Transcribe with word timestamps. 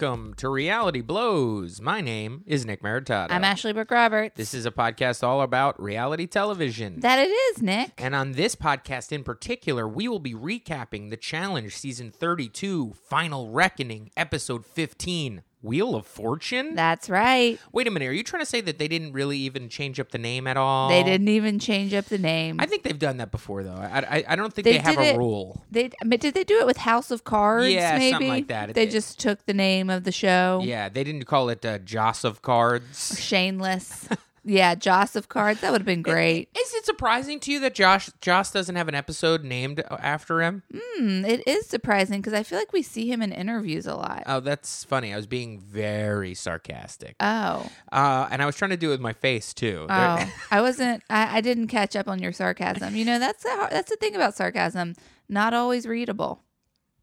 welcome 0.00 0.34
to 0.34 0.48
Reality 0.48 1.00
Blows. 1.02 1.80
My 1.80 2.00
name 2.00 2.42
is 2.46 2.66
Nick 2.66 2.82
Maritato. 2.82 3.28
I'm 3.30 3.44
Ashley 3.44 3.72
Brooke 3.72 3.92
Roberts. 3.92 4.36
This 4.36 4.52
is 4.52 4.66
a 4.66 4.72
podcast 4.72 5.22
all 5.22 5.40
about 5.40 5.80
reality 5.80 6.26
television. 6.26 6.98
that 6.98 7.20
it 7.20 7.28
is, 7.30 7.62
Nick. 7.62 7.92
and 7.96 8.12
on 8.12 8.32
this 8.32 8.56
podcast 8.56 9.12
in 9.12 9.22
particular, 9.22 9.86
we 9.86 10.08
will 10.08 10.18
be 10.18 10.34
recapping 10.34 11.10
the 11.10 11.16
Challenge 11.16 11.72
Season 11.72 12.10
32, 12.10 12.94
Final 13.08 13.50
Reckoning, 13.50 14.10
Episode 14.16 14.66
15, 14.66 15.42
Wheel 15.64 15.94
of 15.94 16.06
Fortune. 16.06 16.74
That's 16.74 17.08
right. 17.08 17.58
Wait 17.72 17.86
a 17.86 17.90
minute, 17.90 18.06
are 18.06 18.12
you 18.12 18.22
trying 18.22 18.42
to 18.42 18.46
say 18.46 18.60
that 18.60 18.78
they 18.78 18.86
didn't 18.86 19.12
really 19.14 19.38
even 19.38 19.68
change 19.68 19.98
up 19.98 20.10
the 20.10 20.18
name 20.18 20.46
at 20.46 20.56
all? 20.56 20.90
They 20.90 21.02
didn't 21.02 21.28
even 21.28 21.58
change 21.58 21.94
up 21.94 22.04
the 22.04 22.18
name. 22.18 22.60
I 22.60 22.66
think 22.66 22.82
they've 22.82 22.98
done 22.98 23.16
that 23.16 23.30
before, 23.30 23.62
though. 23.62 23.74
I, 23.74 23.98
I, 24.18 24.24
I 24.28 24.36
don't 24.36 24.52
think 24.52 24.64
they, 24.64 24.72
They 24.72 24.78
have 24.78 24.98
a 24.98 25.14
it- 25.14 25.16
rule. 25.16 25.64
they 25.70 25.90
I 26.00 26.04
mean, 26.04 26.20
did 26.20 26.34
they 26.34 26.44
do 26.44 26.58
it 26.60 26.66
with 26.66 26.76
House 26.76 27.10
of 27.10 27.24
Cards? 27.24 27.70
Yeah, 27.72 27.96
maybe 27.96 28.10
something 28.12 28.28
like 28.28 28.48
that. 28.48 28.70
It- 28.70 28.74
They 28.74 28.86
just 28.86 29.18
took 29.18 29.44
the 29.46 29.54
name 29.54 29.88
of 29.90 30.04
the 30.04 30.12
show. 30.12 30.60
Yeah, 30.64 30.88
they 30.90 31.02
didn't 31.02 31.24
call 31.24 31.48
it 31.48 31.64
uh, 31.64 31.78
Joss 31.78 32.24
of 32.24 32.42
Cards. 32.42 33.18
Shameless. 33.18 34.08
yeah, 34.44 34.74
Joss 34.74 35.16
of 35.16 35.28
Cards. 35.28 35.60
That 35.60 35.72
would 35.72 35.80
have 35.80 35.86
been 35.86 36.02
great. 36.02 36.48
Is 36.58 36.74
it 36.74 36.84
surprising 36.84 37.40
to 37.40 37.52
you 37.52 37.60
that 37.60 37.74
Josh 37.74 38.10
Joss 38.20 38.50
doesn't 38.52 38.76
have 38.76 38.88
an 38.88 38.94
episode 38.94 39.42
named 39.44 39.82
after 39.90 40.42
him? 40.42 40.62
Hmm, 40.72 41.24
it 41.24 41.46
is 41.46 41.66
surprising 41.66 42.20
because 42.20 42.32
I 42.34 42.42
feel 42.42 42.58
like 42.58 42.72
we 42.72 42.82
see 42.82 43.10
him 43.10 43.22
in 43.22 43.32
interviews 43.32 43.86
a 43.86 43.94
lot. 43.94 44.22
Oh, 44.26 44.40
that's 44.40 44.84
funny. 44.84 45.12
I 45.12 45.16
was 45.16 45.26
being 45.26 45.58
very 45.60 46.34
sarcastic, 46.34 47.16
Oh, 47.20 47.68
uh, 47.92 48.28
and 48.30 48.42
I 48.42 48.46
was 48.46 48.56
trying 48.56 48.70
to 48.72 48.76
do 48.76 48.88
it 48.88 48.92
with 48.92 49.00
my 49.00 49.12
face 49.14 49.54
too. 49.54 49.86
oh, 49.88 50.32
I 50.50 50.60
wasn't. 50.60 51.02
I, 51.10 51.38
I 51.38 51.40
didn't 51.40 51.68
catch 51.68 51.96
up 51.96 52.08
on 52.08 52.18
your 52.20 52.32
sarcasm. 52.32 52.94
You 52.96 53.04
know, 53.04 53.18
that's 53.18 53.42
the 53.42 53.50
har- 53.50 53.70
that's 53.70 53.90
the 53.90 53.96
thing 53.96 54.14
about 54.14 54.34
sarcasm. 54.34 54.94
Not 55.28 55.54
always 55.54 55.86
readable. 55.86 56.42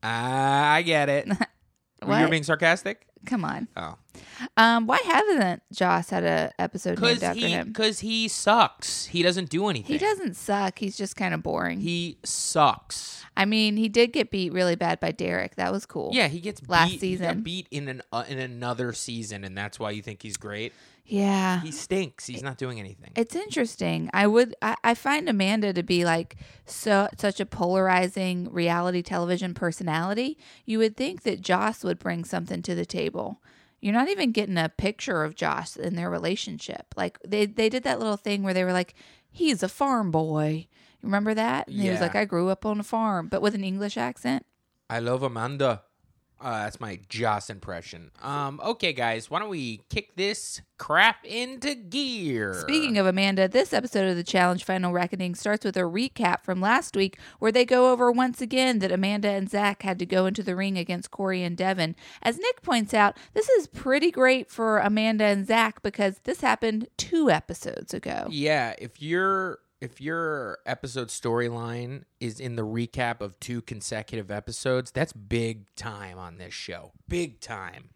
Ah, 0.04 0.72
I 0.74 0.82
get 0.82 1.10
it. 1.10 1.28
You're 2.08 2.30
being 2.30 2.44
sarcastic. 2.44 3.06
Come 3.26 3.46
on. 3.46 3.68
Oh, 3.78 3.96
Um, 4.58 4.88
why 4.88 4.98
hasn't 5.06 5.62
Joss 5.72 6.10
had 6.10 6.24
a 6.24 6.52
episode 6.60 7.00
named 7.00 7.22
after 7.24 7.40
he 7.40 7.52
him? 7.52 7.68
because 7.68 8.00
he 8.00 8.28
sucks. 8.28 9.06
He 9.06 9.22
doesn't 9.24 9.50
do 9.50 9.68
anything. 9.68 9.94
He 9.94 9.98
doesn't 10.00 10.36
suck. 10.36 10.80
He's 10.80 10.98
just 10.98 11.16
kind 11.16 11.34
of 11.34 11.44
boring. 11.44 11.82
He 11.82 12.18
sucks. 12.24 13.24
I 13.38 13.46
mean, 13.46 13.78
he 13.78 13.88
did 13.90 14.12
get 14.12 14.30
beat 14.32 14.52
really 14.52 14.76
bad 14.76 15.00
by 15.00 15.12
Derek. 15.12 15.56
That 15.56 15.72
was 15.72 15.86
cool. 15.86 16.10
Yeah, 16.14 16.28
he 16.28 16.40
gets 16.40 16.68
Last 16.68 16.92
beat, 16.92 17.02
he 17.02 17.16
got 17.16 17.22
season. 17.30 17.42
beat 17.44 17.68
in 17.72 17.88
an 17.88 18.02
uh, 18.12 18.24
in 18.28 18.40
another 18.40 18.92
season, 18.94 19.44
and 19.44 19.58
that's 19.58 19.80
why 19.80 19.92
you 19.92 20.02
think 20.02 20.22
he's 20.22 20.38
great. 20.38 20.74
Yeah. 21.12 21.60
He 21.60 21.72
stinks. 21.72 22.26
He's 22.26 22.42
not 22.42 22.58
doing 22.58 22.80
anything. 22.80 23.12
It's 23.18 23.36
interesting. 23.36 24.10
I 24.14 24.28
would 24.28 24.56
I, 24.62 24.78
I 24.82 24.94
find 24.94 25.28
Amanda 25.28 25.74
to 25.74 25.84
be 25.84 26.06
like 26.06 26.38
so 26.66 27.10
such 27.18 27.42
a 27.42 27.46
polarizing 27.46 28.48
reality 28.50 29.02
television 29.02 29.54
personality. 29.54 30.38
You 30.66 30.80
would 30.80 30.96
think 30.96 31.24
that 31.24 31.42
Joss 31.42 31.84
would 31.84 32.00
bring 32.00 32.24
something 32.24 32.62
to 32.62 32.76
the 32.76 32.86
table. 32.86 33.44
You're 33.82 33.94
not 33.94 34.08
even 34.08 34.32
getting 34.32 34.58
a 34.58 34.70
picture 34.70 35.26
of 35.26 35.36
Joss 35.36 35.76
in 35.76 35.96
their 35.96 36.10
relationship. 36.10 36.94
Like 36.96 37.20
they 37.28 37.46
they 37.46 37.68
did 37.68 37.84
that 37.84 38.00
little 38.00 38.16
thing 38.16 38.42
where 38.42 38.54
they 38.54 38.64
were 38.64 38.72
like, 38.72 38.94
he's 39.30 39.62
a 39.64 39.70
farm 39.70 40.12
boy. 40.12 40.68
Remember 41.04 41.34
that? 41.34 41.68
And 41.68 41.82
he 41.82 41.90
was 41.90 42.00
like, 42.00 42.16
I 42.16 42.24
grew 42.24 42.48
up 42.48 42.66
on 42.66 42.80
a 42.80 42.84
farm, 42.84 43.28
but 43.28 43.42
with 43.42 43.54
an 43.54 43.66
English 43.66 43.98
accent. 43.98 44.46
I 44.90 45.00
love 45.00 45.24
Amanda. 45.24 45.82
Uh, 46.42 46.64
that's 46.64 46.80
my 46.80 47.00
Joss 47.08 47.50
impression. 47.50 48.12
Um, 48.22 48.60
okay, 48.64 48.94
guys, 48.94 49.30
why 49.30 49.40
don't 49.40 49.50
we 49.50 49.82
kick 49.90 50.16
this 50.16 50.62
crap 50.80 51.24
into 51.24 51.76
gear? 51.76 52.54
Speaking 52.54 52.98
of 52.98 53.06
Amanda, 53.06 53.48
this 53.48 53.74
episode 53.74 54.10
of 54.10 54.16
the 54.16 54.24
Challenge 54.24 54.64
Final 54.64 54.92
Reckoning 54.92 55.36
starts 55.36 55.64
with 55.64 55.78
a 55.78 55.82
recap 55.82 56.42
from 56.44 56.60
last 56.60 56.96
week 56.96 57.20
where 57.40 57.52
they 57.52 57.64
go 57.64 57.92
over 57.92 58.12
once 58.12 58.42
again 58.42 58.80
that 58.80 58.92
Amanda 58.92 59.30
and 59.30 59.50
Zach 59.50 59.84
had 59.84 60.00
to 60.00 60.06
go 60.06 60.26
into 60.26 60.42
the 60.42 60.56
ring 60.56 60.78
against 60.78 61.12
Corey 61.12 61.44
and 61.44 61.56
Devin. 61.56 61.96
As 62.24 62.40
Nick 62.40 62.64
points 62.64 62.94
out, 62.94 63.18
this 63.34 63.48
is 63.50 63.68
pretty 63.68 64.10
great 64.10 64.50
for 64.50 64.80
Amanda 64.80 65.26
and 65.26 65.46
Zach 65.46 65.84
because 65.84 66.20
this 66.24 66.42
happened 66.42 66.88
two 66.98 67.30
episodes 67.30 67.94
ago. 67.94 68.28
yeah, 68.32 68.74
if 68.80 69.02
your 69.02 69.60
if 69.82 70.00
your 70.00 70.60
episode 70.66 71.08
storyline 71.10 72.04
is 72.20 72.40
in 72.40 72.56
the 72.56 72.66
recap 72.66 73.20
of 73.20 73.40
two 73.40 73.62
consecutive 73.64 74.30
episodes, 74.30 74.92
that's 74.92 75.12
big 75.12 75.66
time 75.76 76.18
on 76.20 76.38
this 76.38 76.54
show. 76.54 76.92
Big 77.10 77.40
time. 77.42 77.90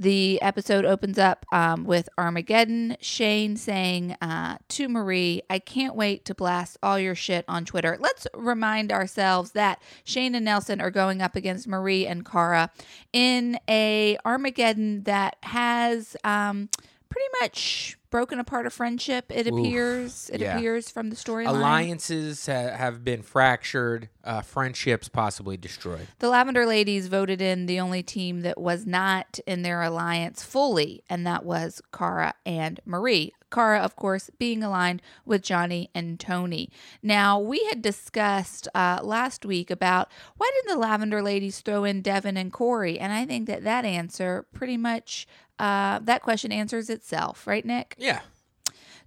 The 0.00 0.40
episode 0.42 0.84
opens 0.84 1.18
up 1.18 1.44
um, 1.52 1.84
with 1.84 2.08
Armageddon, 2.16 2.96
Shane 3.00 3.56
saying 3.56 4.16
uh, 4.22 4.58
to 4.68 4.88
Marie, 4.88 5.42
I 5.50 5.58
can't 5.58 5.96
wait 5.96 6.24
to 6.26 6.36
blast 6.36 6.78
all 6.84 7.00
your 7.00 7.16
shit 7.16 7.44
on 7.48 7.64
Twitter. 7.64 7.96
Let's 7.98 8.28
remind 8.32 8.92
ourselves 8.92 9.52
that 9.52 9.82
Shane 10.04 10.36
and 10.36 10.44
Nelson 10.44 10.80
are 10.80 10.92
going 10.92 11.20
up 11.20 11.34
against 11.34 11.66
Marie 11.66 12.06
and 12.06 12.24
Cara 12.24 12.70
in 13.12 13.58
a 13.68 14.16
Armageddon 14.24 15.02
that 15.02 15.36
has 15.42 16.16
um, 16.22 16.68
pretty 17.08 17.28
much 17.40 17.97
broken 18.10 18.38
apart 18.38 18.66
a 18.66 18.70
friendship, 18.70 19.26
it 19.30 19.46
Oof, 19.46 19.52
appears. 19.52 20.30
It 20.32 20.40
yeah. 20.40 20.56
appears 20.56 20.90
from 20.90 21.10
the 21.10 21.16
storyline. 21.16 21.48
Alliances 21.48 22.46
ha- 22.46 22.76
have 22.76 23.04
been 23.04 23.22
fractured, 23.22 24.08
uh, 24.24 24.40
friendships 24.40 25.08
possibly 25.08 25.56
destroyed. 25.56 26.08
The 26.18 26.28
Lavender 26.28 26.66
Ladies 26.66 27.08
voted 27.08 27.40
in 27.40 27.66
the 27.66 27.80
only 27.80 28.02
team 28.02 28.40
that 28.40 28.58
was 28.60 28.86
not 28.86 29.38
in 29.46 29.62
their 29.62 29.82
alliance 29.82 30.42
fully, 30.42 31.02
and 31.08 31.26
that 31.26 31.44
was 31.44 31.80
Cara 31.92 32.34
and 32.44 32.80
Marie. 32.84 33.32
Cara, 33.50 33.80
of 33.80 33.96
course, 33.96 34.30
being 34.38 34.62
aligned 34.62 35.00
with 35.24 35.42
Johnny 35.42 35.90
and 35.94 36.20
Tony. 36.20 36.70
Now, 37.02 37.38
we 37.40 37.64
had 37.70 37.80
discussed 37.80 38.68
uh, 38.74 39.00
last 39.02 39.46
week 39.46 39.70
about 39.70 40.08
why 40.36 40.50
didn't 40.54 40.74
the 40.74 40.80
Lavender 40.80 41.22
Ladies 41.22 41.60
throw 41.60 41.84
in 41.84 42.02
Devin 42.02 42.36
and 42.36 42.52
Corey? 42.52 42.98
And 42.98 43.10
I 43.10 43.24
think 43.24 43.46
that 43.46 43.64
that 43.64 43.86
answer 43.86 44.44
pretty 44.52 44.76
much, 44.76 45.26
uh, 45.58 46.00
that 46.02 46.22
question 46.22 46.52
answers 46.52 46.90
itself, 46.90 47.46
right, 47.46 47.64
Nick? 47.64 47.94
Yeah. 47.98 48.20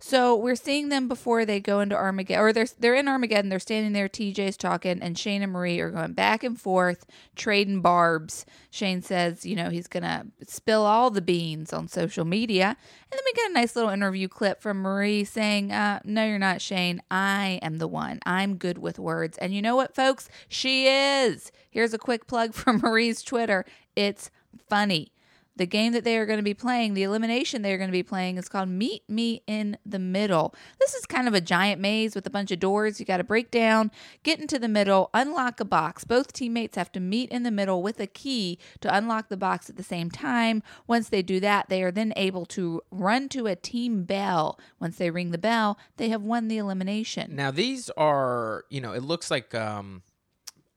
So 0.03 0.35
we're 0.35 0.55
seeing 0.55 0.89
them 0.89 1.07
before 1.07 1.45
they 1.45 1.59
go 1.59 1.79
into 1.79 1.95
Armageddon, 1.95 2.43
or 2.43 2.51
they're 2.51 2.65
they're 2.79 2.95
in 2.95 3.07
Armageddon. 3.07 3.49
They're 3.49 3.59
standing 3.59 3.93
there. 3.93 4.09
TJ's 4.09 4.57
talking, 4.57 4.99
and 4.99 5.15
Shane 5.17 5.43
and 5.43 5.51
Marie 5.51 5.79
are 5.79 5.91
going 5.91 6.13
back 6.13 6.43
and 6.43 6.59
forth, 6.59 7.05
trading 7.35 7.81
barbs. 7.81 8.43
Shane 8.71 9.03
says, 9.03 9.45
you 9.45 9.55
know, 9.55 9.69
he's 9.69 9.87
gonna 9.87 10.25
spill 10.47 10.87
all 10.87 11.11
the 11.11 11.21
beans 11.21 11.71
on 11.71 11.87
social 11.87 12.25
media, 12.25 12.65
and 12.65 13.11
then 13.11 13.19
we 13.23 13.33
get 13.33 13.51
a 13.51 13.53
nice 13.53 13.75
little 13.75 13.91
interview 13.91 14.27
clip 14.27 14.59
from 14.59 14.77
Marie 14.77 15.23
saying, 15.23 15.71
uh, 15.71 15.99
"No, 16.03 16.25
you're 16.25 16.39
not, 16.39 16.61
Shane. 16.61 17.03
I 17.11 17.59
am 17.61 17.77
the 17.77 17.87
one. 17.87 18.21
I'm 18.25 18.55
good 18.55 18.79
with 18.79 18.97
words, 18.97 19.37
and 19.37 19.53
you 19.53 19.61
know 19.61 19.75
what, 19.75 19.93
folks? 19.93 20.29
She 20.47 20.87
is. 20.87 21.51
Here's 21.69 21.93
a 21.93 21.99
quick 21.99 22.25
plug 22.25 22.53
for 22.55 22.73
Marie's 22.73 23.21
Twitter. 23.21 23.65
It's 23.95 24.31
funny." 24.67 25.11
The 25.55 25.65
game 25.65 25.91
that 25.93 26.03
they 26.03 26.17
are 26.17 26.25
going 26.25 26.39
to 26.39 26.43
be 26.43 26.53
playing, 26.53 26.93
the 26.93 27.03
elimination 27.03 27.61
they 27.61 27.73
are 27.73 27.77
going 27.77 27.89
to 27.89 27.91
be 27.91 28.03
playing, 28.03 28.37
is 28.37 28.47
called 28.47 28.69
Meet 28.69 29.09
Me 29.09 29.43
in 29.47 29.77
the 29.85 29.99
Middle. 29.99 30.55
This 30.79 30.93
is 30.93 31.05
kind 31.05 31.27
of 31.27 31.33
a 31.33 31.41
giant 31.41 31.81
maze 31.81 32.15
with 32.15 32.25
a 32.25 32.29
bunch 32.29 32.51
of 32.51 32.59
doors. 32.59 32.99
You 32.99 33.05
got 33.05 33.17
to 33.17 33.23
break 33.23 33.51
down, 33.51 33.91
get 34.23 34.39
into 34.39 34.57
the 34.57 34.69
middle, 34.69 35.09
unlock 35.13 35.59
a 35.59 35.65
box. 35.65 36.03
Both 36.03 36.33
teammates 36.33 36.77
have 36.77 36.91
to 36.93 36.99
meet 36.99 37.29
in 37.31 37.43
the 37.43 37.51
middle 37.51 37.83
with 37.83 37.99
a 37.99 38.07
key 38.07 38.59
to 38.79 38.95
unlock 38.95 39.27
the 39.27 39.37
box 39.37 39.69
at 39.69 39.75
the 39.75 39.83
same 39.83 40.09
time. 40.09 40.63
Once 40.87 41.09
they 41.09 41.21
do 41.21 41.39
that, 41.41 41.69
they 41.69 41.83
are 41.83 41.91
then 41.91 42.13
able 42.15 42.45
to 42.47 42.81
run 42.89 43.27
to 43.29 43.47
a 43.47 43.55
team 43.55 44.03
bell. 44.03 44.57
Once 44.79 44.97
they 44.97 45.11
ring 45.11 45.31
the 45.31 45.37
bell, 45.37 45.77
they 45.97 46.09
have 46.09 46.23
won 46.23 46.47
the 46.47 46.57
elimination. 46.57 47.35
Now 47.35 47.51
these 47.51 47.89
are, 47.91 48.63
you 48.69 48.79
know, 48.79 48.93
it 48.93 49.03
looks 49.03 49.29
like 49.29 49.53
um 49.53 50.03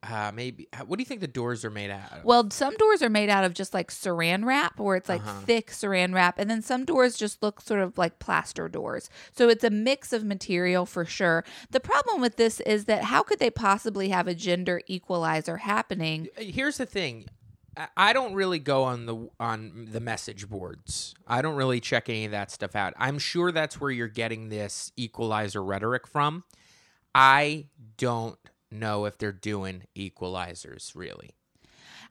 uh 0.08 0.30
maybe 0.34 0.68
what 0.86 0.98
do 0.98 1.02
you 1.02 1.06
think 1.06 1.20
the 1.20 1.26
doors 1.26 1.64
are 1.64 1.70
made 1.70 1.90
out 1.90 2.12
of? 2.12 2.24
Well, 2.24 2.50
some 2.50 2.76
doors 2.76 3.02
are 3.02 3.08
made 3.08 3.30
out 3.30 3.44
of 3.44 3.54
just 3.54 3.72
like 3.74 3.90
saran 3.90 4.44
wrap, 4.44 4.78
where 4.78 4.96
it's 4.96 5.08
like 5.08 5.22
Uh-huh. 5.22 5.40
thick 5.46 5.70
saran 5.70 6.14
wrap, 6.14 6.38
and 6.38 6.50
then 6.50 6.60
some 6.62 6.84
doors 6.84 7.16
just 7.16 7.42
look 7.42 7.60
sort 7.60 7.80
of 7.80 7.96
like 7.96 8.18
plaster 8.18 8.68
doors. 8.68 9.08
So 9.32 9.48
it's 9.48 9.64
a 9.64 9.70
mix 9.70 10.12
of 10.12 10.24
material 10.24 10.84
for 10.86 11.04
sure. 11.04 11.44
The 11.70 11.80
problem 11.80 12.20
with 12.20 12.36
this 12.36 12.60
is 12.60 12.84
that 12.84 13.04
how 13.04 13.22
could 13.22 13.38
they 13.38 13.50
possibly 13.50 14.10
have 14.10 14.26
a 14.28 14.34
gender 14.34 14.82
equalizer 14.86 15.56
happening? 15.58 16.28
here's 16.36 16.76
the 16.78 16.86
thing 16.86 17.26
I- 17.76 17.88
i 17.96 18.12
don't 18.12 18.34
really 18.34 18.58
go 18.60 18.84
on 18.84 19.06
the 19.06 19.28
on 19.40 19.88
the 19.90 19.98
message 20.00 20.48
boards 20.48 21.14
i 21.26 21.42
don't 21.42 21.56
really 21.56 21.80
check 21.80 22.08
any 22.08 22.24
of 22.24 22.30
that 22.30 22.50
stuff 22.52 22.76
out 22.76 22.94
i'm 22.98 23.18
sure 23.18 23.50
that's 23.50 23.80
where 23.80 23.90
you're 23.90 24.06
getting 24.08 24.48
this 24.48 24.92
equalizer 24.96 25.62
rhetoric 25.62 26.06
from 26.06 26.44
i 27.14 27.66
don't 27.96 28.38
know 28.74 29.04
if 29.04 29.18
they're 29.18 29.32
doing 29.32 29.84
equalizers 29.96 30.94
really 30.94 31.30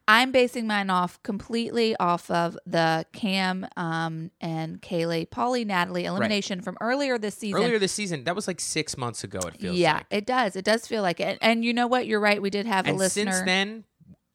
I'm 0.06 0.32
basing 0.32 0.66
mine 0.66 0.90
off 0.90 1.22
completely 1.22 1.96
off 1.96 2.30
of 2.30 2.58
the 2.66 3.06
Cam 3.12 3.66
um, 3.76 4.30
and 4.38 4.82
Kaylee, 4.82 5.28
Paulie, 5.28 5.66
Natalie 5.66 6.04
elimination 6.04 6.60
from 6.60 6.76
earlier 6.80 7.16
this 7.16 7.36
season. 7.36 7.62
earlier 7.62 7.78
this 7.78 7.92
season 7.92 8.24
that 8.24 8.36
was 8.36 8.46
like 8.46 8.60
six 8.60 8.98
months 8.98 9.24
ago 9.24 9.38
it 9.38 9.56
feels 9.56 9.72
like. 9.72 9.78
yeah, 9.78 9.94
like 9.94 10.06
it 10.10 10.26
does. 10.26 10.56
It 10.56 10.64
does 10.64 10.86
feel 10.86 11.02
like 11.02 11.20
it. 11.20 11.38
And 11.40 11.64
you 11.64 11.72
know 11.72 11.86
what? 11.86 12.06
You're 12.06 12.20
right. 12.20 12.40
We 12.40 12.50
did 12.50 12.66
have 12.66 12.86
a 12.86 12.90
and 12.90 12.98
listener. 12.98 13.32
since 13.32 13.46
then 13.46 13.84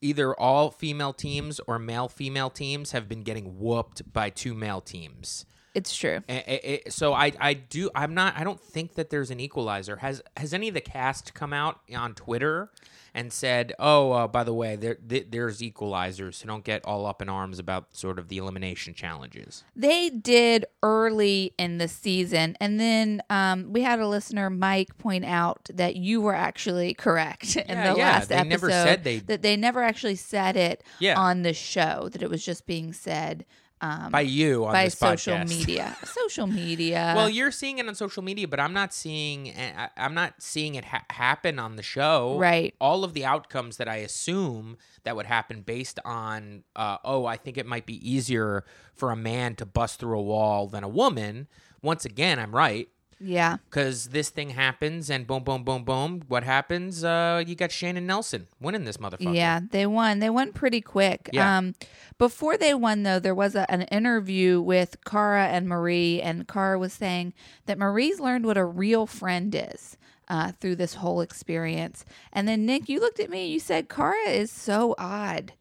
either 0.01 0.33
all 0.33 0.71
female 0.71 1.13
teams 1.13 1.59
or 1.67 1.77
male 1.77 2.07
female 2.07 2.49
teams 2.49 2.91
have 2.91 3.07
been 3.07 3.21
getting 3.21 3.59
whooped 3.59 4.11
by 4.11 4.29
two 4.29 4.55
male 4.55 4.81
teams 4.81 5.45
It's 5.79 5.95
true. 5.95 6.21
A- 6.27 6.87
a- 6.87 6.91
so 6.91 7.13
I 7.13 7.31
I 7.39 7.53
do 7.53 7.89
I'm 7.95 8.13
not 8.13 8.35
I 8.37 8.43
don't 8.43 8.59
think 8.59 8.95
that 8.95 9.09
there's 9.09 9.31
an 9.31 9.39
equalizer. 9.39 9.95
Has 9.97 10.21
has 10.37 10.53
any 10.53 10.67
of 10.67 10.73
the 10.73 10.81
cast 10.81 11.33
come 11.33 11.53
out 11.53 11.79
on 11.95 12.13
Twitter 12.15 12.69
and 13.15 13.33
said, 13.33 13.73
"Oh, 13.79 14.11
uh, 14.11 14.27
by 14.27 14.43
the 14.43 14.53
way, 14.53 14.75
there 14.75 14.95
th- 14.95 15.27
there's 15.31 15.61
equalizers, 15.61 16.35
so 16.35 16.47
don't 16.47 16.63
get 16.63 16.85
all 16.85 17.05
up 17.07 17.21
in 17.23 17.29
arms 17.29 17.57
about 17.57 17.95
sort 17.95 18.19
of 18.19 18.27
the 18.27 18.37
elimination 18.37 18.93
challenges." 18.93 19.63
They 19.75 20.09
did 20.11 20.65
early 20.83 21.53
in 21.57 21.79
the 21.79 21.87
season, 21.87 22.55
and 22.59 22.79
then 22.79 23.23
um, 23.29 23.73
we 23.73 23.81
had 23.81 23.99
a 23.99 24.07
listener, 24.07 24.49
Mike, 24.51 24.97
point 24.99 25.25
out 25.25 25.69
that 25.73 25.95
you 25.95 26.21
were 26.21 26.35
actually 26.35 26.93
correct 26.93 27.55
in 27.55 27.63
Yeah, 27.69 27.93
the 27.93 27.97
yeah, 27.99 28.11
last 28.11 28.29
they 28.29 28.35
episode. 28.35 28.49
never 28.49 28.69
said 28.69 29.03
they- 29.05 29.19
that 29.19 29.41
they 29.41 29.55
never 29.57 29.81
actually 29.81 30.15
said 30.15 30.55
it 30.57 30.83
Yeah. 30.99 31.17
on 31.19 31.41
the 31.41 31.53
show. 31.53 32.09
That 32.11 32.21
it 32.21 32.29
was 32.29 32.45
just 32.45 32.67
being 32.67 32.93
said 32.93 33.43
um, 33.81 34.11
By 34.11 34.21
you 34.21 34.65
on 34.65 34.73
by 34.73 34.85
this 34.85 34.97
social 34.97 35.35
podcast. 35.35 35.49
media. 35.57 35.97
social 36.03 36.47
media. 36.47 37.13
Well, 37.15 37.29
you're 37.29 37.51
seeing 37.51 37.77
it 37.79 37.87
on 37.87 37.95
social 37.95 38.21
media, 38.23 38.47
but 38.47 38.59
I'm 38.59 38.73
not 38.73 38.93
seeing. 38.93 39.49
I- 39.57 39.89
I'm 39.97 40.13
not 40.13 40.35
seeing 40.39 40.75
it 40.75 40.85
ha- 40.85 41.05
happen 41.09 41.59
on 41.59 41.75
the 41.75 41.83
show. 41.83 42.37
Right. 42.37 42.75
All 42.81 43.03
of 43.03 43.13
the 43.13 43.25
outcomes 43.25 43.77
that 43.77 43.87
I 43.87 43.97
assume 43.97 44.77
that 45.03 45.15
would 45.15 45.25
happen 45.27 45.61
based 45.61 45.99
on, 46.03 46.63
uh, 46.75 46.97
oh, 47.05 47.25
I 47.25 47.37
think 47.37 47.57
it 47.57 47.65
might 47.65 47.85
be 47.85 47.95
easier 48.09 48.65
for 48.95 49.11
a 49.11 49.15
man 49.15 49.55
to 49.55 49.65
bust 49.65 49.99
through 49.99 50.17
a 50.19 50.21
wall 50.21 50.67
than 50.67 50.83
a 50.83 50.89
woman. 50.89 51.47
Once 51.81 52.03
again, 52.05 52.37
I'm 52.39 52.53
right 52.53 52.89
yeah. 53.19 53.57
because 53.69 54.07
this 54.07 54.29
thing 54.29 54.51
happens, 54.51 55.09
and 55.09 55.27
boom, 55.27 55.43
boom, 55.43 55.63
boom, 55.63 55.83
boom. 55.83 56.23
What 56.27 56.43
happens? 56.43 57.03
Uh, 57.03 57.43
you 57.45 57.55
got 57.55 57.71
Shannon 57.71 58.05
Nelson 58.05 58.47
winning 58.59 58.85
this 58.85 58.97
motherfucker. 58.97 59.35
Yeah, 59.35 59.61
they 59.71 59.85
won. 59.85 60.19
They 60.19 60.29
won 60.29 60.53
pretty 60.53 60.81
quick. 60.81 61.29
Yeah. 61.31 61.57
Um, 61.57 61.75
before 62.17 62.57
they 62.57 62.73
won, 62.73 63.03
though, 63.03 63.19
there 63.19 63.35
was 63.35 63.55
a, 63.55 63.69
an 63.71 63.83
interview 63.83 64.61
with 64.61 65.03
Cara 65.05 65.47
and 65.47 65.67
Marie, 65.67 66.21
and 66.21 66.47
Cara 66.47 66.79
was 66.79 66.93
saying 66.93 67.33
that 67.65 67.77
Marie's 67.77 68.19
learned 68.19 68.45
what 68.45 68.57
a 68.57 68.65
real 68.65 69.05
friend 69.05 69.53
is 69.55 69.97
uh, 70.29 70.51
through 70.59 70.75
this 70.75 70.95
whole 70.95 71.21
experience. 71.21 72.05
And 72.31 72.47
then, 72.47 72.65
Nick, 72.65 72.87
you 72.87 72.99
looked 72.99 73.19
at 73.19 73.29
me 73.29 73.43
and 73.43 73.51
you 73.51 73.59
said, 73.59 73.89
Cara 73.89 74.29
is 74.29 74.51
so 74.51 74.95
odd. 74.97 75.53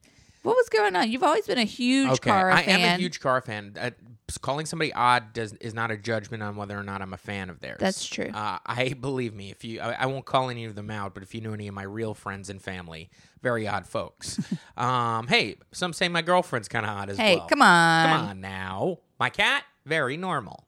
What 0.48 0.56
was 0.56 0.68
going 0.70 0.96
on? 0.96 1.10
You've 1.10 1.22
always 1.22 1.46
been 1.46 1.58
a 1.58 1.64
huge 1.64 2.08
Okay, 2.08 2.30
I 2.30 2.64
fan. 2.64 2.80
am 2.80 2.94
a 2.94 2.96
huge 2.98 3.20
car 3.20 3.42
fan. 3.42 3.74
Uh, 3.78 3.90
calling 4.40 4.64
somebody 4.64 4.92
odd 4.94 5.32
does 5.32 5.52
is 5.54 5.74
not 5.74 5.90
a 5.90 5.96
judgment 5.96 6.42
on 6.42 6.56
whether 6.56 6.78
or 6.78 6.82
not 6.82 7.02
I'm 7.02 7.12
a 7.12 7.18
fan 7.18 7.50
of 7.50 7.60
theirs. 7.60 7.78
That's 7.80 8.06
true. 8.06 8.30
Uh, 8.32 8.58
I 8.64 8.94
believe 9.00 9.34
me. 9.34 9.50
If 9.50 9.64
you, 9.64 9.80
I, 9.80 9.92
I 9.92 10.06
won't 10.06 10.24
call 10.24 10.48
any 10.48 10.64
of 10.64 10.74
them 10.74 10.90
out, 10.90 11.12
but 11.12 11.22
if 11.22 11.34
you 11.34 11.42
knew 11.42 11.52
any 11.52 11.68
of 11.68 11.74
my 11.74 11.82
real 11.82 12.14
friends 12.14 12.48
and 12.48 12.62
family, 12.62 13.10
very 13.42 13.68
odd 13.68 13.86
folks. 13.86 14.40
um, 14.76 15.26
hey, 15.26 15.56
some 15.72 15.92
say 15.92 16.08
my 16.08 16.22
girlfriend's 16.22 16.68
kind 16.68 16.86
of 16.86 16.92
odd 16.92 17.10
as 17.10 17.18
hey, 17.18 17.36
well. 17.36 17.44
Hey, 17.44 17.48
come 17.48 17.62
on. 17.62 18.08
Come 18.08 18.28
on 18.28 18.40
now. 18.40 18.98
My 19.20 19.30
cat, 19.30 19.64
very 19.84 20.16
normal. 20.16 20.66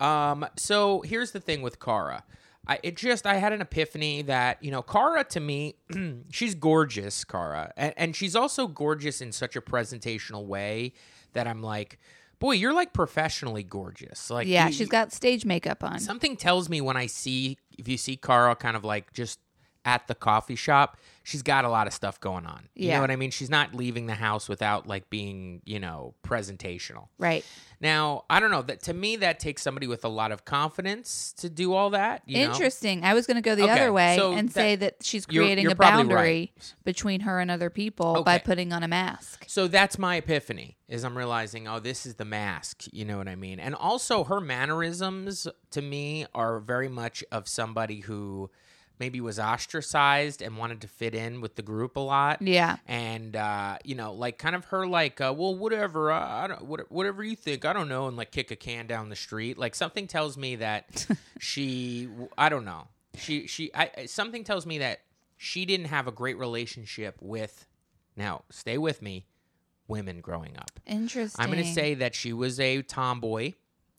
Um, 0.00 0.46
so 0.56 1.02
here's 1.02 1.32
the 1.32 1.40
thing 1.40 1.62
with 1.62 1.80
Cara. 1.80 2.24
I 2.66 2.78
it 2.82 2.96
just 2.96 3.26
I 3.26 3.34
had 3.34 3.52
an 3.52 3.60
epiphany 3.60 4.22
that, 4.22 4.62
you 4.62 4.70
know, 4.70 4.82
Cara 4.82 5.24
to 5.24 5.40
me, 5.40 5.74
she's 6.30 6.54
gorgeous, 6.54 7.24
Cara. 7.24 7.72
And, 7.76 7.92
and 7.96 8.16
she's 8.16 8.36
also 8.36 8.66
gorgeous 8.68 9.20
in 9.20 9.32
such 9.32 9.56
a 9.56 9.60
presentational 9.60 10.46
way 10.46 10.92
that 11.32 11.46
I'm 11.48 11.62
like, 11.62 11.98
boy, 12.38 12.52
you're 12.52 12.72
like 12.72 12.92
professionally 12.92 13.62
gorgeous. 13.64 14.30
Like 14.30 14.46
Yeah, 14.46 14.66
you- 14.68 14.72
she's 14.72 14.88
got 14.88 15.12
stage 15.12 15.44
makeup 15.44 15.82
on. 15.82 15.98
Something 15.98 16.36
tells 16.36 16.68
me 16.68 16.80
when 16.80 16.96
I 16.96 17.06
see 17.06 17.58
if 17.78 17.88
you 17.88 17.96
see 17.96 18.16
Cara 18.16 18.54
kind 18.54 18.76
of 18.76 18.84
like 18.84 19.12
just 19.12 19.40
at 19.84 20.06
the 20.06 20.14
coffee 20.14 20.54
shop, 20.54 20.96
she's 21.24 21.42
got 21.42 21.64
a 21.64 21.68
lot 21.68 21.86
of 21.88 21.92
stuff 21.92 22.20
going 22.20 22.46
on. 22.46 22.68
You 22.74 22.88
Yeah. 22.88 22.94
know 22.96 23.00
what 23.00 23.10
I 23.10 23.16
mean? 23.16 23.30
She's 23.32 23.50
not 23.50 23.74
leaving 23.74 24.06
the 24.06 24.14
house 24.14 24.48
without 24.48 24.86
like 24.86 25.10
being, 25.10 25.60
you 25.64 25.80
know, 25.80 26.14
presentational. 26.24 27.08
Right. 27.18 27.44
Now, 27.80 28.24
I 28.30 28.38
don't 28.38 28.52
know 28.52 28.62
that 28.62 28.82
to 28.84 28.94
me 28.94 29.16
that 29.16 29.40
takes 29.40 29.60
somebody 29.60 29.88
with 29.88 30.04
a 30.04 30.08
lot 30.08 30.30
of 30.30 30.44
confidence 30.44 31.32
to 31.38 31.50
do 31.50 31.72
all 31.74 31.90
that. 31.90 32.22
You 32.26 32.44
know? 32.44 32.52
Interesting. 32.52 33.04
I 33.04 33.12
was 33.14 33.26
going 33.26 33.34
to 33.36 33.40
go 33.40 33.56
the 33.56 33.64
Okay, 33.64 33.72
other 33.72 33.92
way 33.92 34.14
so 34.16 34.32
and 34.32 34.48
that- 34.50 34.54
say 34.54 34.76
that 34.76 34.96
she's 35.02 35.26
You're- 35.28 35.46
creating 35.46 35.64
you're 35.64 35.72
a 35.72 35.76
boundary 35.76 36.52
right. 36.56 36.74
between 36.84 37.20
her 37.22 37.40
and 37.40 37.50
other 37.50 37.70
people 37.70 38.22
by 38.22 38.38
putting 38.38 38.72
on 38.72 38.84
a 38.84 38.88
mask. 38.88 39.44
So 39.48 39.66
that's 39.66 39.98
my 39.98 40.16
epiphany 40.16 40.76
is 40.88 41.02
I'm 41.04 41.18
realizing, 41.18 41.66
oh, 41.66 41.80
this 41.80 42.06
is 42.06 42.14
the 42.16 42.24
mask. 42.24 42.84
You 42.92 43.04
know 43.04 43.18
what 43.18 43.26
I 43.26 43.34
mean? 43.34 43.58
And 43.58 43.74
also 43.74 44.22
her 44.24 44.40
mannerisms 44.40 45.48
to 45.72 45.82
me 45.82 46.26
are 46.34 46.60
very 46.60 46.88
much 46.88 47.24
of 47.32 47.48
somebody 47.48 48.00
who 48.00 48.50
maybe 48.98 49.20
was 49.20 49.38
ostracized 49.38 50.42
and 50.42 50.56
wanted 50.56 50.80
to 50.82 50.88
fit 50.88 51.14
in 51.14 51.40
with 51.40 51.56
the 51.56 51.62
group 51.62 51.96
a 51.96 52.00
lot. 52.00 52.42
Yeah. 52.42 52.76
And 52.86 53.34
uh, 53.36 53.78
you 53.84 53.94
know, 53.94 54.12
like 54.12 54.38
kind 54.38 54.54
of 54.54 54.66
her 54.66 54.86
like, 54.86 55.20
uh, 55.20 55.34
well, 55.36 55.54
whatever, 55.54 56.12
uh, 56.12 56.20
I 56.20 56.46
don't, 56.48 56.64
what, 56.64 56.90
whatever 56.90 57.24
you 57.24 57.36
think, 57.36 57.64
I 57.64 57.72
don't 57.72 57.88
know, 57.88 58.06
and 58.08 58.16
like 58.16 58.30
kick 58.30 58.50
a 58.50 58.56
can 58.56 58.86
down 58.86 59.08
the 59.08 59.16
street. 59.16 59.58
Like 59.58 59.74
something 59.74 60.06
tells 60.06 60.36
me 60.36 60.56
that 60.56 61.06
she, 61.38 62.08
I 62.38 62.48
don't 62.48 62.64
know, 62.64 62.88
she, 63.16 63.46
she, 63.46 63.74
I, 63.74 64.06
something 64.06 64.44
tells 64.44 64.66
me 64.66 64.78
that 64.78 65.00
she 65.36 65.64
didn't 65.64 65.86
have 65.86 66.06
a 66.06 66.12
great 66.12 66.38
relationship 66.38 67.16
with. 67.20 67.66
Now, 68.16 68.42
stay 68.50 68.78
with 68.78 69.02
me. 69.02 69.26
Women 69.88 70.20
growing 70.20 70.56
up. 70.56 70.78
Interesting. 70.86 71.44
I'm 71.44 71.50
going 71.50 71.64
to 71.64 71.72
say 71.72 71.94
that 71.94 72.14
she 72.14 72.32
was 72.32 72.60
a 72.60 72.82
tomboy. 72.82 73.54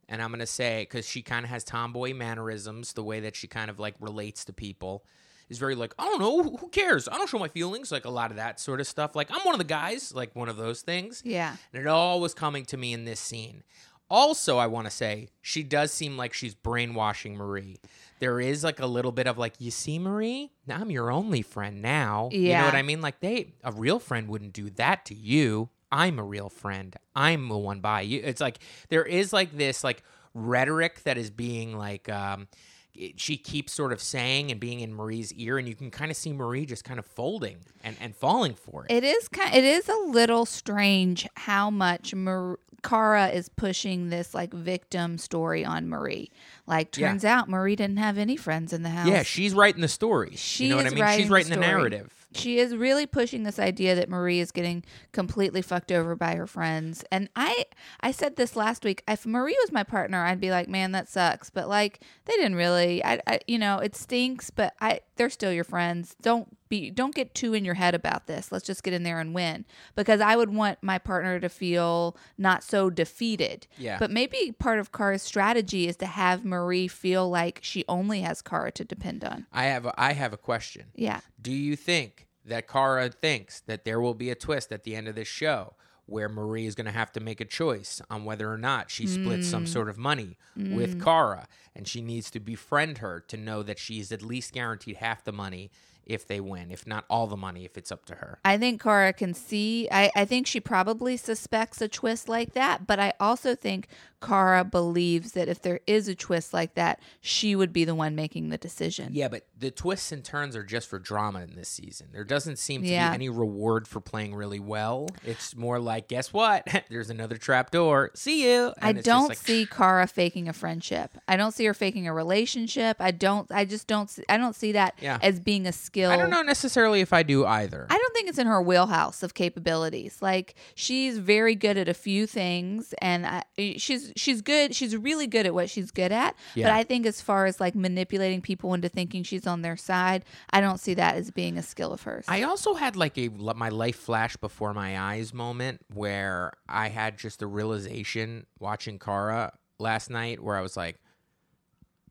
And 0.10 0.22
I'm 0.22 0.30
going 0.30 0.40
to 0.40 0.46
say, 0.46 0.84
because 0.84 1.08
she 1.08 1.22
kind 1.22 1.46
of 1.46 1.50
has 1.50 1.64
tomboy 1.64 2.14
mannerisms, 2.14 2.94
the 2.94 3.04
way 3.04 3.22
that 3.22 3.36
she 3.36 3.48
kind 3.48 3.70
of 3.70 3.80
like 3.80 3.96
relates 4.00 4.46
to 4.46 4.54
people 4.54 5.06
is 5.50 5.58
very 5.60 5.76
like, 5.76 5.94
I 6.00 6.06
don't 6.06 6.20
know, 6.20 6.44
who- 6.58 6.70
cares? 6.70 7.08
I 7.08 7.18
don't 7.18 7.30
show 7.30 7.40
my 7.40 7.48
feelings. 7.48 7.92
Like 7.92 8.06
a 8.06 8.10
lot 8.10 8.32
of 8.32 8.38
that 8.38 8.60
sort 8.60 8.80
of 8.82 8.88
stuff. 8.88 9.16
Like, 9.16 9.30
I'm 9.32 9.42
one 9.44 9.54
of 9.54 9.60
the 9.60 9.66
guys, 9.66 10.14
like 10.14 10.36
one 10.36 10.50
of 10.50 10.58
those 10.58 10.82
things. 10.82 11.22
Yeah. 11.26 11.56
And 11.74 11.82
it 11.82 11.88
all 11.88 12.20
was 12.22 12.34
coming 12.34 12.66
to 12.66 12.78
me 12.78 12.94
in 12.94 13.06
this 13.06 13.20
scene. 13.20 13.64
Also, 14.10 14.58
I 14.58 14.68
want 14.68 14.86
to 14.86 14.92
say, 14.92 15.30
she 15.42 15.64
does 15.64 15.92
seem 15.92 16.18
like 16.18 16.34
she's 16.34 16.54
brainwashing 16.54 17.36
Marie. 17.36 17.78
There 18.20 18.40
is 18.40 18.64
like 18.64 18.80
a 18.80 18.86
little 18.86 19.12
bit 19.12 19.28
of 19.28 19.38
like, 19.38 19.54
you 19.60 19.72
see, 19.72 19.98
Marie, 20.00 20.52
now 20.68 20.78
I'm 20.80 20.92
your 20.92 21.12
only 21.12 21.42
friend 21.42 21.82
now. 21.82 22.30
Yeah. 22.32 22.40
You 22.40 22.54
know 22.60 22.66
what 22.66 22.76
I 22.76 22.82
mean? 22.84 23.02
Like, 23.02 23.22
they, 23.22 23.54
a 23.64 23.72
real 23.72 24.00
friend 24.00 24.28
wouldn't 24.28 24.54
do 24.54 24.70
that 24.72 25.06
to 25.06 25.16
you. 25.16 25.70
I'm 25.94 26.18
a 26.19 26.24
real 26.24 26.50
friend. 26.50 26.95
I'm 27.16 27.48
the 27.48 27.57
one 27.57 27.80
by 27.80 28.01
you. 28.01 28.19
It's 28.24 28.42
like, 28.42 28.57
there 28.90 29.04
is 29.06 29.31
like 29.31 29.56
this 29.56 29.84
like 29.84 30.01
rhetoric 30.34 31.04
that 31.04 31.18
is 31.18 31.30
being 31.30 31.78
like, 31.78 32.09
um, 32.09 32.47
it- 32.95 33.19
she 33.19 33.38
keeps 33.38 33.71
sort 33.73 33.94
of 33.94 34.02
saying 34.02 34.50
and 34.52 34.59
being 34.59 34.80
in 34.80 34.94
Marie's 34.94 35.31
ear, 35.33 35.57
and 35.57 35.68
you 35.68 35.76
can 35.76 35.92
kind 35.92 36.09
of 36.12 36.18
see 36.18 36.33
Marie 36.33 36.66
just 36.66 36.83
kind 36.83 37.00
of 37.00 37.06
folding 37.06 37.57
and, 37.83 37.95
and 38.02 38.16
falling 38.16 38.56
for 38.56 38.85
it. 38.85 38.92
It 38.92 39.04
is 39.04 39.28
kind. 39.28 39.54
It 39.56 39.64
is 39.64 39.88
a 39.88 39.97
little 40.07 40.45
strange 40.45 41.28
how 41.35 41.69
much 41.69 42.14
Mar- 42.16 42.59
Cara 42.83 43.28
is 43.30 43.47
pushing 43.50 44.09
this 44.09 44.33
like 44.33 44.54
victim 44.54 45.18
story 45.18 45.64
on 45.64 45.88
Marie. 45.88 46.30
Like, 46.68 46.97
Yeah. 46.97 47.09
turns 47.09 47.23
out 47.23 47.47
Marie 47.50 47.76
didn't 47.78 47.97
have 47.97 48.18
any 48.18 48.35
friends 48.35 48.73
in 48.73 48.83
the 48.83 48.90
house. 48.90 49.07
yeah, 49.07 49.23
she's 49.23 49.54
writing 49.54 49.81
the 49.81 49.88
story. 49.88 50.35
She 50.35 50.66
you 50.66 50.69
know 50.71 50.78
what 50.78 50.88
I 50.88 50.90
mean? 50.90 51.19
She's 51.19 51.30
writing 51.30 51.50
the, 51.52 51.56
story. 51.56 51.68
narrative. 51.68 52.22
She 52.33 52.59
is 52.59 52.75
really 52.75 53.06
pushing 53.06 53.44
this 53.44 53.59
idea 53.59 53.95
that 53.95 54.09
Marie 54.09 54.40
is 54.40 54.52
getting 54.52 54.83
completely 55.11 55.61
fucked 55.61 55.92
over 55.92 56.16
by 56.16 56.35
her 56.35 56.47
friends. 56.47 57.04
And 57.11 57.30
I 57.35 57.66
I 58.02 58.11
said 58.11 58.35
this 58.35 58.56
last 58.56 58.83
week. 58.83 59.04
If 59.07 59.25
Marie 59.25 59.57
was 59.61 59.71
my 59.71 59.83
partner, 59.83 60.25
I'd 60.25 60.40
be 60.42 60.52
like, 60.52 60.68
"Man, 60.68 60.92
that 60.94 61.09
sucks." 61.09 61.49
But 61.49 61.69
like 61.69 62.02
they 62.25 62.33
didn't 62.33 62.56
really 62.56 63.04
I, 63.04 63.19
I 63.28 63.40
you 63.47 63.59
know, 63.59 63.80
it 63.80 63.95
stinks, 63.95 64.49
but 64.49 64.73
I 64.81 65.02
they're 65.16 65.30
still 65.30 65.54
your 65.54 65.63
friends. 65.63 66.16
Don't 66.21 66.57
be 66.81 66.89
don't 66.89 67.13
get 67.13 67.33
too 67.35 67.53
in 67.53 67.63
your 67.63 67.75
head 67.75 67.94
about 67.94 68.25
this. 68.27 68.51
Let's 68.51 68.65
just 68.65 68.83
get 68.83 68.94
in 68.94 69.03
there 69.03 69.19
and 69.19 69.33
win. 69.33 69.65
Because 69.95 70.21
I 70.21 70.35
would 70.35 70.49
want 70.53 70.80
my 70.81 70.97
partner 70.97 71.39
to 71.39 71.49
feel 71.49 72.18
not 72.37 72.63
so 72.63 72.89
defeated. 72.89 73.68
Yeah. 73.77 73.97
But 73.99 74.09
maybe 74.11 74.53
part 74.57 74.80
of 74.80 74.92
Cara's 74.92 75.21
strategy 75.21 75.87
is 75.87 75.95
to 75.97 76.06
have 76.06 76.44
Marie 76.44 76.87
feel 76.87 77.30
like 77.30 77.59
she 77.61 77.85
only 77.87 78.21
has 78.21 78.42
Cara 78.42 78.71
to 78.71 78.83
depend 78.83 79.23
on. 79.23 79.45
I 79.53 79.65
have 79.65 79.85
a, 79.85 79.94
I 79.97 80.13
have 80.13 80.33
a 80.33 80.37
question. 80.37 80.85
Yeah. 80.95 81.19
Do 81.42 81.51
you 81.51 81.75
think 81.75 82.27
that 82.45 82.68
Cara 82.68 83.09
thinks 83.09 83.61
that 83.61 83.85
there 83.85 84.01
will 84.01 84.13
be 84.15 84.30
a 84.30 84.35
twist 84.35 84.71
at 84.71 84.83
the 84.83 84.95
end 84.95 85.07
of 85.07 85.15
this 85.15 85.27
show 85.27 85.75
where 86.06 86.27
Marie 86.27 86.65
is 86.65 86.75
going 86.75 86.85
to 86.85 86.92
have 86.92 87.13
to 87.13 87.21
make 87.21 87.39
a 87.39 87.45
choice 87.45 88.01
on 88.09 88.25
whether 88.25 88.51
or 88.51 88.57
not 88.57 88.92
she 88.92 89.07
splits 89.07 89.47
Mm. 89.47 89.51
some 89.51 89.65
sort 89.68 89.87
of 89.87 89.97
money 89.97 90.37
with 90.57 91.01
Cara 91.01 91.47
and 91.73 91.87
she 91.87 92.01
needs 92.01 92.30
to 92.31 92.42
befriend 92.42 92.97
her 92.97 93.21
to 93.30 93.37
know 93.37 93.63
that 93.63 93.80
she's 93.80 94.11
at 94.11 94.21
least 94.21 94.51
guaranteed 94.51 94.97
half 94.97 95.23
the 95.23 95.31
money 95.31 95.71
if 96.06 96.28
they 96.28 96.40
win, 96.40 96.72
if 96.72 96.86
not 96.88 97.06
all 97.10 97.28
the 97.28 97.38
money 97.38 97.66
if 97.66 97.78
it's 97.78 97.92
up 97.92 98.06
to 98.06 98.16
her. 98.16 98.40
I 98.45 98.57
think 98.57 98.81
Cara 98.81 99.14
can 99.14 99.33
see. 99.33 99.88
I, 99.92 100.12
I 100.16 100.26
think 100.26 100.48
she 100.48 100.60
probably 100.60 101.18
suspects 101.18 101.81
a 101.81 101.88
twist 101.88 102.28
like 102.30 102.54
that, 102.54 102.86
but 102.88 103.00
I 103.00 103.14
also 103.19 103.56
think 103.56 103.88
Cara 104.22 104.64
believes 104.64 105.33
that 105.33 105.50
if 105.50 105.62
there 105.62 105.81
is 105.86 106.07
a 106.07 106.16
twist 106.16 106.54
like 106.54 106.76
that, 106.76 107.02
she 107.19 107.56
would 107.56 107.74
be 107.74 107.83
the 107.83 107.94
one 107.95 108.16
making 108.16 108.50
the 108.50 108.57
decision. 108.57 109.10
Yeah, 109.12 109.28
but 109.28 109.45
the 109.57 109.69
twists 109.72 110.12
and 110.14 110.24
turns 110.24 110.56
are 110.56 110.64
just 110.64 110.88
for 110.88 110.98
drama 110.98 111.42
in 111.42 111.56
this 111.56 111.68
season. 111.68 112.07
There 112.14 112.24
doesn't 112.24 112.57
seem 112.57 112.83
to 112.83 112.88
Yeah. 112.88 113.10
be 113.10 113.16
any 113.16 113.30
reward 113.30 113.86
for 113.88 114.00
playing 114.00 114.33
really 114.33 114.60
well. 114.62 115.10
It's 115.26 115.56
more 115.57 115.78
like, 115.80 116.07
guess 116.07 116.31
what? 116.31 116.66
There's 116.90 117.10
another 117.10 117.36
trap 117.38 117.72
door. 117.72 118.12
See 118.16 118.50
you. 118.50 118.74
I 118.81 118.90
And 118.90 118.98
it's 119.00 119.06
don't 119.06 119.28
like, 119.30 119.38
see 119.38 119.66
Cara 119.66 120.07
faking 120.07 120.48
a 120.48 120.54
friendship. 120.54 121.18
I 121.28 121.36
don't 121.36 121.52
see 121.52 121.66
her 121.66 121.74
faking 121.74 122.07
a 122.07 122.14
relationship. 122.14 122.98
I 123.02 123.12
don't. 123.12 123.52
I 123.52 123.66
just 123.66 123.88
don't. 123.88 124.10
I 124.30 124.38
don't 124.38 124.56
see 124.56 124.72
that 124.72 124.95
Yeah. 125.02 125.19
as 125.22 125.40
being 125.42 125.68
a 125.68 125.74
skill. 125.94 126.12
I 126.12 126.18
don't 126.18 126.30
know 126.30 126.42
necessarily 126.42 127.02
if 127.02 127.14
I 127.14 127.23
do 127.23 127.45
either. 127.45 127.85
I 127.90 127.97
don't 127.97 128.14
think 128.14 128.28
it's 128.28 128.40
in 128.40 128.47
her 128.47 128.62
wheelhouse 128.62 129.21
of 129.21 129.33
capabilities. 129.33 130.18
Like 130.21 130.56
she's 130.76 131.19
very 131.19 131.56
good 131.56 131.78
at 131.78 131.88
a 131.88 131.94
few 131.94 132.26
things, 132.26 132.94
and 133.02 133.26
I, 133.26 133.44
she's 133.78 134.12
she's 134.16 134.42
good. 134.42 134.76
She's 134.76 134.97
really 134.97 135.28
good 135.28 135.45
at 135.45 135.54
what 135.54 135.69
she's 135.69 135.92
good 135.92 136.12
at. 136.12 136.35
But 136.56 136.71
I 136.71 136.83
think 136.83 137.06
as 137.06 137.21
far 137.21 137.45
as 137.45 137.59
like 137.59 137.76
manipulating 137.76 138.42
people 138.42 138.73
into 138.73 138.90
thinking 138.90 139.23
she's 139.23 139.45
on 139.45 139.62
their 139.62 139.78
side, 139.78 140.26
I 140.50 140.62
don't 140.62 140.80
see 140.80 140.95
that 140.95 141.16
as 141.16 141.31
being 141.31 141.57
a 141.57 141.64
skill 141.64 141.94
of 141.94 142.02
hers. 142.02 142.26
I 142.28 142.44
also 142.44 142.73
had 142.73 142.95
like 142.95 143.18
a 143.18 143.30
my 143.30 143.69
life 143.69 143.97
flash 143.97 144.35
before 144.38 144.73
my 144.73 145.00
eyes 145.00 145.33
moment 145.33 145.81
where 145.94 146.54
I 146.68 146.90
had 146.90 147.18
just 147.18 147.42
a 147.42 147.47
realization 147.47 148.45
watching 148.59 148.97
Cara 148.97 149.54
last 149.80 150.09
night 150.09 150.42
where 150.42 150.57
I 150.57 150.62
was 150.62 150.76
like, 150.76 150.97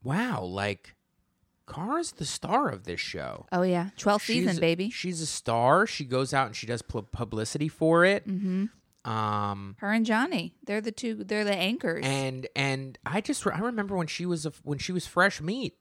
wow, 0.05 0.43
like 0.43 0.95
Cara's 1.75 2.13
the 2.13 2.25
star 2.25 2.69
of 2.69 2.85
this 2.85 3.01
show. 3.01 3.47
oh 3.53 3.63
yeah, 3.63 3.91
12th 3.97 4.23
season, 4.27 4.59
baby. 4.61 4.91
She's 4.91 5.21
a 5.21 5.27
star. 5.27 5.87
She 5.87 6.05
goes 6.05 6.33
out 6.35 6.47
and 6.47 6.57
she 6.57 6.67
does 6.67 6.83
pu- 6.83 7.03
publicity 7.13 7.69
for 7.69 8.05
it. 8.05 8.25
hmm 8.25 8.67
Um, 9.05 9.77
Her 9.81 9.91
and 9.93 10.07
Johnny, 10.07 10.55
they're 10.65 10.81
the 10.81 10.93
two. 10.93 11.25
They're 11.25 11.45
the 11.45 11.55
anchors. 11.57 12.05
and 12.07 12.47
and 12.55 12.99
I 13.05 13.21
just 13.21 13.47
I 13.47 13.59
remember 13.59 13.97
when 13.97 14.07
she 14.07 14.27
was 14.27 14.47
a, 14.47 14.53
when 14.63 14.79
she 14.79 14.93
was 14.93 15.07
fresh 15.07 15.41
meat, 15.41 15.75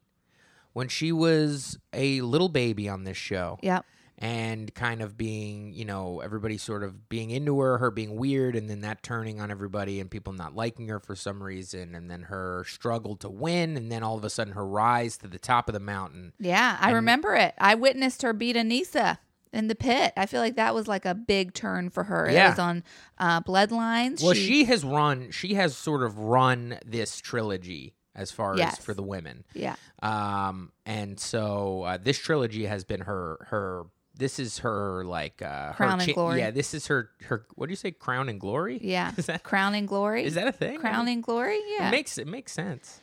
when 0.74 0.88
she 0.88 1.12
was 1.12 1.78
a 1.94 2.22
little 2.22 2.50
baby 2.50 2.90
on 2.90 3.04
this 3.04 3.18
show. 3.18 3.60
yep. 3.62 3.86
And 4.22 4.74
kind 4.76 5.02
of 5.02 5.18
being, 5.18 5.74
you 5.74 5.84
know, 5.84 6.20
everybody 6.22 6.56
sort 6.58 6.84
of 6.84 7.10
being 7.10 7.32
into 7.32 7.60
her, 7.60 7.80
her 7.80 7.90
being 7.90 8.16
weird, 8.16 8.56
and 8.56 8.70
then 8.70 8.82
that 8.82 9.02
turning 9.02 9.42
on 9.42 9.50
everybody 9.50 10.00
and 10.00 10.12
people 10.12 10.32
not 10.32 10.56
liking 10.56 10.88
her 10.90 11.00
for 11.00 11.16
some 11.16 11.42
reason, 11.42 11.96
and 11.96 12.10
then 12.10 12.22
her 12.24 12.64
struggle 12.68 13.16
to 13.16 13.28
win, 13.30 13.76
and 13.76 13.92
then 13.92 14.04
all 14.04 14.16
of 14.18 14.24
a 14.24 14.30
sudden 14.30 14.54
her 14.54 14.66
rise 14.66 15.18
to 15.18 15.28
the 15.28 15.40
top 15.40 15.68
of 15.68 15.74
the 15.74 15.80
mountain. 15.80 16.34
Yeah, 16.40 16.78
I 16.80 16.92
remember 16.92 17.34
it. 17.36 17.56
I 17.58 17.74
witnessed 17.74 18.22
her 18.22 18.32
beat 18.32 18.56
Anissa 18.56 19.18
in 19.52 19.68
the 19.68 19.76
pit. 19.76 20.14
I 20.16 20.28
feel 20.28 20.40
like 20.40 20.56
that 20.56 20.76
was 20.76 20.88
like 20.88 21.06
a 21.06 21.16
big 21.16 21.54
turn 21.56 21.90
for 21.90 22.04
her. 22.04 22.28
It 22.28 22.34
Yeah. 22.34 22.52
was 22.52 22.60
on 22.60 22.84
uh, 23.18 23.42
Bloodlines. 23.42 24.24
Well, 24.24 24.34
she 24.36 24.66
has 24.66 24.84
run, 24.86 25.32
she 25.32 25.56
has 25.56 25.76
sort 25.76 26.04
of 26.04 26.20
run 26.20 26.78
this 26.86 27.18
trilogy 27.20 27.96
as 28.14 28.30
far 28.32 28.56
Yes. 28.56 28.78
as 28.78 28.86
for 28.86 28.94
the 28.94 29.02
women. 29.04 29.46
yeah, 29.56 29.76
Um, 30.04 30.72
and 30.86 31.20
so 31.20 31.82
uh, 31.84 31.98
this 31.98 32.18
trilogy 32.20 32.66
has 32.66 32.84
been 32.84 33.02
her 33.02 33.48
her. 33.50 33.86
This 34.18 34.40
is 34.40 34.60
her 34.60 35.04
like 35.06 35.42
uh, 35.42 35.70
her 35.70 35.74
Crown 35.74 36.02
and 36.02 36.14
glory. 36.14 36.40
Yeah, 36.40 36.52
this 36.52 36.74
is 36.74 36.88
her 36.88 37.10
her. 37.26 37.46
What 37.56 37.68
do 37.68 37.72
you 37.72 37.76
say? 37.78 37.92
Crown 37.92 38.30
and 38.30 38.40
glory. 38.40 38.80
yeah. 38.82 39.12
Is 39.18 39.26
that 39.28 39.44
Crowning 39.44 39.86
Glory. 39.86 40.26
is 40.26 40.36
that 40.36 40.48
a 40.48 40.52
thing? 40.52 40.80
Crowning 40.80 41.22
Glory? 41.22 41.60
Yeah. 41.78 41.88
It 41.88 41.92
makes 41.92 42.18
it 42.18 42.28
makes 42.28 42.52
sense. 42.52 43.00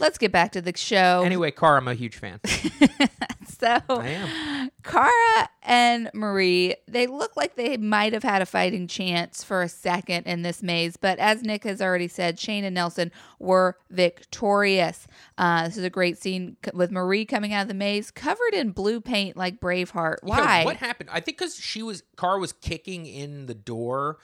Let's 0.00 0.16
get 0.16 0.32
back 0.32 0.52
to 0.52 0.62
the 0.62 0.72
show. 0.74 1.22
Anyway, 1.24 1.50
Car, 1.50 1.76
I'm 1.76 1.86
a 1.86 1.94
huge 1.94 2.16
fan. 2.16 2.40
so 2.46 3.80
I 3.88 4.08
am. 4.08 4.70
Cara 4.82 5.50
and 5.62 6.10
Marie, 6.14 6.74
they 6.88 7.06
look 7.06 7.36
like 7.36 7.54
they 7.54 7.76
might 7.76 8.14
have 8.14 8.22
had 8.22 8.40
a 8.40 8.46
fighting 8.46 8.86
chance 8.86 9.44
for 9.44 9.60
a 9.60 9.68
second 9.68 10.26
in 10.26 10.40
this 10.40 10.62
maze, 10.62 10.96
but 10.96 11.18
as 11.18 11.42
Nick 11.42 11.64
has 11.64 11.82
already 11.82 12.08
said, 12.08 12.38
Shane 12.38 12.64
and 12.64 12.74
Nelson 12.74 13.12
were 13.38 13.76
victorious. 13.90 15.06
Uh, 15.36 15.66
this 15.66 15.76
is 15.76 15.84
a 15.84 15.90
great 15.90 16.16
scene 16.16 16.56
with 16.72 16.90
Marie 16.90 17.26
coming 17.26 17.52
out 17.52 17.62
of 17.62 17.68
the 17.68 17.74
maze, 17.74 18.10
covered 18.10 18.54
in 18.54 18.70
blue 18.70 19.02
paint 19.02 19.36
like 19.36 19.60
Braveheart. 19.60 20.16
Yeah, 20.24 20.38
Why? 20.40 20.64
what 20.64 20.76
happened? 20.76 21.10
I 21.12 21.20
think 21.20 21.36
because 21.36 21.56
she 21.56 21.82
was 21.82 22.02
Car 22.16 22.38
was 22.38 22.54
kicking 22.54 23.04
in 23.04 23.44
the 23.44 23.54
door 23.54 24.16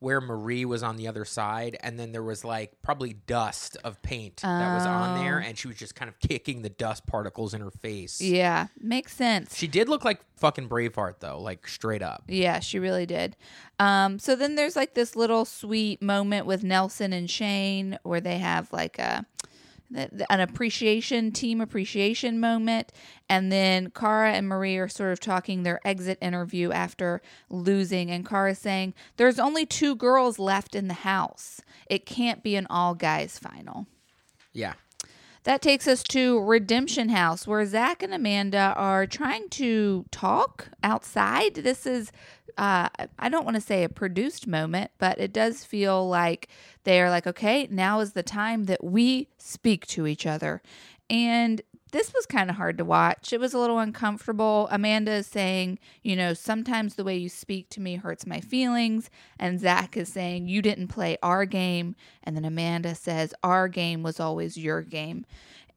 where 0.00 0.20
Marie 0.20 0.64
was 0.64 0.82
on 0.82 0.96
the 0.96 1.08
other 1.08 1.24
side, 1.24 1.76
and 1.80 1.98
then 1.98 2.12
there 2.12 2.22
was 2.22 2.44
like 2.44 2.80
probably 2.82 3.14
dust 3.14 3.76
of 3.82 4.00
paint 4.02 4.36
that 4.42 4.74
was 4.74 4.86
on 4.86 5.18
there, 5.18 5.38
and 5.38 5.58
she 5.58 5.66
was 5.68 5.76
just 5.76 5.94
kind 5.94 6.08
of 6.08 6.18
kicking 6.20 6.62
the 6.62 6.68
dust 6.70 7.06
particles 7.06 7.54
in 7.54 7.60
her 7.60 7.70
face. 7.70 8.20
yeah, 8.20 8.68
makes 8.80 9.12
sense. 9.14 9.56
She 9.56 9.66
did 9.66 9.88
look 9.88 10.04
like 10.04 10.20
fucking 10.36 10.68
Braveheart 10.68 11.14
though, 11.20 11.40
like 11.40 11.66
straight 11.66 12.02
up. 12.02 12.22
Yeah, 12.28 12.60
she 12.60 12.78
really 12.78 13.06
did. 13.06 13.36
Um, 13.80 14.18
so 14.18 14.36
then 14.36 14.54
there's 14.54 14.76
like 14.76 14.94
this 14.94 15.16
little 15.16 15.44
sweet 15.44 16.00
moment 16.00 16.46
with 16.46 16.62
Nelson 16.62 17.12
and 17.12 17.28
Shane 17.30 17.98
where 18.02 18.20
they 18.20 18.38
have 18.38 18.72
like 18.72 18.98
a 18.98 19.26
an 19.94 20.40
appreciation 20.40 21.32
team 21.32 21.60
appreciation 21.60 22.38
moment 22.38 22.92
and 23.28 23.50
then 23.50 23.90
Cara 23.90 24.32
and 24.32 24.46
Marie 24.48 24.76
are 24.76 24.88
sort 24.88 25.12
of 25.12 25.20
talking 25.20 25.62
their 25.62 25.80
exit 25.84 26.18
interview 26.20 26.70
after 26.72 27.22
losing 27.48 28.10
and 28.10 28.26
Cara's 28.26 28.58
saying 28.58 28.94
there's 29.16 29.38
only 29.38 29.64
two 29.64 29.94
girls 29.94 30.38
left 30.38 30.74
in 30.74 30.88
the 30.88 30.94
house. 30.94 31.60
It 31.88 32.06
can't 32.06 32.42
be 32.42 32.56
an 32.56 32.66
all 32.68 32.94
guys 32.94 33.38
final. 33.38 33.86
Yeah. 34.52 34.74
That 35.44 35.62
takes 35.62 35.86
us 35.86 36.02
to 36.04 36.40
Redemption 36.40 37.10
House, 37.10 37.46
where 37.46 37.64
Zach 37.64 38.02
and 38.02 38.12
Amanda 38.12 38.74
are 38.76 39.06
trying 39.06 39.48
to 39.50 40.04
talk 40.10 40.68
outside. 40.82 41.54
This 41.54 41.86
is, 41.86 42.12
uh, 42.56 42.88
I 43.18 43.28
don't 43.28 43.44
want 43.44 43.54
to 43.54 43.60
say 43.60 43.84
a 43.84 43.88
produced 43.88 44.46
moment, 44.46 44.90
but 44.98 45.18
it 45.18 45.32
does 45.32 45.64
feel 45.64 46.08
like 46.08 46.48
they 46.84 47.00
are 47.00 47.10
like, 47.10 47.26
okay, 47.26 47.68
now 47.70 48.00
is 48.00 48.12
the 48.12 48.22
time 48.22 48.64
that 48.64 48.82
we 48.84 49.28
speak 49.38 49.86
to 49.88 50.06
each 50.06 50.26
other. 50.26 50.60
And 51.10 51.62
this 51.92 52.12
was 52.12 52.26
kind 52.26 52.50
of 52.50 52.56
hard 52.56 52.78
to 52.78 52.84
watch. 52.84 53.32
It 53.32 53.40
was 53.40 53.54
a 53.54 53.58
little 53.58 53.78
uncomfortable. 53.78 54.68
Amanda 54.70 55.12
is 55.12 55.26
saying, 55.26 55.78
you 56.02 56.16
know, 56.16 56.34
sometimes 56.34 56.94
the 56.94 57.04
way 57.04 57.16
you 57.16 57.28
speak 57.28 57.68
to 57.70 57.80
me 57.80 57.96
hurts 57.96 58.26
my 58.26 58.40
feelings. 58.40 59.10
And 59.38 59.60
Zach 59.60 59.96
is 59.96 60.08
saying, 60.08 60.48
you 60.48 60.62
didn't 60.62 60.88
play 60.88 61.16
our 61.22 61.44
game. 61.44 61.94
And 62.22 62.36
then 62.36 62.44
Amanda 62.44 62.94
says, 62.94 63.34
our 63.42 63.68
game 63.68 64.02
was 64.02 64.20
always 64.20 64.56
your 64.56 64.82
game. 64.82 65.24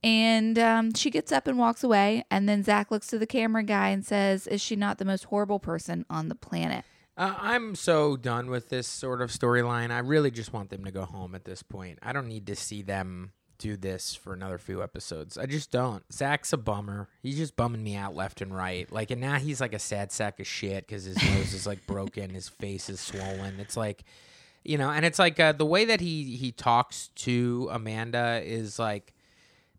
And 0.04 0.58
um, 0.58 0.94
she 0.94 1.10
gets 1.10 1.30
up 1.30 1.46
and 1.46 1.58
walks 1.58 1.84
away. 1.84 2.24
And 2.30 2.48
then 2.48 2.62
Zach 2.62 2.90
looks 2.90 3.06
to 3.08 3.18
the 3.18 3.26
camera 3.26 3.62
guy 3.62 3.90
and 3.90 4.04
says, 4.04 4.46
Is 4.46 4.60
she 4.60 4.74
not 4.74 4.98
the 4.98 5.04
most 5.04 5.26
horrible 5.26 5.60
person 5.60 6.04
on 6.10 6.28
the 6.28 6.34
planet? 6.34 6.84
Uh, 7.16 7.34
I'm 7.38 7.74
so 7.74 8.16
done 8.16 8.50
with 8.50 8.68
this 8.68 8.88
sort 8.88 9.20
of 9.20 9.30
storyline. 9.30 9.90
I 9.90 9.98
really 9.98 10.30
just 10.30 10.52
want 10.52 10.70
them 10.70 10.84
to 10.84 10.90
go 10.90 11.04
home 11.04 11.34
at 11.34 11.44
this 11.44 11.62
point. 11.62 11.98
I 12.02 12.12
don't 12.12 12.26
need 12.26 12.46
to 12.46 12.56
see 12.56 12.82
them 12.82 13.32
do 13.62 13.76
this 13.76 14.14
for 14.14 14.32
another 14.32 14.58
few 14.58 14.82
episodes. 14.82 15.38
I 15.38 15.46
just 15.46 15.70
don't. 15.70 16.02
Zach's 16.12 16.52
a 16.52 16.56
bummer. 16.56 17.08
He's 17.22 17.36
just 17.36 17.56
bumming 17.56 17.84
me 17.84 17.94
out 17.94 18.14
left 18.16 18.40
and 18.40 18.54
right. 18.54 18.90
Like, 18.90 19.10
and 19.12 19.20
now 19.20 19.38
he's 19.38 19.60
like 19.60 19.72
a 19.72 19.78
sad 19.78 20.10
sack 20.10 20.40
of 20.40 20.46
shit 20.46 20.86
because 20.86 21.04
his 21.04 21.16
nose 21.16 21.54
is 21.54 21.66
like 21.66 21.86
broken, 21.86 22.30
his 22.30 22.48
face 22.48 22.90
is 22.90 23.00
swollen. 23.00 23.60
It's 23.60 23.76
like, 23.76 24.02
you 24.64 24.78
know, 24.78 24.90
and 24.90 25.04
it's 25.04 25.18
like 25.18 25.38
uh, 25.38 25.52
the 25.52 25.66
way 25.66 25.84
that 25.84 26.00
he 26.00 26.36
he 26.36 26.50
talks 26.52 27.08
to 27.16 27.68
Amanda 27.70 28.42
is 28.44 28.78
like. 28.78 29.14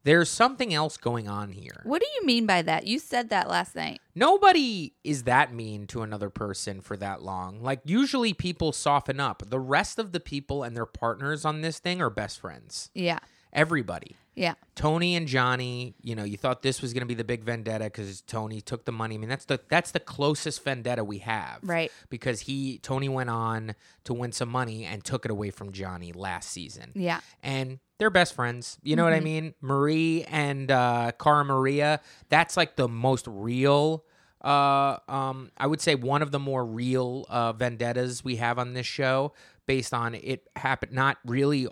There's 0.06 0.30
something 0.30 0.74
else 0.74 0.98
going 0.98 1.30
on 1.30 1.54
here. 1.54 1.80
What 1.86 2.02
do 2.02 2.08
you 2.20 2.26
mean 2.26 2.46
by 2.46 2.62
that? 2.62 2.86
You 2.86 3.00
said 3.00 3.30
that 3.30 3.50
last 3.50 3.74
night. 3.74 4.02
Nobody 4.14 4.96
is 5.06 5.24
that 5.24 5.54
mean 5.54 5.88
to 5.88 6.02
another 6.02 6.30
person 6.30 6.82
for 6.82 6.98
that 6.98 7.22
long. 7.22 7.62
Like 7.64 7.80
usually 7.86 8.34
people 8.34 8.74
soften 8.74 9.22
up. 9.22 9.44
The 9.48 9.62
rest 9.62 10.00
of 10.00 10.12
the 10.12 10.20
people 10.20 10.62
and 10.62 10.76
their 10.76 10.86
partners 10.86 11.46
on 11.46 11.62
this 11.62 11.80
thing 11.80 12.02
are 12.02 12.10
best 12.10 12.42
friends. 12.42 12.90
Yeah. 12.94 13.20
Everybody. 13.54 14.16
Yeah. 14.36 14.56
Tony 14.74 15.16
and 15.16 15.28
Johnny, 15.28 15.94
you 16.02 16.16
know, 16.16 16.24
you 16.24 16.38
thought 16.38 16.64
this 16.64 16.82
was 16.82 16.92
going 16.92 17.02
to 17.02 17.06
be 17.08 17.14
the 17.14 17.24
big 17.24 17.44
vendetta 17.44 17.88
cuz 17.92 18.22
Tony 18.22 18.62
took 18.62 18.84
the 18.86 18.92
money. 18.92 19.14
I 19.14 19.18
mean, 19.20 19.30
that's 19.30 19.46
the 19.46 19.60
that's 19.70 19.92
the 19.92 20.00
closest 20.00 20.64
vendetta 20.64 21.04
we 21.04 21.20
have. 21.20 21.60
Right. 21.62 21.92
Because 22.10 22.42
he 22.42 22.80
Tony 22.80 23.08
went 23.10 23.30
on 23.30 23.76
to 24.06 24.14
win 24.14 24.32
some 24.32 24.50
money 24.50 24.86
and 24.86 25.04
took 25.04 25.24
it 25.26 25.30
away 25.30 25.52
from 25.52 25.72
Johnny 25.72 26.12
last 26.14 26.50
season 26.50 26.92
Yeah. 26.96 27.20
and 27.44 27.80
they're 28.00 28.10
best 28.10 28.34
friends. 28.34 28.80
You 28.82 28.96
know 28.96 29.04
what 29.04 29.14
I 29.14 29.20
mean? 29.20 29.54
Marie 29.62 30.24
and 30.24 30.72
uh, 30.72 31.12
Cara 31.22 31.46
Maria. 31.46 32.02
That's 32.30 32.58
like 32.58 32.76
the 32.76 32.88
most 32.90 33.28
real. 33.28 34.04
Uh, 34.44 34.98
um, 35.08 35.52
I 35.58 35.68
would 35.68 35.80
say 35.80 35.96
one 35.96 36.22
of 36.22 36.32
the 36.32 36.40
more 36.40 36.66
real 36.66 37.26
uh, 37.30 37.54
vendettas 37.54 38.26
we 38.26 38.38
have 38.38 38.60
on 38.60 38.74
this 38.74 38.86
show, 38.88 39.32
based 39.68 39.94
on 39.94 40.16
it 40.16 40.50
happened 40.58 40.92
not 40.92 41.18
really 41.24 41.68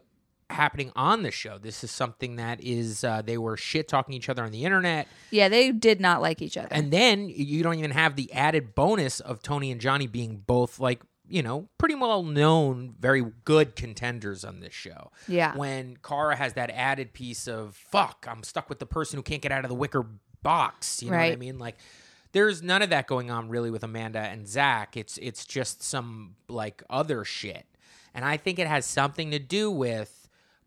happening 0.51 0.91
on 0.96 1.24
the 1.24 1.31
show. 1.31 1.58
This 1.58 1.84
is 1.84 1.91
something 1.91 2.36
that 2.36 2.62
is 2.62 3.03
uh, 3.03 3.22
they 3.22 3.38
were 3.38 3.58
shit 3.58 3.88
talking 3.88 4.13
each 4.13 4.29
other 4.29 4.43
on 4.43 4.51
the 4.51 4.65
internet, 4.65 5.08
Yeah. 5.31 5.50
They 5.50 5.72
did 5.72 6.00
not 6.00 6.22
like 6.22 6.41
each 6.41 6.58
other. 6.58 6.70
and 6.72 6.91
then 6.91 7.29
you 7.29 7.63
don't 7.63 7.75
even 7.79 7.91
have 7.91 8.15
the 8.15 8.31
added 8.34 8.75
bonus 8.75 9.20
of 9.20 9.41
Tony 9.41 9.72
and 9.72 9.81
Johnny 9.81 10.08
being 10.08 10.38
both 10.38 10.79
like 10.79 11.01
you 11.27 11.41
know 11.41 11.70
pretty 11.77 11.96
well 11.96 12.24
known, 12.24 12.96
very 13.00 13.24
good 13.46 13.75
contenders 13.75 14.43
on 14.43 14.60
this 14.60 14.74
show 14.74 15.12
yeah. 15.27 15.55
when 15.55 15.98
Cara 16.03 16.36
has 16.36 16.53
that 16.53 16.70
added 16.70 17.13
piece 17.13 17.48
of 17.48 17.75
fuck, 17.75 18.25
I'm 18.29 18.43
stuck 18.43 18.70
with 18.70 18.79
the 18.79 18.86
person 18.86 19.17
who 19.17 19.24
can't 19.24 19.41
get 19.41 19.51
out 19.51 19.63
of 19.63 19.70
the 19.70 19.75
wicker 19.75 20.05
box. 20.43 21.01
You 21.01 21.12
know 21.12 21.17
what 21.17 21.31
I 21.31 21.36
mean? 21.36 21.58
Like 21.58 21.77
there's 22.34 22.62
none 22.62 22.81
of 22.81 22.89
that 22.89 23.08
going 23.08 23.29
on 23.29 23.50
really 23.50 23.72
with 23.72 23.84
Amanda 23.84 24.20
and 24.20 24.48
Zach. 24.48 24.96
It's 24.96 25.17
it's 25.17 25.46
just 25.46 25.84
some 25.84 26.36
like 26.48 26.84
other 26.89 27.24
shit. 27.24 27.65
And 28.13 28.25
I 28.25 28.38
think 28.38 28.60
it 28.60 28.67
has 28.67 28.86
something 28.86 29.31
to 29.31 29.39
do 29.39 29.72
with 29.72 30.20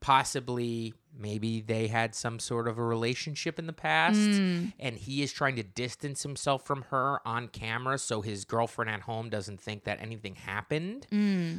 possibly 0.05 0.93
maybe 1.19 1.61
they 1.61 1.87
had 1.87 2.15
some 2.15 2.39
sort 2.39 2.69
of 2.69 2.77
a 2.77 2.83
relationship 2.83 3.59
in 3.59 3.67
the 3.67 3.73
past 3.73 4.19
Mm. 4.19 4.73
and 4.79 4.99
he 4.99 5.23
is 5.23 5.33
trying 5.33 5.57
to 5.57 5.63
distance 5.63 6.23
himself 6.25 6.67
from 6.67 6.83
her 6.91 7.21
on 7.27 7.49
camera 7.49 7.97
so 7.99 8.21
his 8.21 8.45
girlfriend 8.45 8.91
at 8.91 9.01
home 9.03 9.31
doesn't 9.31 9.61
think 9.61 9.85
that 9.85 9.99
anything 10.03 10.35
happened 10.35 11.07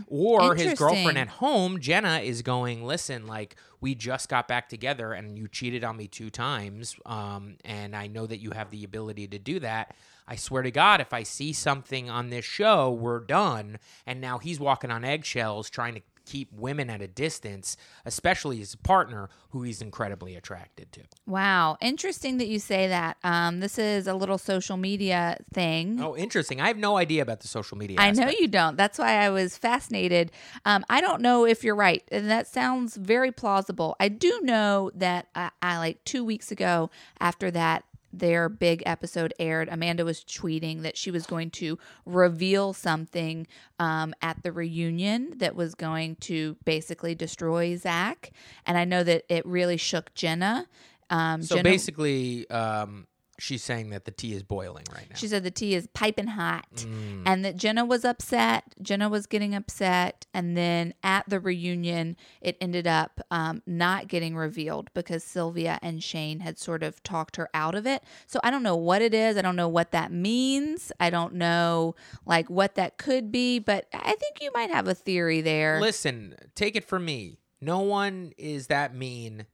or 0.07 0.53
his 0.55 0.77
girlfriend 0.77 1.17
Mm. 1.17 1.21
At 1.21 1.27
home 1.29 1.79
jenna 1.79 2.19
is 2.19 2.41
going 2.43 2.85
listen 2.85 3.25
like 3.27 3.55
we 3.81 3.95
just 3.95 4.29
got 4.29 4.47
back 4.47 4.69
together 4.69 5.13
and 5.13 5.37
you 5.39 5.47
cheated 5.47 5.83
on 5.83 5.97
me 5.97 6.07
two 6.07 6.29
times 6.29 6.95
um, 7.05 7.55
and 7.65 7.95
i 7.95 8.05
know 8.07 8.25
that 8.27 8.39
you 8.41 8.51
have 8.51 8.69
the 8.69 8.83
ability 8.83 9.27
to 9.29 9.39
do 9.39 9.59
that 9.61 9.95
i 10.27 10.35
swear 10.35 10.61
to 10.63 10.71
god 10.71 11.01
if 11.01 11.13
i 11.13 11.23
see 11.23 11.51
something 11.53 12.09
on 12.09 12.29
this 12.29 12.45
show 12.45 12.91
we're 12.91 13.19
done 13.21 13.79
and 14.05 14.21
now 14.21 14.37
he's 14.37 14.59
walking 14.59 14.91
on 14.91 15.03
eggshells 15.03 15.69
trying 15.69 15.95
to 15.95 16.01
keep 16.25 16.51
women 16.51 16.89
at 16.89 17.01
a 17.01 17.07
distance 17.07 17.77
especially 18.05 18.57
his 18.57 18.75
partner 18.75 19.29
who 19.49 19.63
he's 19.63 19.81
incredibly 19.81 20.35
attracted 20.35 20.91
to 20.91 21.01
Wow, 21.27 21.77
interesting 21.81 22.37
that 22.37 22.47
you 22.47 22.59
say 22.59 22.87
that. 22.87 23.17
Um, 23.23 23.59
this 23.59 23.77
is 23.77 24.07
a 24.07 24.13
little 24.13 24.37
social 24.37 24.77
media 24.77 25.37
thing. 25.53 25.99
oh 26.01 26.15
interesting 26.15 26.59
i 26.61 26.67
have 26.67 26.77
no 26.77 26.97
idea 26.97 27.21
about 27.21 27.39
the 27.41 27.47
social 27.47 27.77
media 27.77 27.97
I 27.99 28.11
know 28.11 28.29
you 28.29 28.47
don't. 28.47 28.75
That's 28.77 28.97
why 28.99 29.13
I 29.25 29.29
was 29.29 29.57
fascinated. 29.57 30.31
Um, 30.65 30.83
I 30.89 31.01
don't 31.01 31.21
know 31.21 31.45
if 31.45 31.63
you're 31.63 31.75
right, 31.75 32.03
and 32.11 32.29
that 32.29 32.47
sounds 32.47 32.95
very 32.95 33.31
plausible. 33.31 33.95
I 33.99 34.09
do 34.09 34.39
know 34.43 34.91
that 34.95 35.27
I, 35.35 35.51
I 35.61 35.77
like 35.77 36.03
two 36.03 36.23
weeks 36.23 36.51
ago 36.51 36.89
after 37.19 37.49
that 37.51 37.83
their 38.19 38.49
big 38.49 38.83
episode 38.85 39.33
aired, 39.39 39.69
Amanda 39.69 40.05
was 40.05 40.23
tweeting 40.23 40.81
that 40.83 40.97
she 40.97 41.11
was 41.11 41.25
going 41.25 41.51
to 41.51 41.77
reveal 42.05 42.73
something 42.73 43.47
um, 43.79 44.13
at 44.21 44.43
the 44.43 44.51
reunion 44.51 45.33
that 45.37 45.55
was 45.55 45.75
going 45.75 46.15
to 46.17 46.57
basically 46.65 47.15
destroy 47.15 47.75
Zach, 47.75 48.31
and 48.65 48.77
I 48.77 48.85
know 48.85 49.03
that 49.03 49.23
it 49.29 49.45
really 49.45 49.77
shook 49.77 50.13
Jenna. 50.13 50.67
Um, 51.09 51.43
so 51.43 51.55
Jenna- 51.55 51.69
basically 51.69 52.49
um, 52.49 53.07
she's 53.37 53.63
saying 53.63 53.89
that 53.89 54.05
the 54.05 54.11
tea 54.11 54.33
is 54.33 54.43
boiling 54.43 54.85
right 54.93 55.07
now 55.09 55.15
She 55.15 55.27
said 55.27 55.43
the 55.43 55.51
tea 55.51 55.73
is 55.75 55.87
piping 55.93 56.27
hot 56.27 56.65
Mm. 56.75 57.23
and 57.25 57.43
that 57.45 57.55
Jenna 57.57 57.83
was 57.85 58.05
upset. 58.05 58.63
Jenna 58.81 59.09
was 59.09 59.25
getting 59.27 59.53
upset. 59.55 60.25
And 60.33 60.55
then 60.55 60.93
at 61.03 61.27
the 61.29 61.39
reunion, 61.39 62.15
it 62.41 62.57
ended 62.61 62.85
up 62.87 63.19
um, 63.31 63.61
not 63.65 64.07
getting 64.07 64.35
revealed 64.35 64.89
because 64.93 65.23
Sylvia 65.23 65.79
and 65.81 66.03
Shane 66.03 66.39
had 66.41 66.57
sort 66.59 66.83
of 66.83 67.01
talked 67.03 67.35
her 67.37 67.49
out 67.53 67.75
of 67.75 67.85
it. 67.87 68.03
So 68.27 68.39
I 68.43 68.51
don't 68.51 68.63
know 68.63 68.75
what 68.75 69.01
it 69.01 69.13
is. 69.13 69.37
I 69.37 69.41
don't 69.41 69.55
know 69.55 69.67
what 69.69 69.91
that 69.91 70.11
means. 70.11 70.91
I 70.99 71.09
don't 71.09 71.33
know 71.35 71.95
like 72.25 72.49
what 72.49 72.75
that 72.75 72.97
could 72.97 73.31
be, 73.31 73.59
but 73.59 73.87
I 73.93 74.15
think 74.15 74.41
you 74.41 74.51
might 74.53 74.69
have 74.69 74.87
a 74.87 74.95
theory 74.95 75.41
there. 75.41 75.79
Listen, 75.81 76.35
take 76.55 76.75
it 76.75 76.83
from 76.83 77.05
me. 77.05 77.39
No 77.61 77.79
one 77.79 78.33
is 78.37 78.67
that 78.67 78.93
mean 78.95 79.45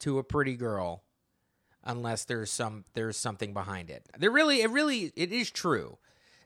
to 0.00 0.18
a 0.18 0.24
pretty 0.24 0.56
girl 0.56 1.04
unless 1.84 2.24
there's 2.24 2.50
some 2.50 2.84
there's 2.94 3.16
something 3.16 3.52
behind 3.52 3.90
it. 3.90 4.06
There 4.18 4.30
really 4.30 4.62
it 4.62 4.70
really 4.70 5.12
it 5.16 5.32
is 5.32 5.50
true. 5.50 5.98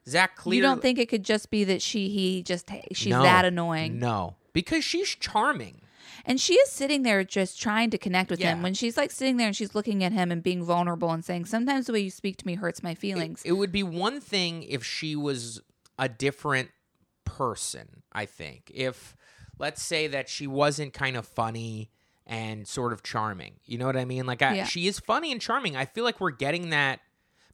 Zach 0.08 0.36
clearly 0.36 0.56
you 0.58 0.62
don't 0.62 0.82
think 0.82 0.98
it 0.98 1.08
could 1.08 1.24
just 1.24 1.50
be 1.50 1.64
that 1.64 1.80
she 1.82 2.08
he 2.08 2.42
just 2.42 2.70
she's 2.92 3.10
No. 3.10 3.22
that 3.22 3.44
annoying. 3.44 3.98
No. 3.98 4.36
Because 4.52 4.84
she's 4.84 5.08
charming. 5.08 5.80
And 6.26 6.40
she 6.40 6.54
is 6.54 6.70
sitting 6.70 7.02
there 7.02 7.24
just 7.24 7.60
trying 7.60 7.90
to 7.90 7.98
connect 7.98 8.30
with 8.30 8.38
Yeah. 8.40 8.52
him. 8.54 8.62
When 8.62 8.72
she's 8.74 8.96
like 8.96 9.10
sitting 9.10 9.36
there 9.36 9.46
and 9.48 9.56
she's 9.56 9.74
looking 9.74 10.04
at 10.04 10.12
him 10.12 10.30
and 10.30 10.42
being 10.42 10.62
vulnerable 10.62 11.10
and 11.10 11.24
saying, 11.24 11.46
Sometimes 11.46 11.86
the 11.86 11.92
way 11.92 12.00
you 12.00 12.10
speak 12.10 12.36
to 12.38 12.46
me 12.46 12.54
hurts 12.54 12.82
my 12.82 12.94
feelings. 12.94 13.42
It 13.44 13.52
would 13.52 13.72
be 13.72 13.82
one 13.82 14.20
thing 14.20 14.62
if 14.62 14.84
she 14.84 15.16
was 15.16 15.60
a 15.98 16.08
different 16.08 16.70
person, 17.24 18.02
I 18.12 18.26
think. 18.26 18.70
If 18.74 19.16
let's 19.58 19.82
say 19.82 20.06
that 20.08 20.28
she 20.28 20.46
wasn't 20.46 20.92
kind 20.92 21.16
of 21.16 21.26
funny 21.26 21.90
and 22.26 22.66
sort 22.66 22.92
of 22.92 23.02
charming. 23.02 23.54
You 23.64 23.78
know 23.78 23.86
what 23.86 23.96
I 23.96 24.04
mean? 24.04 24.26
Like 24.26 24.42
I, 24.42 24.54
Yeah. 24.54 24.64
she 24.64 24.86
is 24.86 24.98
funny 24.98 25.30
and 25.32 25.40
charming. 25.40 25.76
I 25.76 25.84
feel 25.84 26.04
like 26.04 26.20
we're 26.20 26.30
getting 26.30 26.70
that 26.70 27.00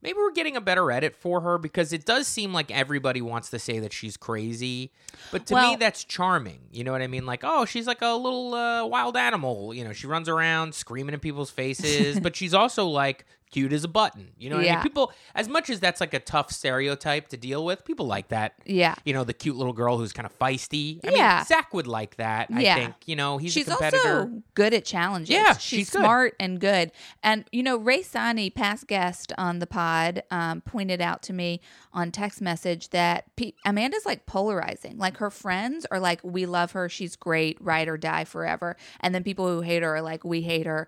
maybe 0.03 0.17
we're 0.17 0.33
getting 0.33 0.57
a 0.57 0.61
better 0.63 0.91
edit 0.91 1.15
for 1.15 1.43
her 1.43 1.59
because 1.59 1.93
it 1.93 2.07
does 2.07 2.27
seem 2.27 2.53
like 2.55 2.71
everybody 2.71 3.21
wants 3.21 3.51
to 3.51 3.59
say 3.59 3.79
that 3.81 3.93
she's 3.93 4.17
crazy. 4.17 4.93
But 5.31 5.47
to 5.47 5.57
me 5.57 5.77
that's 5.77 6.05
charming. 6.05 6.61
You 6.73 6.85
know 6.85 6.93
what 6.93 7.03
I 7.03 7.07
mean? 7.07 7.27
Like, 7.27 7.41
oh, 7.45 7.65
she's 7.65 7.87
like 7.87 8.01
a 8.03 8.15
little 8.15 8.55
uh, 8.55 8.87
wild 8.87 9.17
animal. 9.17 9.75
You 9.75 9.85
know, 9.85 9.93
she 9.93 10.07
runs 10.07 10.29
around 10.29 10.75
screaming 10.75 11.13
in 11.15 11.21
people's 11.21 11.51
faces, 11.51 12.19
but 12.23 12.35
she's 12.37 12.55
also 12.55 12.87
like 12.87 13.27
cute 13.51 13.73
as 13.73 13.85
a 13.85 13.89
button. 13.89 14.31
You 14.39 14.51
know 14.51 14.57
what 14.57 14.67
I 14.67 14.73
mean? 14.75 14.83
People 14.83 15.13
as 15.35 15.49
much 15.49 15.71
as 15.71 15.81
that's 15.81 16.01
like 16.01 16.15
a 16.15 16.21
tough 16.21 16.51
stereotype 16.53 17.29
to 17.29 17.37
deal 17.37 17.65
with, 17.65 17.85
people 17.85 18.07
like 18.07 18.29
that. 18.29 18.55
yeah. 18.65 18.95
You 19.05 19.13
know, 19.13 19.25
the 19.25 19.33
cute 19.35 19.57
little 19.57 19.73
girl 19.73 19.99
who's 19.99 20.13
kind 20.13 20.27
of 20.27 20.39
feisty. 20.39 21.01
I 21.05 21.11
Yeah. 21.11 21.37
mean, 21.39 21.45
Zach 21.47 21.75
would 21.75 21.87
like 21.87 22.17
that. 22.17 22.49
I 22.53 22.63
think. 22.63 22.95
You 23.07 23.17
know, 23.17 23.39
he's 23.39 23.53
she's 23.53 23.67
a 23.69 23.73
competitor. 23.73 24.19
also 24.21 24.43
good 24.55 24.75
at 24.75 24.85
challenges. 24.85 25.31
Yeah, 25.31 25.53
she's, 25.55 25.63
she's 25.63 25.91
good. 25.91 26.01
smart 26.01 26.35
and 26.39 26.61
good. 26.61 26.93
And 27.23 27.45
you 27.53 27.63
know, 27.63 27.77
Ray 27.77 28.03
Sani, 28.03 28.51
past 28.51 28.87
guest 28.87 29.33
on 29.39 29.59
the 29.59 29.67
pod, 29.67 30.23
um, 30.31 30.61
pointed 30.61 31.01
out 31.01 31.23
to 31.25 31.33
me 31.33 31.61
on 31.93 32.11
text 32.13 32.41
message 32.41 32.91
that 32.91 33.25
P- 33.37 33.55
Amanda's 33.65 34.07
like 34.07 34.27
polarizing. 34.27 34.97
Like 34.99 35.17
her 35.17 35.31
friends 35.31 35.87
are 35.91 35.99
like, 36.01 36.21
"We 36.23 36.47
love 36.47 36.73
her. 36.73 36.89
She's 36.89 37.17
great. 37.17 37.57
Ride 37.61 37.89
or 37.89 37.97
die 37.97 38.25
forever." 38.25 38.77
And 39.01 39.15
then 39.15 39.25
people 39.25 39.49
who 39.49 39.61
hate 39.63 39.83
her 39.83 39.97
are 39.97 40.03
like, 40.03 40.25
"We 40.25 40.43
hate 40.43 40.67
her. 40.67 40.87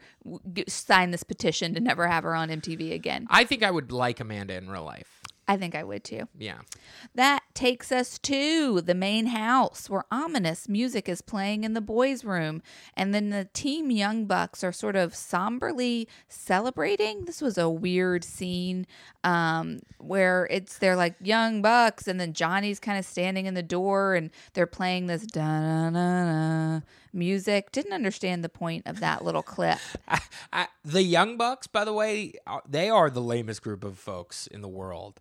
Sign 0.68 1.11
this 1.11 1.22
petition 1.22 1.75
to 1.75 1.81
never 1.81 2.07
have 2.07 2.25
her 2.25 2.35
on 2.35 2.51
MTV 2.61 2.93
again." 2.93 3.27
I 3.31 3.45
think 3.45 3.62
I 3.62 3.71
would 3.71 3.93
like 3.93 4.21
Amanda 4.21 4.55
in 4.57 4.71
real 4.71 4.85
life. 4.85 5.23
I 5.49 5.57
think 5.57 5.75
I 5.75 5.83
would 5.83 6.05
too. 6.05 6.29
Yeah. 6.38 6.61
That 7.15 7.43
takes 7.53 7.91
us 7.91 8.19
to 8.21 8.81
the 8.81 8.95
main 8.95 9.27
house 9.27 9.91
where 9.91 10.05
ominous 10.11 10.69
music 10.69 11.09
is 11.09 11.21
playing 11.21 11.65
in 11.65 11.75
the 11.75 11.81
boys' 11.81 12.25
room. 12.25 12.62
And 12.97 13.12
then 13.12 13.31
the 13.31 13.49
Team 13.53 13.91
Young 13.91 14.27
Bucks 14.27 14.62
are 14.62 14.73
sort 14.73 14.95
of 14.95 15.15
somberly 15.15 16.09
celebrating. 16.29 17.25
This 17.25 17.43
was 17.43 17.59
a 17.59 17.69
weird 17.69 18.25
scene 18.25 18.87
um, 19.25 19.81
where 19.99 20.47
it's 20.51 20.79
they're 20.79 20.97
like 20.97 21.17
Young 21.21 21.61
Bucks, 21.61 22.07
and 22.07 22.21
then 22.21 22.33
Johnny's 22.33 22.79
kind 22.79 22.99
of 22.99 23.05
standing 23.05 23.47
in 23.47 23.55
the 23.55 23.62
door 23.62 24.15
and 24.15 24.31
they're 24.55 24.67
playing 24.67 25.07
this 25.07 25.27
da 25.27 25.91
da 25.91 25.91
da 25.91 26.25
da 26.25 26.81
music. 27.14 27.72
Didn't 27.72 27.92
understand 27.92 28.42
the 28.44 28.48
point 28.48 28.87
of 28.87 29.01
that 29.01 29.25
little 29.25 29.42
clip. 29.42 29.79
I, 30.09 30.20
I, 30.53 30.66
the 30.85 31.03
Young 31.03 31.37
Bucks, 31.37 31.66
by 31.66 31.85
the 31.85 31.92
way, 31.92 32.35
they 32.68 32.90
are 32.90 33.11
the 33.11 33.20
lamest 33.20 33.62
group 33.62 33.85
of 33.85 33.98
folks 33.98 34.46
in 34.46 34.61
the 34.62 34.68
world. 34.68 35.20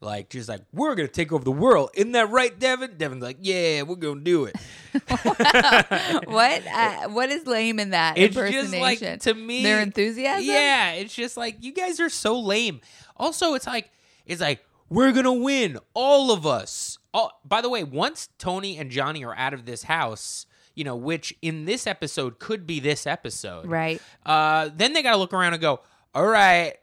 Like, 0.00 0.30
just 0.30 0.48
like, 0.48 0.62
we're 0.72 0.96
going 0.96 1.06
to 1.06 1.12
take 1.12 1.30
over 1.30 1.44
the 1.44 1.52
world. 1.52 1.90
Isn't 1.94 2.10
that 2.12 2.28
right, 2.30 2.58
Devin? 2.58 2.96
Devin's 2.96 3.22
like, 3.22 3.36
yeah, 3.40 3.82
we're 3.82 3.94
going 3.94 4.18
to 4.18 4.24
do 4.24 4.44
it. 4.46 4.56
what? 6.28 6.62
Uh, 6.72 7.08
what 7.08 7.28
is 7.30 7.46
lame 7.46 7.78
in 7.78 7.90
that 7.90 8.18
It's 8.18 8.34
just 8.34 8.46
impersonation? 8.52 9.10
like, 9.12 9.20
to 9.20 9.34
me, 9.34 9.62
their 9.62 9.80
enthusiasm. 9.80 10.44
Yeah, 10.44 10.92
it's 10.92 11.14
just 11.14 11.36
like, 11.36 11.58
you 11.60 11.72
guys 11.72 12.00
are 12.00 12.08
so 12.08 12.40
lame. 12.40 12.80
Also, 13.16 13.54
it's 13.54 13.66
like, 13.66 13.90
it's 14.26 14.40
like, 14.40 14.64
we're 14.88 15.12
going 15.12 15.24
to 15.24 15.32
win, 15.32 15.78
all 15.94 16.32
of 16.32 16.46
us. 16.46 16.98
All, 17.14 17.40
by 17.44 17.60
the 17.60 17.68
way, 17.68 17.84
once 17.84 18.28
Tony 18.38 18.78
and 18.78 18.90
Johnny 18.90 19.24
are 19.24 19.36
out 19.36 19.54
of 19.54 19.66
this 19.66 19.84
house, 19.84 20.46
you 20.74 20.84
know, 20.84 20.96
which 20.96 21.34
in 21.42 21.64
this 21.64 21.86
episode 21.86 22.38
could 22.38 22.66
be 22.66 22.80
this 22.80 23.06
episode. 23.06 23.66
Right. 23.66 24.00
Uh, 24.24 24.70
then 24.74 24.92
they 24.92 25.02
got 25.02 25.12
to 25.12 25.16
look 25.16 25.32
around 25.32 25.52
and 25.52 25.62
go, 25.62 25.80
all 26.14 26.26
right, 26.26 26.74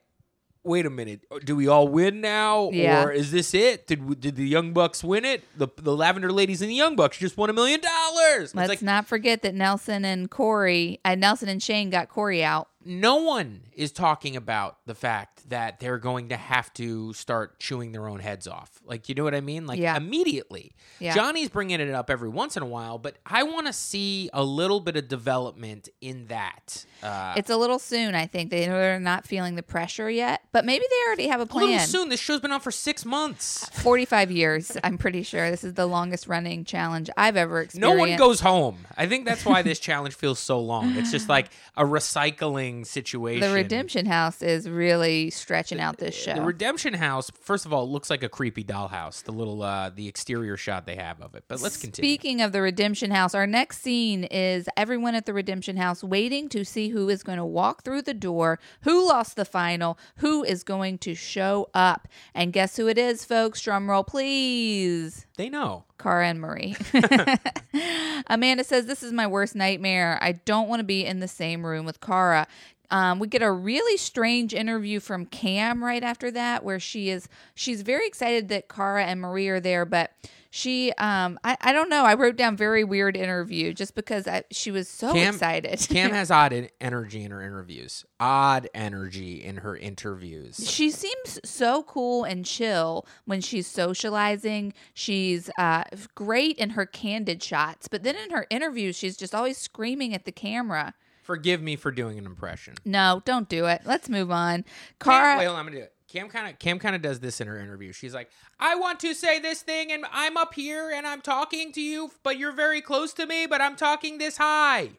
wait 0.64 0.86
a 0.86 0.90
minute. 0.90 1.22
Do 1.44 1.56
we 1.56 1.68
all 1.68 1.88
win 1.88 2.22
now? 2.22 2.70
Yeah. 2.72 3.06
Or 3.06 3.12
is 3.12 3.32
this 3.32 3.54
it? 3.54 3.88
Did 3.88 4.20
did 4.20 4.36
the 4.36 4.48
Young 4.48 4.74
Bucks 4.74 5.04
win 5.04 5.26
it? 5.26 5.44
The 5.58 5.68
the 5.78 5.96
Lavender 5.96 6.32
Ladies 6.32 6.62
and 6.62 6.70
the 6.70 6.76
Young 6.76 6.96
Bucks 6.96 7.18
just 7.18 7.38
won 7.38 7.50
a 7.50 7.54
million 7.54 7.82
dollars. 7.82 8.54
Let's 8.56 8.70
like 8.70 8.82
not 8.82 9.08
forget 9.08 9.42
that 9.42 9.56
Nelson 9.56 10.06
and 10.06 10.30
Corey, 10.30 11.00
uh, 11.04 11.16
Nelson 11.16 11.50
and 11.50 11.62
Shane 11.62 11.90
got 11.90 12.10
Corey 12.10 12.44
out. 12.44 12.70
No 12.86 13.18
one 13.18 13.62
is 13.74 13.92
talking 13.92 14.36
about 14.38 14.78
the 14.86 14.96
fact 14.96 15.50
that 15.50 15.80
they're 15.80 15.98
going 15.98 16.30
to 16.30 16.38
have 16.38 16.72
to 16.76 17.12
start 17.14 17.60
chewing 17.60 17.92
their 17.92 18.08
own 18.08 18.20
heads 18.20 18.48
off. 18.48 18.70
Like, 18.86 19.10
you 19.10 19.16
know 19.16 19.24
what 19.24 19.36
I 19.36 19.42
mean? 19.42 19.68
Like, 19.68 19.80
Yeah. 19.80 19.98
immediately. 19.98 20.72
Yeah. 21.00 21.14
Johnny's 21.14 21.50
bringing 21.50 21.80
it 21.82 21.90
up 21.90 22.10
every 22.10 22.30
once 22.30 22.56
in 22.56 22.64
a 22.64 22.66
while, 22.66 22.98
but 22.98 23.18
I 23.26 23.44
want 23.44 23.68
to 23.68 23.74
see 23.74 24.30
a 24.34 24.44
little 24.44 24.80
bit 24.80 24.96
of 24.96 25.08
development 25.08 25.90
in 26.02 26.28
that. 26.28 26.86
Uh, 27.04 27.34
It's 27.38 27.50
a 27.50 27.58
little 27.58 27.80
soon, 27.80 28.16
I 28.16 28.28
think. 28.28 28.50
They- 28.50 28.66
They're 28.68 29.00
not 29.00 29.26
feeling 29.28 29.56
the 29.56 29.64
pressure 29.64 30.10
yet, 30.10 30.42
but 30.52 30.64
maybe 30.66 30.86
they 30.90 31.08
already 31.08 31.28
have 31.28 31.40
a 31.40 31.44
a 31.44 31.46
little 31.46 31.60
plan. 31.68 31.88
soon. 31.88 32.10
This 32.10 32.20
show's 32.20 32.40
been 32.40 32.52
on 32.52 32.60
for 32.62 32.72
six 32.72 33.04
months. 33.06 33.68
45 33.82 34.32
years, 34.32 34.78
I'm 34.84 34.98
pretty 34.98 35.24
sure. 35.24 35.50
This 35.52 35.64
is 35.64 35.74
the 35.74 35.86
longest 35.86 36.28
running 36.28 36.64
challenge 36.66 37.10
I've 37.18 37.36
ever 37.38 37.62
experienced. 37.62 37.96
No 37.98 38.00
one 38.00 38.16
goes 38.18 38.40
home. 38.42 38.86
I 38.98 39.08
think 39.08 39.26
that's 39.26 39.44
why 39.46 39.62
this 39.64 39.80
challenge 39.80 40.16
feels 40.16 40.40
so 40.40 40.60
long. 40.60 40.96
It's 40.96 41.12
just 41.12 41.28
like 41.30 41.50
a 41.76 41.84
recycling 41.84 42.79
situation. 42.86 43.48
The 43.48 43.54
Redemption 43.54 44.06
House 44.06 44.42
is 44.42 44.70
really 44.70 45.30
stretching 45.30 45.80
out 45.80 45.98
this 45.98 46.16
show. 46.16 46.36
The 46.36 46.42
Redemption 46.42 46.94
House, 46.94 47.30
first 47.42 47.66
of 47.66 47.74
all, 47.74 47.90
looks 47.90 48.10
like 48.10 48.24
a 48.24 48.30
creepy 48.30 48.64
dollhouse. 48.64 49.24
The 49.24 49.32
little, 49.32 49.62
uh, 49.64 49.90
the 49.90 50.08
exterior 50.08 50.58
shot 50.58 50.86
they 50.86 50.96
have 50.96 51.22
of 51.22 51.36
it. 51.36 51.44
But 51.48 51.62
let's 51.62 51.78
continue. 51.78 52.08
Speaking 52.10 52.42
of 52.42 52.52
the 52.52 52.62
Redemption 52.62 53.12
House, 53.12 53.34
our 53.36 53.48
next 53.48 53.82
scene 53.82 54.24
is 54.26 54.68
everyone 54.78 55.16
at 55.16 55.26
the 55.26 55.34
Redemption 55.34 55.78
House 55.78 56.04
waiting 56.04 56.50
to 56.50 56.64
see 56.64 56.90
who 56.90 57.10
is 57.10 57.24
going 57.24 57.38
to 57.38 57.46
walk 57.46 57.84
through 57.84 58.04
the 58.04 58.14
door, 58.14 58.60
who 58.82 59.08
lost 59.08 59.36
the 59.36 59.46
final, 59.46 59.98
who 60.18 60.44
is 60.44 60.64
going 60.64 60.98
to 61.00 61.16
show 61.16 61.70
up. 61.74 62.08
And 62.34 62.54
guess 62.54 62.78
who 62.78 62.88
it 62.88 62.98
is, 62.98 63.26
folks? 63.26 63.62
Drum 63.62 63.90
roll, 63.90 64.04
please. 64.04 65.26
They 65.40 65.48
know. 65.48 65.86
Cara 65.98 66.28
and 66.28 66.42
Marie. 66.42 66.76
Amanda 68.28 68.62
says, 68.66 68.88
This 68.88 69.02
is 69.02 69.14
my 69.14 69.26
worst 69.26 69.56
nightmare. 69.56 70.20
I 70.22 70.34
don't 70.34 70.68
want 70.68 70.82
to 70.82 70.84
be 70.84 71.06
in 71.06 71.22
the 71.22 71.30
same 71.30 71.66
room 71.66 71.86
with 71.86 72.02
Cara. 72.02 72.46
Um, 72.92 73.20
we 73.20 73.28
get 73.30 73.42
a 73.42 73.50
really 73.50 73.96
strange 73.96 74.54
interview 74.54 75.00
from 75.00 75.26
Cam 75.26 75.82
right 75.82 76.04
after 76.04 76.30
that, 76.32 76.66
where 76.66 76.78
she 76.78 77.10
is 77.10 77.30
she's 77.56 77.84
very 77.84 78.06
excited 78.06 78.50
that 78.50 78.68
Cara 78.68 79.06
and 79.06 79.22
Marie 79.22 79.48
are 79.48 79.62
there, 79.62 79.86
but 79.86 80.12
she 80.50 80.92
um 80.94 81.40
I, 81.44 81.58
I 81.62 81.74
don't 81.74 81.90
know. 81.90 82.06
I 82.06 82.16
wrote 82.16 82.36
down 82.36 82.58
very 82.58 82.84
weird 82.84 83.16
interview 83.16 83.74
just 83.74 83.96
because 83.96 84.28
I, 84.28 84.44
she 84.52 84.72
was 84.72 84.88
so 84.88 85.14
Cam- 85.14 85.34
excited. 85.36 85.80
Cam 85.90 86.12
has 86.14 86.32
odd 86.32 86.54
en- 86.54 86.70
energy 86.82 87.24
in 87.24 87.32
her 87.32 87.42
interviews. 87.42 88.06
Odd 88.20 88.70
energy 88.74 89.44
in 89.44 89.58
her 89.58 89.76
interviews. 89.76 90.68
she 90.70 90.90
seems 90.90 91.40
so 91.46 91.84
cool 91.84 92.24
and 92.24 92.46
chill 92.46 93.06
when 93.26 93.42
she's 93.42 93.68
socializing. 93.68 94.74
She's 94.94 95.50
uh, 95.58 95.84
great 96.16 96.58
in 96.58 96.72
her 96.72 96.86
candid 96.86 97.44
shots, 97.44 97.88
but 97.88 98.04
then 98.04 98.16
in 98.16 98.32
her 98.32 98.48
interviews, 98.50 98.96
she's 98.96 99.18
just 99.18 99.36
always 99.36 99.58
screaming 99.58 100.14
at 100.14 100.26
the 100.26 100.32
camera. 100.32 100.94
Forgive 101.22 101.62
me 101.62 101.76
for 101.76 101.92
doing 101.92 102.18
an 102.18 102.26
impression. 102.26 102.74
No, 102.86 103.22
don't 103.24 103.48
do 103.48 103.66
it. 103.66 103.82
Let's 103.86 104.10
move 104.10 104.32
on. 104.32 104.66
Cara, 105.00 105.38
wait, 105.38 105.46
hold 105.46 105.56
on, 105.56 105.60
I'm 105.60 105.66
gonna 105.68 105.78
do 105.78 105.84
it. 105.84 105.94
Cam 106.12 106.28
kind 106.28 106.50
of 106.50 106.58
Cam 106.60 106.80
kind 106.80 106.96
of 106.96 107.02
does 107.02 107.20
this 107.20 107.40
in 107.40 107.48
her 107.48 107.60
interview. 107.60 107.92
She's 107.92 108.14
like, 108.14 108.30
"I 108.60 108.76
want 108.76 109.00
to 109.02 109.14
say 109.14 109.40
this 109.40 109.62
thing, 109.62 109.92
and 109.92 110.06
I'm 110.12 110.38
up 110.38 110.54
here, 110.56 110.90
and 110.90 111.06
I'm 111.06 111.22
talking 111.22 111.72
to 111.74 111.82
you, 111.82 112.12
but 112.24 112.38
you're 112.38 112.52
very 112.52 112.82
close 112.82 113.14
to 113.14 113.28
me, 113.28 113.46
but 113.46 113.62
I'm 113.62 113.76
talking 113.76 114.18
this 114.18 114.38
high." 114.38 114.90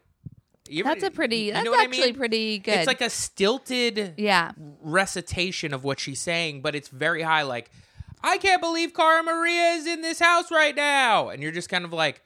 You 0.69 0.85
that's 0.85 1.03
a 1.03 1.11
pretty. 1.11 1.37
you 1.37 1.53
That's 1.53 1.67
what 1.67 1.79
I 1.79 1.83
actually 1.83 2.05
mean? 2.05 2.15
pretty 2.15 2.59
good. 2.59 2.75
It's 2.75 2.87
like 2.87 3.01
a 3.01 3.09
stilted 3.09 4.13
yeah, 4.17 4.51
recitation 4.81 5.73
of 5.73 5.83
what 5.83 5.99
she's 5.99 6.21
saying, 6.21 6.61
but 6.61 6.75
it's 6.75 6.87
very 6.87 7.23
high. 7.23 7.41
Like, 7.41 7.69
I 8.23 8.37
can't 8.37 8.61
believe 8.61 8.93
Cara 8.93 9.21
Maria 9.21 9.71
is 9.71 9.87
in 9.87 10.01
this 10.01 10.19
house 10.19 10.49
right 10.49 10.75
now, 10.75 11.27
and 11.27 11.43
you're 11.43 11.51
just 11.51 11.67
kind 11.67 11.83
of 11.83 11.91
like, 11.91 12.21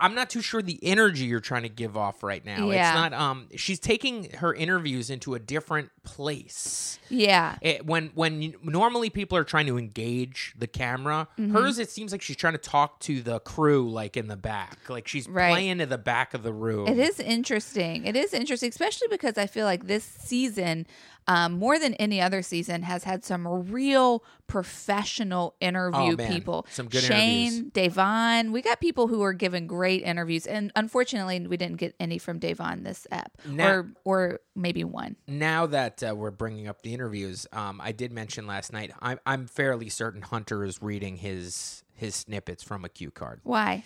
I'm 0.00 0.14
not 0.14 0.30
too 0.30 0.42
sure 0.42 0.62
the 0.62 0.78
energy 0.82 1.24
you're 1.24 1.40
trying 1.40 1.62
to 1.62 1.68
give 1.68 1.96
off 1.96 2.22
right 2.22 2.44
now. 2.44 2.70
Yeah. 2.70 2.90
It's 2.90 2.94
not. 2.94 3.12
Um, 3.12 3.48
she's 3.56 3.80
taking 3.80 4.30
her 4.34 4.54
interviews 4.54 5.10
into 5.10 5.34
a 5.34 5.38
different 5.38 5.90
place. 6.04 6.98
yeah. 7.08 7.56
It, 7.60 7.84
when 7.86 8.10
when 8.14 8.42
you, 8.42 8.58
normally 8.62 9.10
people 9.10 9.36
are 9.38 9.44
trying 9.44 9.66
to 9.66 9.78
engage 9.78 10.54
the 10.58 10.66
camera, 10.66 11.28
Mm-hmm. 11.38 11.52
hers 11.54 11.78
it 11.78 11.90
seems 11.90 12.12
like 12.12 12.22
she's 12.22 12.36
trying 12.36 12.54
to 12.54 12.58
talk 12.58 13.00
to 13.00 13.20
the 13.22 13.40
crew 13.40 13.90
like 13.90 14.16
in 14.16 14.28
the 14.28 14.36
back, 14.36 14.78
like 14.88 15.08
she's 15.08 15.28
Right. 15.28 15.50
playing 15.50 15.78
to 15.78 15.86
the 15.86 15.98
back 15.98 16.34
of 16.34 16.42
the 16.42 16.52
room. 16.52 16.86
It 16.88 16.98
is 16.98 17.18
interesting. 17.20 18.04
It 18.06 18.16
is 18.16 18.32
interesting, 18.32 18.68
especially 18.68 19.08
because 19.08 19.36
I 19.38 19.46
feel 19.46 19.66
like 19.66 19.86
this 19.86 20.04
season, 20.04 20.86
um, 21.28 21.54
more 21.54 21.78
than 21.78 21.94
any 21.94 22.20
other 22.20 22.40
season, 22.42 22.82
has 22.82 23.04
had 23.04 23.24
some 23.24 23.46
real 23.70 24.22
professional 24.46 25.54
interview 25.60 26.16
Oh, 26.18 26.28
people. 26.28 26.66
Some 26.70 26.88
good 26.88 27.02
Shane, 27.02 27.70
Davon. 27.72 28.52
We 28.52 28.62
got 28.62 28.80
people 28.80 29.08
who 29.08 29.22
are 29.22 29.32
giving 29.32 29.66
great 29.66 30.02
interviews, 30.02 30.46
and 30.46 30.70
unfortunately, 30.76 31.46
we 31.46 31.56
didn't 31.56 31.76
get 31.78 31.94
any 31.98 32.18
from 32.18 32.38
Davon 32.38 32.82
this 32.84 33.06
app, 33.10 33.32
Now- 33.46 33.68
or 33.68 33.86
or 34.04 34.40
maybe 34.54 34.84
one. 34.84 35.16
now 35.26 35.66
that 35.66 36.02
uh, 36.02 36.14
we're 36.16 36.30
bringing 36.30 36.68
up 36.68 36.82
the 36.82 36.94
interviews, 36.94 37.46
um, 37.52 37.80
I 37.82 37.92
did 37.92 38.12
mention 38.12 38.46
last 38.46 38.72
night. 38.72 38.92
I'm, 39.00 39.18
I'm 39.26 39.46
fairly 39.46 39.88
certain 39.88 40.22
Hunter 40.22 40.64
is 40.64 40.80
reading 40.82 41.16
his 41.16 41.82
his 41.94 42.14
snippets 42.14 42.62
from 42.62 42.84
a 42.84 42.88
cue 42.88 43.10
card. 43.10 43.40
Why? 43.42 43.82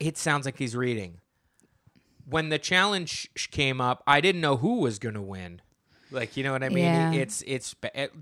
It 0.00 0.16
sounds 0.16 0.46
like 0.46 0.58
he's 0.58 0.74
reading. 0.76 1.20
When 2.28 2.48
the 2.50 2.58
challenge 2.58 3.28
came 3.50 3.80
up, 3.80 4.02
I 4.06 4.20
didn't 4.20 4.40
know 4.40 4.56
who 4.58 4.80
was 4.80 4.98
going 4.98 5.14
to 5.14 5.22
win. 5.22 5.60
Like 6.10 6.36
you 6.36 6.44
know 6.44 6.52
what 6.52 6.62
I 6.62 6.68
mean? 6.68 6.84
Yeah. 6.84 7.12
It's 7.12 7.42
it's 7.46 7.74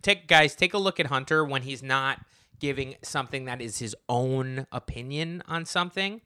take 0.03 0.27
guys 0.27 0.55
take 0.55 0.75
a 0.75 0.79
look 0.79 0.99
at 1.01 1.07
Hunter 1.07 1.45
when 1.45 1.63
he's 1.63 1.83
not 1.83 2.21
giving 2.59 2.97
something 3.03 3.45
that 3.45 3.61
is 3.61 3.79
his 3.79 3.95
own 4.09 4.67
opinion 4.73 5.43
on 5.47 5.65
something. 5.65 6.21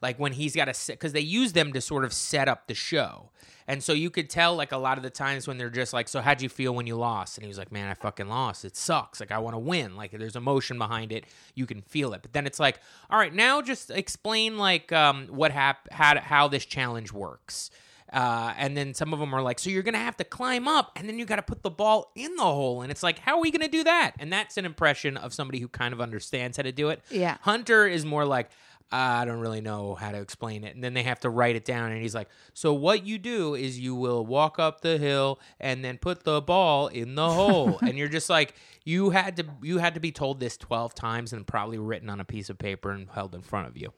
Like 0.00 0.18
when 0.18 0.32
he's 0.32 0.56
got 0.56 0.72
to 0.72 0.92
because 0.92 1.12
they 1.12 1.20
use 1.20 1.52
them 1.52 1.72
to 1.72 1.80
sort 1.80 2.04
of 2.04 2.12
set 2.12 2.48
up 2.48 2.66
the 2.66 2.74
show. 2.74 3.30
And 3.68 3.82
so 3.82 3.92
you 3.92 4.10
could 4.10 4.28
tell 4.28 4.56
like 4.56 4.72
a 4.72 4.76
lot 4.76 4.96
of 4.96 5.04
the 5.04 5.10
times 5.10 5.46
when 5.46 5.58
they're 5.58 5.70
just 5.70 5.92
like, 5.92 6.08
"So 6.08 6.20
how'd 6.20 6.42
you 6.42 6.48
feel 6.48 6.74
when 6.74 6.88
you 6.88 6.96
lost?" 6.96 7.38
And 7.38 7.44
he 7.44 7.48
was 7.48 7.58
like, 7.58 7.70
"Man, 7.70 7.88
I 7.88 7.94
fucking 7.94 8.28
lost. 8.28 8.64
It 8.64 8.76
sucks. 8.76 9.20
Like 9.20 9.30
I 9.30 9.38
want 9.38 9.54
to 9.54 9.60
win. 9.60 9.94
Like 9.94 10.10
there's 10.10 10.34
emotion 10.34 10.76
behind 10.78 11.12
it. 11.12 11.24
You 11.54 11.66
can 11.66 11.82
feel 11.82 12.12
it." 12.14 12.22
But 12.22 12.32
then 12.32 12.46
it's 12.46 12.58
like, 12.58 12.80
"All 13.08 13.18
right, 13.18 13.32
now 13.32 13.62
just 13.62 13.90
explain 13.92 14.58
like 14.58 14.90
um, 14.90 15.28
what 15.28 15.52
hap- 15.52 15.90
how 15.92 16.18
how 16.20 16.48
this 16.48 16.66
challenge 16.66 17.12
works." 17.12 17.70
Uh, 18.12 18.52
and 18.58 18.76
then 18.76 18.92
some 18.94 19.12
of 19.12 19.18
them 19.20 19.32
are 19.34 19.42
like, 19.42 19.58
so 19.58 19.70
you're 19.70 19.82
gonna 19.82 19.98
have 19.98 20.16
to 20.18 20.24
climb 20.24 20.68
up, 20.68 20.92
and 20.96 21.08
then 21.08 21.18
you 21.18 21.24
got 21.24 21.36
to 21.36 21.42
put 21.42 21.62
the 21.62 21.70
ball 21.70 22.12
in 22.14 22.34
the 22.36 22.42
hole, 22.42 22.82
and 22.82 22.90
it's 22.90 23.02
like, 23.02 23.18
how 23.18 23.36
are 23.36 23.40
we 23.40 23.50
gonna 23.50 23.68
do 23.68 23.84
that? 23.84 24.12
And 24.18 24.32
that's 24.32 24.56
an 24.56 24.64
impression 24.64 25.16
of 25.16 25.32
somebody 25.32 25.58
who 25.60 25.68
kind 25.68 25.94
of 25.94 26.00
understands 26.00 26.56
how 26.58 26.62
to 26.64 26.72
do 26.72 26.90
it. 26.90 27.02
Yeah. 27.10 27.38
Hunter 27.40 27.86
is 27.86 28.04
more 28.04 28.24
like, 28.24 28.50
I 28.94 29.24
don't 29.24 29.40
really 29.40 29.62
know 29.62 29.94
how 29.94 30.12
to 30.12 30.20
explain 30.20 30.64
it, 30.64 30.74
and 30.74 30.84
then 30.84 30.92
they 30.92 31.04
have 31.04 31.20
to 31.20 31.30
write 31.30 31.56
it 31.56 31.64
down, 31.64 31.92
and 31.92 32.02
he's 32.02 32.14
like, 32.14 32.28
so 32.52 32.74
what 32.74 33.06
you 33.06 33.16
do 33.16 33.54
is 33.54 33.78
you 33.80 33.94
will 33.94 34.26
walk 34.26 34.58
up 34.58 34.82
the 34.82 34.98
hill 34.98 35.40
and 35.58 35.82
then 35.82 35.96
put 35.96 36.24
the 36.24 36.42
ball 36.42 36.88
in 36.88 37.14
the 37.14 37.30
hole, 37.30 37.78
and 37.82 37.96
you're 37.96 38.08
just 38.08 38.28
like, 38.28 38.54
you 38.84 39.10
had 39.10 39.36
to 39.38 39.46
you 39.62 39.78
had 39.78 39.94
to 39.94 40.00
be 40.00 40.12
told 40.12 40.40
this 40.40 40.56
twelve 40.58 40.94
times 40.94 41.32
and 41.32 41.46
probably 41.46 41.78
written 41.78 42.10
on 42.10 42.20
a 42.20 42.24
piece 42.24 42.50
of 42.50 42.58
paper 42.58 42.90
and 42.90 43.08
held 43.14 43.34
in 43.34 43.40
front 43.40 43.68
of 43.68 43.76
you. 43.78 43.92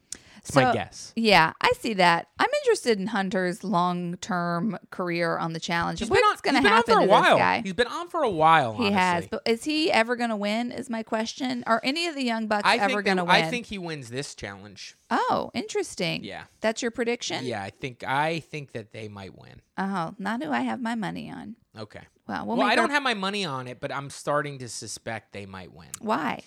It's 0.46 0.54
my 0.54 0.72
guess. 0.74 1.12
Yeah, 1.16 1.52
I 1.62 1.72
see 1.80 1.94
that. 1.94 2.28
I'm 2.38 2.50
interested 2.62 3.00
in 3.00 3.06
Hunter's 3.06 3.64
long 3.64 4.16
term 4.18 4.78
career 4.90 5.38
on 5.38 5.54
the 5.54 5.60
challenge. 5.60 6.00
He's 6.00 6.10
What's 6.10 6.42
going 6.42 6.54
to 6.54 6.60
he's 6.60 6.64
been 6.64 6.72
on 6.72 6.76
happen 6.76 6.94
for 6.94 7.00
a 7.00 7.04
to 7.04 7.10
while. 7.10 7.22
this 7.22 7.38
guy? 7.38 7.62
He's 7.62 7.72
been 7.72 7.86
on 7.86 8.08
for 8.08 8.22
a 8.22 8.28
while. 8.30 8.76
He 8.76 8.90
has, 8.90 9.26
but 9.26 9.40
is 9.46 9.64
he 9.64 9.90
ever 9.90 10.16
going 10.16 10.28
to 10.28 10.36
win? 10.36 10.70
Is 10.70 10.90
my 10.90 11.02
question. 11.02 11.64
Are 11.66 11.80
any 11.82 12.06
of 12.08 12.14
the 12.14 12.22
young 12.22 12.46
bucks 12.46 12.64
I 12.66 12.76
ever 12.76 13.00
going 13.00 13.16
to 13.16 13.24
win? 13.24 13.34
I 13.34 13.48
think 13.48 13.66
he 13.66 13.78
wins 13.78 14.10
this 14.10 14.34
challenge. 14.34 14.96
Oh, 15.10 15.50
interesting. 15.54 16.24
Yeah. 16.24 16.44
that's 16.60 16.82
your 16.82 16.90
prediction. 16.90 17.46
Yeah, 17.46 17.62
I 17.62 17.70
think 17.70 18.04
I 18.04 18.40
think 18.40 18.72
that 18.72 18.92
they 18.92 19.08
might 19.08 19.38
win. 19.38 19.62
Oh, 19.78 20.14
not 20.18 20.42
who 20.42 20.50
I 20.50 20.60
have 20.60 20.80
my 20.82 20.94
money 20.94 21.30
on. 21.30 21.56
Okay. 21.78 22.02
Well, 22.28 22.46
we'll 22.46 22.56
Well, 22.58 22.66
I 22.66 22.74
don't 22.74 22.90
have 22.90 23.02
my 23.02 23.14
money 23.14 23.44
on 23.44 23.66
it, 23.66 23.80
but 23.80 23.92
I'm 23.92 24.10
starting 24.10 24.58
to 24.58 24.68
suspect 24.68 25.32
they 25.32 25.46
might 25.46 25.72
win. 25.72 25.88
Why? 26.00 26.42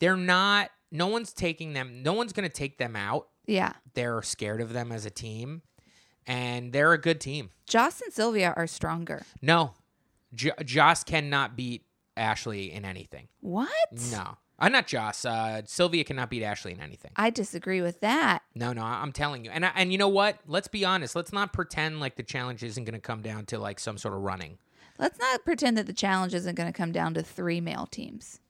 They're 0.00 0.16
not. 0.16 0.70
No 0.92 1.08
one's 1.08 1.32
taking 1.32 1.72
them. 1.72 2.02
No 2.02 2.12
one's 2.12 2.32
going 2.32 2.48
to 2.48 2.54
take 2.54 2.78
them 2.78 2.94
out. 2.96 3.28
Yeah, 3.46 3.72
They're 3.94 4.22
scared 4.22 4.60
of 4.60 4.72
them 4.72 4.90
as 4.92 5.06
a 5.06 5.10
team, 5.10 5.62
and 6.26 6.72
they're 6.72 6.92
a 6.92 6.98
good 7.00 7.20
team. 7.20 7.50
Joss 7.66 8.00
and 8.00 8.12
Sylvia 8.12 8.52
are 8.56 8.66
stronger. 8.66 9.24
No, 9.40 9.74
J- 10.34 10.52
Joss 10.64 11.04
cannot 11.04 11.56
beat 11.56 11.84
Ashley 12.16 12.72
in 12.72 12.84
anything. 12.84 13.28
What? 13.40 13.68
No, 14.10 14.36
uh, 14.58 14.68
not 14.68 14.86
Joss. 14.86 15.24
Uh, 15.24 15.62
Sylvia 15.66 16.02
cannot 16.04 16.30
beat 16.30 16.42
Ashley 16.42 16.72
in 16.72 16.80
anything. 16.80 17.12
I 17.16 17.30
disagree 17.30 17.80
with 17.82 18.00
that. 18.00 18.42
No, 18.54 18.72
no, 18.72 18.82
I'm 18.82 19.12
telling 19.12 19.44
you. 19.44 19.50
And 19.50 19.64
I, 19.66 19.70
and 19.76 19.92
you 19.92 19.98
know 19.98 20.08
what? 20.08 20.38
Let's 20.46 20.68
be 20.68 20.84
honest. 20.84 21.14
Let's 21.14 21.32
not 21.32 21.52
pretend 21.52 22.00
like 22.00 22.16
the 22.16 22.22
challenge 22.22 22.62
isn't 22.64 22.84
going 22.84 22.94
to 22.94 23.00
come 23.00 23.22
down 23.22 23.46
to 23.46 23.58
like 23.58 23.78
some 23.78 23.98
sort 23.98 24.14
of 24.14 24.20
running. 24.22 24.58
Let's 24.98 25.18
not 25.18 25.44
pretend 25.44 25.76
that 25.76 25.86
the 25.86 25.92
challenge 25.92 26.32
isn't 26.34 26.54
going 26.54 26.72
to 26.72 26.76
come 26.76 26.90
down 26.90 27.12
to 27.14 27.22
three 27.22 27.60
male 27.60 27.86
teams. 27.86 28.40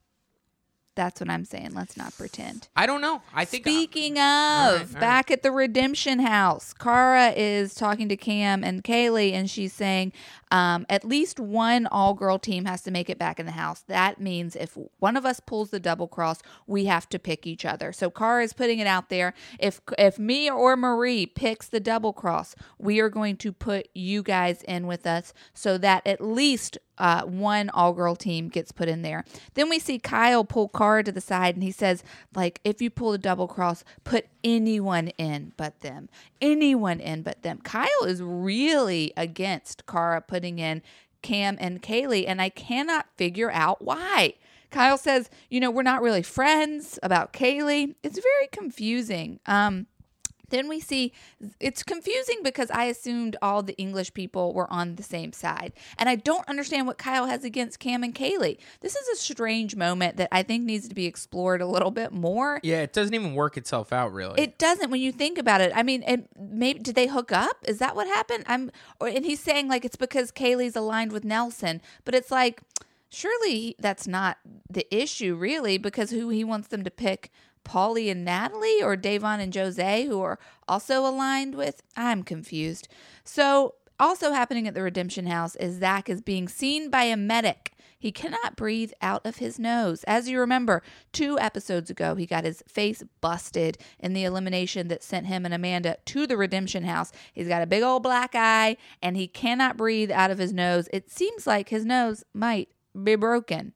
That's 0.96 1.20
what 1.20 1.30
I'm 1.30 1.44
saying. 1.44 1.74
Let's 1.74 1.96
not 1.96 2.16
pretend. 2.16 2.68
I 2.74 2.86
don't 2.86 3.00
know. 3.02 3.22
I 3.34 3.44
think 3.44 3.66
uh, 3.66 3.70
Speaking 3.70 4.12
of, 4.14 4.18
right, 4.18 4.86
all 4.94 5.00
back 5.00 5.30
at 5.30 5.42
the 5.42 5.52
Redemption 5.52 6.18
House, 6.20 6.72
Kara 6.72 7.32
is 7.36 7.74
talking 7.74 8.08
to 8.08 8.16
Cam 8.16 8.64
and 8.64 8.82
Kaylee, 8.82 9.32
and 9.32 9.48
she's 9.48 9.74
saying 9.74 10.12
um, 10.50 10.86
at 10.88 11.04
least 11.04 11.40
one 11.40 11.86
all 11.86 12.14
girl 12.14 12.38
team 12.38 12.66
has 12.66 12.82
to 12.82 12.90
make 12.90 13.10
it 13.10 13.18
back 13.18 13.40
in 13.40 13.46
the 13.46 13.52
house. 13.52 13.80
That 13.88 14.20
means 14.20 14.54
if 14.54 14.76
one 14.98 15.16
of 15.16 15.26
us 15.26 15.40
pulls 15.40 15.70
the 15.70 15.80
double 15.80 16.08
cross, 16.08 16.40
we 16.66 16.84
have 16.84 17.08
to 17.08 17.18
pick 17.18 17.46
each 17.46 17.64
other. 17.64 17.92
So 17.92 18.10
Cara 18.10 18.44
is 18.44 18.52
putting 18.52 18.78
it 18.78 18.86
out 18.86 19.08
there. 19.08 19.34
If 19.58 19.80
if 19.98 20.18
me 20.18 20.50
or 20.50 20.76
Marie 20.76 21.26
picks 21.26 21.68
the 21.68 21.80
double 21.80 22.12
cross, 22.12 22.54
we 22.78 23.00
are 23.00 23.08
going 23.08 23.36
to 23.38 23.52
put 23.52 23.88
you 23.94 24.22
guys 24.22 24.62
in 24.62 24.86
with 24.86 25.06
us 25.06 25.32
so 25.52 25.78
that 25.78 26.06
at 26.06 26.20
least 26.20 26.78
uh, 26.98 27.22
one 27.24 27.68
all 27.70 27.92
girl 27.92 28.16
team 28.16 28.48
gets 28.48 28.72
put 28.72 28.88
in 28.88 29.02
there. 29.02 29.24
Then 29.54 29.68
we 29.68 29.78
see 29.78 29.98
Kyle 29.98 30.44
pull 30.44 30.68
Cara 30.68 31.02
to 31.04 31.12
the 31.12 31.20
side 31.20 31.54
and 31.54 31.62
he 31.62 31.70
says, 31.70 32.02
like, 32.34 32.60
if 32.64 32.80
you 32.80 32.88
pull 32.88 33.12
the 33.12 33.18
double 33.18 33.48
cross, 33.48 33.84
put 34.04 34.26
anyone 34.42 35.08
in 35.18 35.52
but 35.56 35.80
them. 35.80 36.08
Anyone 36.40 37.00
in 37.00 37.22
but 37.22 37.42
them. 37.42 37.58
Kyle 37.62 38.04
is 38.06 38.22
really 38.22 39.12
against 39.16 39.86
Cara 39.86 40.22
putting 40.22 40.35
in 40.44 40.82
Cam 41.22 41.56
and 41.60 41.82
Kaylee, 41.82 42.24
and 42.26 42.40
I 42.40 42.48
cannot 42.48 43.06
figure 43.16 43.50
out 43.50 43.82
why. 43.82 44.34
Kyle 44.70 44.98
says, 44.98 45.30
you 45.48 45.60
know, 45.60 45.70
we're 45.70 45.82
not 45.82 46.02
really 46.02 46.22
friends 46.22 46.98
about 47.02 47.32
Kaylee. 47.32 47.94
It's 48.02 48.18
very 48.18 48.48
confusing. 48.52 49.40
Um, 49.46 49.86
then 50.50 50.68
we 50.68 50.80
see 50.80 51.12
it's 51.60 51.82
confusing 51.82 52.38
because 52.42 52.70
I 52.70 52.84
assumed 52.84 53.36
all 53.42 53.62
the 53.62 53.76
English 53.76 54.14
people 54.14 54.52
were 54.52 54.70
on 54.72 54.96
the 54.96 55.02
same 55.02 55.32
side. 55.32 55.72
And 55.98 56.08
I 56.08 56.16
don't 56.16 56.48
understand 56.48 56.86
what 56.86 56.98
Kyle 56.98 57.26
has 57.26 57.44
against 57.44 57.78
Cam 57.78 58.02
and 58.02 58.14
Kaylee. 58.14 58.58
This 58.80 58.96
is 58.96 59.08
a 59.08 59.16
strange 59.16 59.76
moment 59.76 60.16
that 60.16 60.28
I 60.32 60.42
think 60.42 60.64
needs 60.64 60.88
to 60.88 60.94
be 60.94 61.06
explored 61.06 61.60
a 61.60 61.66
little 61.66 61.90
bit 61.90 62.12
more. 62.12 62.60
Yeah, 62.62 62.82
it 62.82 62.92
doesn't 62.92 63.14
even 63.14 63.34
work 63.34 63.56
itself 63.56 63.92
out 63.92 64.12
really. 64.12 64.40
It 64.40 64.58
doesn't 64.58 64.90
when 64.90 65.00
you 65.00 65.12
think 65.12 65.38
about 65.38 65.60
it. 65.60 65.72
I 65.74 65.82
mean, 65.82 66.02
it, 66.04 66.28
maybe 66.38 66.80
did 66.80 66.94
they 66.94 67.06
hook 67.06 67.32
up? 67.32 67.56
Is 67.66 67.78
that 67.78 67.96
what 67.96 68.06
happened? 68.06 68.44
I'm 68.46 68.70
or, 69.00 69.08
and 69.08 69.24
he's 69.24 69.40
saying 69.40 69.68
like 69.68 69.84
it's 69.84 69.96
because 69.96 70.32
Kaylee's 70.32 70.76
aligned 70.76 71.12
with 71.12 71.24
Nelson, 71.24 71.80
but 72.04 72.14
it's 72.14 72.30
like 72.30 72.62
surely 73.08 73.76
that's 73.78 74.06
not 74.06 74.38
the 74.68 74.86
issue 74.94 75.34
really 75.34 75.78
because 75.78 76.10
who 76.10 76.28
he 76.28 76.44
wants 76.44 76.68
them 76.68 76.84
to 76.84 76.90
pick 76.90 77.30
Paulie 77.66 78.10
and 78.10 78.24
Natalie 78.24 78.82
or 78.82 78.96
Davon 78.96 79.40
and 79.40 79.54
Jose, 79.54 80.06
who 80.06 80.20
are 80.20 80.38
also 80.68 81.04
aligned 81.06 81.54
with? 81.54 81.82
I'm 81.96 82.22
confused. 82.22 82.88
So, 83.24 83.74
also 83.98 84.32
happening 84.32 84.68
at 84.68 84.74
the 84.74 84.82
Redemption 84.82 85.26
House 85.26 85.56
is 85.56 85.80
Zach 85.80 86.08
is 86.08 86.20
being 86.20 86.48
seen 86.48 86.90
by 86.90 87.04
a 87.04 87.16
medic. 87.16 87.72
He 87.98 88.12
cannot 88.12 88.56
breathe 88.56 88.92
out 89.00 89.24
of 89.24 89.36
his 89.36 89.58
nose. 89.58 90.04
As 90.04 90.28
you 90.28 90.38
remember, 90.38 90.82
two 91.12 91.38
episodes 91.38 91.90
ago, 91.90 92.14
he 92.14 92.26
got 92.26 92.44
his 92.44 92.62
face 92.68 93.02
busted 93.20 93.78
in 93.98 94.12
the 94.12 94.24
elimination 94.24 94.88
that 94.88 95.02
sent 95.02 95.26
him 95.26 95.44
and 95.44 95.54
Amanda 95.54 95.96
to 96.04 96.26
the 96.26 96.36
Redemption 96.36 96.84
House. 96.84 97.10
He's 97.32 97.48
got 97.48 97.62
a 97.62 97.66
big 97.66 97.82
old 97.82 98.02
black 98.02 98.34
eye 98.34 98.76
and 99.02 99.16
he 99.16 99.26
cannot 99.26 99.78
breathe 99.78 100.10
out 100.10 100.30
of 100.30 100.38
his 100.38 100.52
nose. 100.52 100.88
It 100.92 101.10
seems 101.10 101.46
like 101.46 101.70
his 101.70 101.84
nose 101.84 102.22
might 102.34 102.68
be 103.02 103.16
broken. 103.16 103.72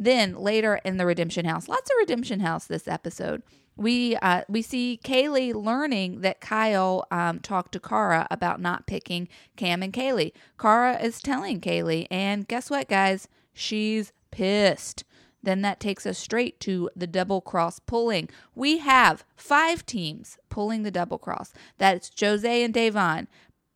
Then 0.00 0.34
later 0.34 0.80
in 0.82 0.96
the 0.96 1.04
Redemption 1.04 1.44
House, 1.44 1.68
lots 1.68 1.90
of 1.90 1.96
Redemption 1.98 2.40
House 2.40 2.66
this 2.66 2.88
episode. 2.88 3.42
We 3.76 4.16
uh, 4.16 4.42
we 4.48 4.62
see 4.62 4.98
Kaylee 5.04 5.54
learning 5.54 6.22
that 6.22 6.40
Kyle 6.40 7.06
um, 7.10 7.38
talked 7.38 7.72
to 7.72 7.80
Cara 7.80 8.26
about 8.30 8.62
not 8.62 8.86
picking 8.86 9.28
Cam 9.56 9.82
and 9.82 9.92
Kaylee. 9.92 10.32
Cara 10.58 10.98
is 11.00 11.20
telling 11.20 11.60
Kaylee, 11.60 12.06
and 12.10 12.48
guess 12.48 12.70
what, 12.70 12.88
guys? 12.88 13.28
She's 13.52 14.12
pissed. 14.30 15.04
Then 15.42 15.60
that 15.62 15.80
takes 15.80 16.06
us 16.06 16.18
straight 16.18 16.60
to 16.60 16.88
the 16.96 17.06
double 17.06 17.42
cross 17.42 17.78
pulling. 17.78 18.30
We 18.54 18.78
have 18.78 19.24
five 19.36 19.84
teams 19.84 20.38
pulling 20.48 20.82
the 20.82 20.90
double 20.90 21.18
cross. 21.18 21.52
That's 21.76 22.10
Jose 22.18 22.64
and 22.64 22.72
Davon, 22.72 23.28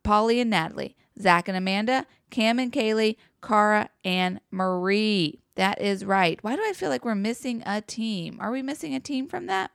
Paulie 0.03 0.41
and 0.41 0.49
Natalie, 0.49 0.95
Zach 1.19 1.47
and 1.47 1.57
Amanda, 1.57 2.05
Cam 2.31 2.59
and 2.59 2.71
Kaylee, 2.71 3.15
Cara 3.45 3.89
and 4.03 4.39
Marie. 4.51 5.39
That 5.55 5.79
is 5.81 6.03
right. 6.03 6.37
Why 6.41 6.55
do 6.55 6.61
I 6.65 6.73
feel 6.73 6.89
like 6.89 7.05
we're 7.05 7.15
missing 7.15 7.63
a 7.65 7.81
team? 7.81 8.37
Are 8.41 8.51
we 8.51 8.61
missing 8.61 8.93
a 8.93 8.99
team 8.99 9.27
from 9.27 9.45
that? 9.47 9.71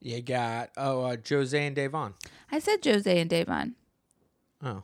You 0.00 0.22
got 0.22 0.70
oh 0.76 1.02
uh, 1.02 1.16
Jose 1.28 1.66
and 1.66 1.74
Davon. 1.76 2.14
I 2.52 2.58
said 2.60 2.84
Jose 2.84 3.20
and 3.20 3.28
Davon. 3.28 3.74
Oh, 4.62 4.82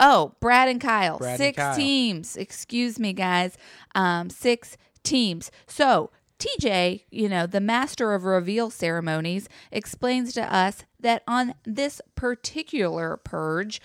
Oh, 0.00 0.34
Brad 0.40 0.68
and 0.68 0.80
Kyle. 0.80 1.18
Brad 1.18 1.32
and 1.32 1.38
six 1.38 1.56
Kyle. 1.56 1.76
teams. 1.76 2.36
Excuse 2.36 2.98
me, 2.98 3.12
guys. 3.12 3.56
Um, 3.94 4.28
six 4.30 4.76
teams. 5.04 5.50
So 5.66 6.10
TJ, 6.38 7.02
you 7.10 7.28
know, 7.28 7.46
the 7.46 7.60
master 7.60 8.14
of 8.14 8.24
reveal 8.24 8.70
ceremonies, 8.70 9.48
explains 9.72 10.32
to 10.34 10.54
us 10.54 10.84
that 11.00 11.22
on 11.26 11.54
this 11.64 12.00
particular 12.14 13.16
purge, 13.16 13.80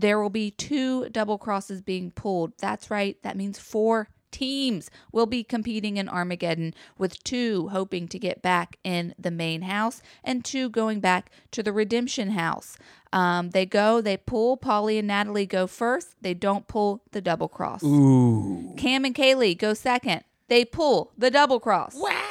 there 0.00 0.20
will 0.20 0.30
be 0.30 0.50
two 0.50 1.08
double 1.10 1.38
crosses 1.38 1.80
being 1.82 2.10
pulled. 2.10 2.52
That's 2.58 2.90
right. 2.90 3.16
That 3.22 3.36
means 3.36 3.58
four 3.58 4.08
teams 4.32 4.90
will 5.12 5.24
be 5.26 5.42
competing 5.42 5.96
in 5.96 6.08
Armageddon, 6.08 6.74
with 6.98 7.22
two 7.24 7.68
hoping 7.68 8.06
to 8.08 8.18
get 8.18 8.42
back 8.42 8.76
in 8.84 9.14
the 9.18 9.30
main 9.30 9.62
house 9.62 10.02
and 10.22 10.44
two 10.44 10.68
going 10.68 11.00
back 11.00 11.30
to 11.52 11.62
the 11.62 11.72
redemption 11.72 12.30
house. 12.32 12.76
Um, 13.12 13.50
they 13.50 13.64
go, 13.64 14.00
they 14.02 14.16
pull. 14.18 14.58
Paulie 14.58 14.98
and 14.98 15.08
Natalie 15.08 15.46
go 15.46 15.66
first. 15.66 16.16
They 16.20 16.34
don't 16.34 16.68
pull 16.68 17.02
the 17.12 17.22
double 17.22 17.48
cross. 17.48 17.82
ooh, 17.82 18.74
Cam 18.76 19.04
and 19.06 19.14
Kaylee 19.14 19.56
go 19.56 19.72
second. 19.72 20.22
They 20.48 20.64
pull 20.64 21.12
the 21.16 21.30
double 21.30 21.58
cross. 21.58 21.94
wow, 21.94 22.22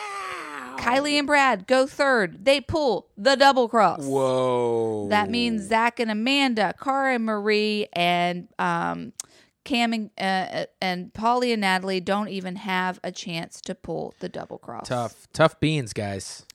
Kylie 0.78 1.18
and 1.18 1.28
Brad 1.28 1.68
go 1.68 1.88
third. 1.88 2.46
They 2.46 2.62
pull 2.62 3.08
the 3.18 3.36
double 3.36 3.68
cross. 3.68 4.04
whoa. 4.04 5.08
That 5.10 5.30
means 5.30 5.68
Zach 5.68 6.00
and 6.00 6.12
Amanda, 6.12 6.74
Cara 6.82 7.16
and 7.16 7.26
Marie, 7.26 7.88
and 7.94 8.48
um, 8.60 9.14
Cam 9.64 9.94
and, 9.94 10.10
uh, 10.18 10.66
and 10.82 11.14
Paulie 11.14 11.52
and 11.52 11.62
Natalie 11.62 12.00
don't 12.00 12.30
even 12.30 12.56
have 12.58 13.00
a 13.04 13.12
chance 13.12 13.60
to 13.62 13.76
pull 13.76 14.14
the 14.20 14.30
double 14.30 14.58
cross. 14.58 14.88
tough, 14.88 15.28
tough 15.34 15.60
beans, 15.60 15.92
guys. 15.94 16.46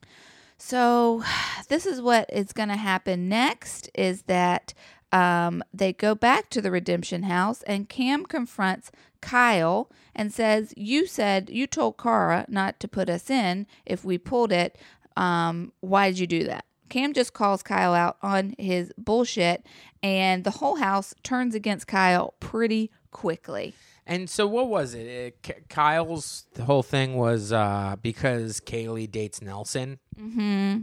So 0.59 1.25
this 1.69 1.87
is 1.87 2.01
what 2.01 2.29
is 2.33 2.53
going 2.53 2.69
to 2.69 2.77
happen 2.77 3.29
next 3.29 3.91
is 3.95 4.23
that 4.23 4.75
um, 5.11 5.65
they 5.73 5.93
go 5.93 6.15
back 6.15 6.51
to 6.51 6.61
the 6.61 6.71
redemption 6.71 7.25
house 7.25 7.63
and 7.63 7.89
Cam 7.89 8.27
confronts 8.27 8.93
Kyle 9.21 9.91
and 10.15 10.33
says, 10.33 10.75
"You 10.77 11.07
said 11.07 11.51
you 11.51 11.67
told 11.67 11.99
Cara 11.99 12.45
not 12.49 12.81
to 12.81 12.89
put 12.89 13.09
us 13.09 13.31
in 13.31 13.67
if 13.87 14.05
we 14.05 14.19
pulled 14.19 14.53
it. 14.53 14.77
Um, 15.17 15.73
why 15.81 16.11
did 16.11 16.19
you 16.19 16.27
do 16.27 16.45
that?" 16.45 16.65
Cam 16.89 17.13
just 17.13 17.33
calls 17.33 17.63
Kyle 17.63 17.95
out 17.95 18.17
on 18.23 18.55
his 18.59 18.93
bullshit, 18.99 19.65
and 20.03 20.43
the 20.45 20.51
whole 20.51 20.77
house 20.77 21.15
turns 21.23 21.55
against 21.55 21.87
Kyle 21.87 22.35
pretty 22.41 22.91
quickly. 23.13 23.75
And 24.07 24.29
so, 24.29 24.47
what 24.47 24.69
was 24.69 24.93
it? 24.95 25.07
it 25.07 25.43
K- 25.43 25.61
Kyle's 25.69 26.47
the 26.55 26.65
whole 26.65 26.83
thing 26.83 27.17
was 27.17 27.53
uh, 27.53 27.95
because 28.03 28.61
Kaylee 28.61 29.11
dates 29.11 29.41
Nelson. 29.41 30.01
Mm-hmm. 30.19 30.79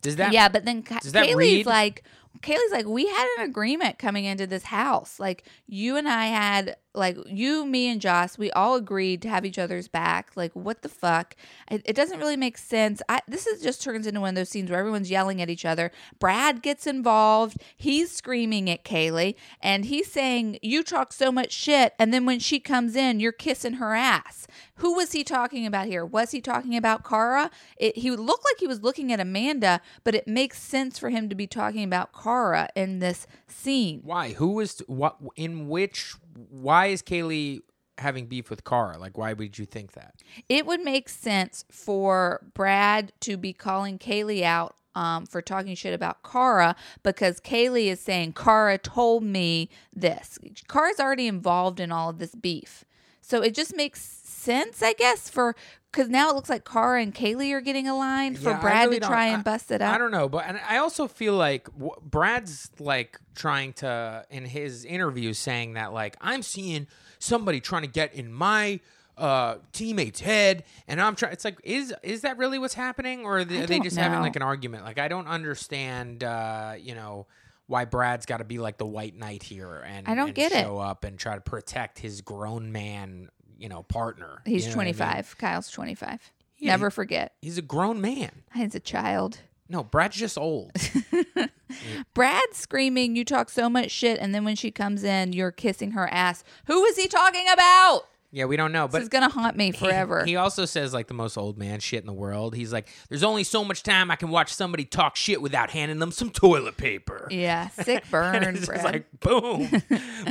Does 0.00 0.16
that? 0.16 0.32
yeah, 0.32 0.48
but 0.48 0.64
then 0.64 0.82
Ka- 0.82 0.98
does 1.00 1.12
that 1.12 1.26
Kaylee's 1.28 1.36
read- 1.36 1.66
like, 1.66 2.02
Kaylee's 2.42 2.72
like, 2.72 2.86
we 2.86 3.06
had 3.06 3.28
an 3.38 3.44
agreement 3.44 3.98
coming 3.98 4.24
into 4.24 4.46
this 4.46 4.64
house. 4.64 5.18
Like 5.20 5.44
you 5.66 5.96
and 5.96 6.08
I 6.08 6.26
had, 6.26 6.76
like 6.94 7.16
you, 7.26 7.64
me, 7.64 7.88
and 7.88 8.00
Joss, 8.00 8.36
we 8.36 8.50
all 8.50 8.74
agreed 8.76 9.22
to 9.22 9.28
have 9.28 9.44
each 9.46 9.58
other's 9.58 9.88
back. 9.88 10.32
Like 10.34 10.52
what 10.54 10.82
the 10.82 10.88
fuck? 10.88 11.36
It, 11.70 11.82
it 11.84 11.96
doesn't 11.96 12.18
really 12.18 12.36
make 12.36 12.58
sense. 12.58 13.00
I 13.08 13.20
this 13.26 13.46
is 13.46 13.62
just 13.62 13.82
turns 13.82 14.06
into 14.06 14.20
one 14.20 14.30
of 14.30 14.34
those 14.34 14.50
scenes 14.50 14.70
where 14.70 14.78
everyone's 14.80 15.10
yelling 15.10 15.40
at 15.40 15.48
each 15.48 15.64
other. 15.64 15.90
Brad 16.18 16.62
gets 16.62 16.86
involved. 16.86 17.56
He's 17.76 18.10
screaming 18.10 18.68
at 18.68 18.84
Kaylee, 18.84 19.36
and 19.60 19.86
he's 19.86 20.10
saying, 20.10 20.58
"You 20.62 20.82
talk 20.82 21.12
so 21.12 21.32
much 21.32 21.52
shit," 21.52 21.94
and 21.98 22.12
then 22.12 22.26
when 22.26 22.40
she 22.40 22.60
comes 22.60 22.94
in, 22.96 23.20
you're 23.20 23.32
kissing 23.32 23.74
her 23.74 23.94
ass. 23.94 24.46
Who 24.82 24.94
was 24.94 25.12
he 25.12 25.22
talking 25.22 25.64
about 25.64 25.86
here? 25.86 26.04
Was 26.04 26.32
he 26.32 26.40
talking 26.40 26.76
about 26.76 27.04
Cara? 27.04 27.52
It, 27.76 27.96
he 27.96 28.10
looked 28.10 28.44
like 28.44 28.58
he 28.58 28.66
was 28.66 28.82
looking 28.82 29.12
at 29.12 29.20
Amanda, 29.20 29.80
but 30.02 30.16
it 30.16 30.26
makes 30.26 30.60
sense 30.60 30.98
for 30.98 31.08
him 31.08 31.28
to 31.28 31.36
be 31.36 31.46
talking 31.46 31.84
about 31.84 32.12
Cara 32.12 32.68
in 32.74 32.98
this 32.98 33.28
scene. 33.46 34.00
Why? 34.02 34.32
Who 34.32 34.54
was 34.54 34.82
what? 34.88 35.18
In 35.36 35.68
which? 35.68 36.16
Why 36.34 36.86
is 36.86 37.00
Kaylee 37.00 37.60
having 37.98 38.26
beef 38.26 38.50
with 38.50 38.64
Cara? 38.64 38.98
Like, 38.98 39.16
why 39.16 39.34
would 39.34 39.56
you 39.56 39.66
think 39.66 39.92
that? 39.92 40.16
It 40.48 40.66
would 40.66 40.80
make 40.80 41.08
sense 41.08 41.64
for 41.70 42.44
Brad 42.52 43.12
to 43.20 43.36
be 43.36 43.52
calling 43.52 44.00
Kaylee 44.00 44.42
out 44.42 44.74
um, 44.96 45.26
for 45.26 45.40
talking 45.40 45.76
shit 45.76 45.94
about 45.94 46.24
Cara 46.24 46.74
because 47.04 47.38
Kaylee 47.38 47.86
is 47.86 48.00
saying, 48.00 48.32
Cara 48.32 48.78
told 48.78 49.22
me 49.22 49.70
this. 49.94 50.40
Cara's 50.66 50.98
already 50.98 51.28
involved 51.28 51.78
in 51.78 51.92
all 51.92 52.10
of 52.10 52.18
this 52.18 52.34
beef. 52.34 52.84
So 53.20 53.40
it 53.40 53.54
just 53.54 53.76
makes 53.76 54.21
sense, 54.42 54.82
I 54.82 54.92
guess, 54.92 55.28
for 55.28 55.54
because 55.90 56.08
now 56.08 56.30
it 56.30 56.34
looks 56.34 56.48
like 56.48 56.64
Cara 56.64 57.02
and 57.02 57.14
Kaylee 57.14 57.52
are 57.52 57.60
getting 57.60 57.86
aligned 57.86 58.38
for 58.38 58.50
Yeah, 58.50 58.60
Brad 58.60 58.84
really 58.86 59.00
to 59.00 59.06
try 59.06 59.24
I- 59.24 59.28
and 59.28 59.44
bust 59.44 59.70
it 59.70 59.82
up. 59.82 59.94
I 59.94 59.98
don't 59.98 60.10
know, 60.10 60.28
but 60.28 60.46
and 60.46 60.58
I 60.68 60.78
also 60.78 61.06
feel 61.06 61.34
like 61.34 61.64
w- 61.74 61.92
Brad's 62.02 62.70
like 62.78 63.18
trying 63.34 63.72
to 63.74 64.24
in 64.30 64.44
his 64.46 64.84
interview 64.84 65.32
saying 65.34 65.74
that 65.74 65.92
like 65.92 66.16
I'm 66.20 66.42
seeing 66.42 66.86
somebody 67.18 67.60
trying 67.60 67.82
to 67.82 67.88
get 67.88 68.14
in 68.14 68.32
my 68.32 68.80
uh 69.18 69.56
teammate's 69.72 70.20
head 70.20 70.64
and 70.88 70.98
I'm 70.98 71.14
trying 71.14 71.32
it's 71.34 71.44
like 71.44 71.58
is 71.62 71.92
is 72.02 72.22
that 72.22 72.38
really 72.38 72.58
what's 72.58 72.72
happening 72.72 73.26
or 73.26 73.40
are 73.40 73.44
they, 73.44 73.62
are 73.62 73.66
they 73.66 73.78
just 73.78 73.98
having 73.98 74.20
like 74.20 74.36
an 74.36 74.42
argument 74.42 74.84
like 74.84 74.98
I 74.98 75.08
don't 75.08 75.26
understand 75.28 76.24
uh 76.24 76.74
you 76.80 76.94
know 76.94 77.26
why 77.66 77.84
Brad's 77.84 78.24
got 78.24 78.38
to 78.38 78.44
be 78.44 78.58
like 78.58 78.78
the 78.78 78.86
white 78.86 79.14
knight 79.14 79.42
here 79.42 79.84
and 79.86 80.08
I 80.08 80.14
don't 80.14 80.28
and 80.28 80.34
get 80.34 80.52
it. 80.52 80.62
show 80.64 80.78
up 80.78 81.04
and 81.04 81.18
try 81.18 81.34
to 81.34 81.42
protect 81.42 81.98
his 81.98 82.22
grown 82.22 82.72
man 82.72 83.28
you 83.62 83.68
know 83.68 83.82
partner 83.84 84.42
He's 84.44 84.64
You 84.64 84.70
know 84.72 84.76
what 84.78 84.82
I 84.82 84.86
mean? 84.86 84.94
25. 84.94 85.38
Kyle's 85.38 85.70
25. 85.70 86.32
Yeah, 86.58 86.72
Never 86.72 86.90
forget. 86.90 87.32
he's 87.40 87.58
a 87.58 87.62
grown 87.62 88.00
man 88.00 88.42
He's 88.54 88.74
a 88.74 88.80
child. 88.80 89.38
no 89.68 89.82
Brad's 89.84 90.16
just 90.16 90.36
old 90.36 90.72
Brad 92.14 92.42
screaming, 92.52 93.16
You 93.16 93.24
talk 93.24 93.48
so 93.48 93.68
much 93.70 93.90
shit. 93.90 94.18
And 94.18 94.34
then 94.34 94.44
when 94.44 94.56
she 94.56 94.70
comes 94.70 95.04
in, 95.04 95.32
you're 95.32 95.50
kissing 95.50 95.92
her 95.92 96.06
ass. 96.12 96.44
Who 96.66 96.84
is 96.84 96.96
he 96.96 97.08
talking 97.08 97.46
about? 97.52 98.02
yeah 98.34 98.46
we 98.46 98.56
don't 98.56 98.72
know 98.72 98.86
but 98.88 98.92
this 98.94 99.02
is 99.02 99.08
going 99.10 99.22
to 99.22 99.28
haunt 99.28 99.56
me 99.58 99.72
forever. 99.72 100.24
He 100.24 100.36
also 100.36 100.64
says 100.64 100.94
like 100.94 101.06
the 101.06 101.12
most 101.14 101.36
old 101.36 101.58
man 101.58 101.80
shit 101.80 102.00
in 102.00 102.06
the 102.06 102.14
world. 102.14 102.54
He's 102.54 102.72
like, 102.72 102.88
"There's 103.10 103.22
only 103.22 103.44
so 103.44 103.62
much 103.62 103.82
time 103.82 104.10
I 104.10 104.16
can 104.16 104.30
watch 104.30 104.52
somebody 104.54 104.86
talk 104.86 105.16
shit 105.16 105.42
without 105.42 105.68
handing 105.70 105.98
them 105.98 106.10
some 106.12 106.30
toilet 106.30 106.78
paper." 106.78 107.28
yeah, 107.30 107.68
sick 107.68 108.04
burn, 108.10 108.36
and 108.42 108.56
it's 108.56 108.68
like 108.68 109.04
boom, 109.20 109.68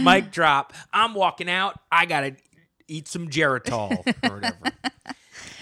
mic 0.01 0.31
drop. 0.31 0.73
I'm 0.91 1.13
walking 1.13 1.47
out. 1.47 1.79
I 1.91 2.07
gotta 2.07 2.35
eat 2.91 3.07
some 3.07 3.29
Geritol 3.29 4.05
or 4.29 4.35
whatever. 4.35 4.57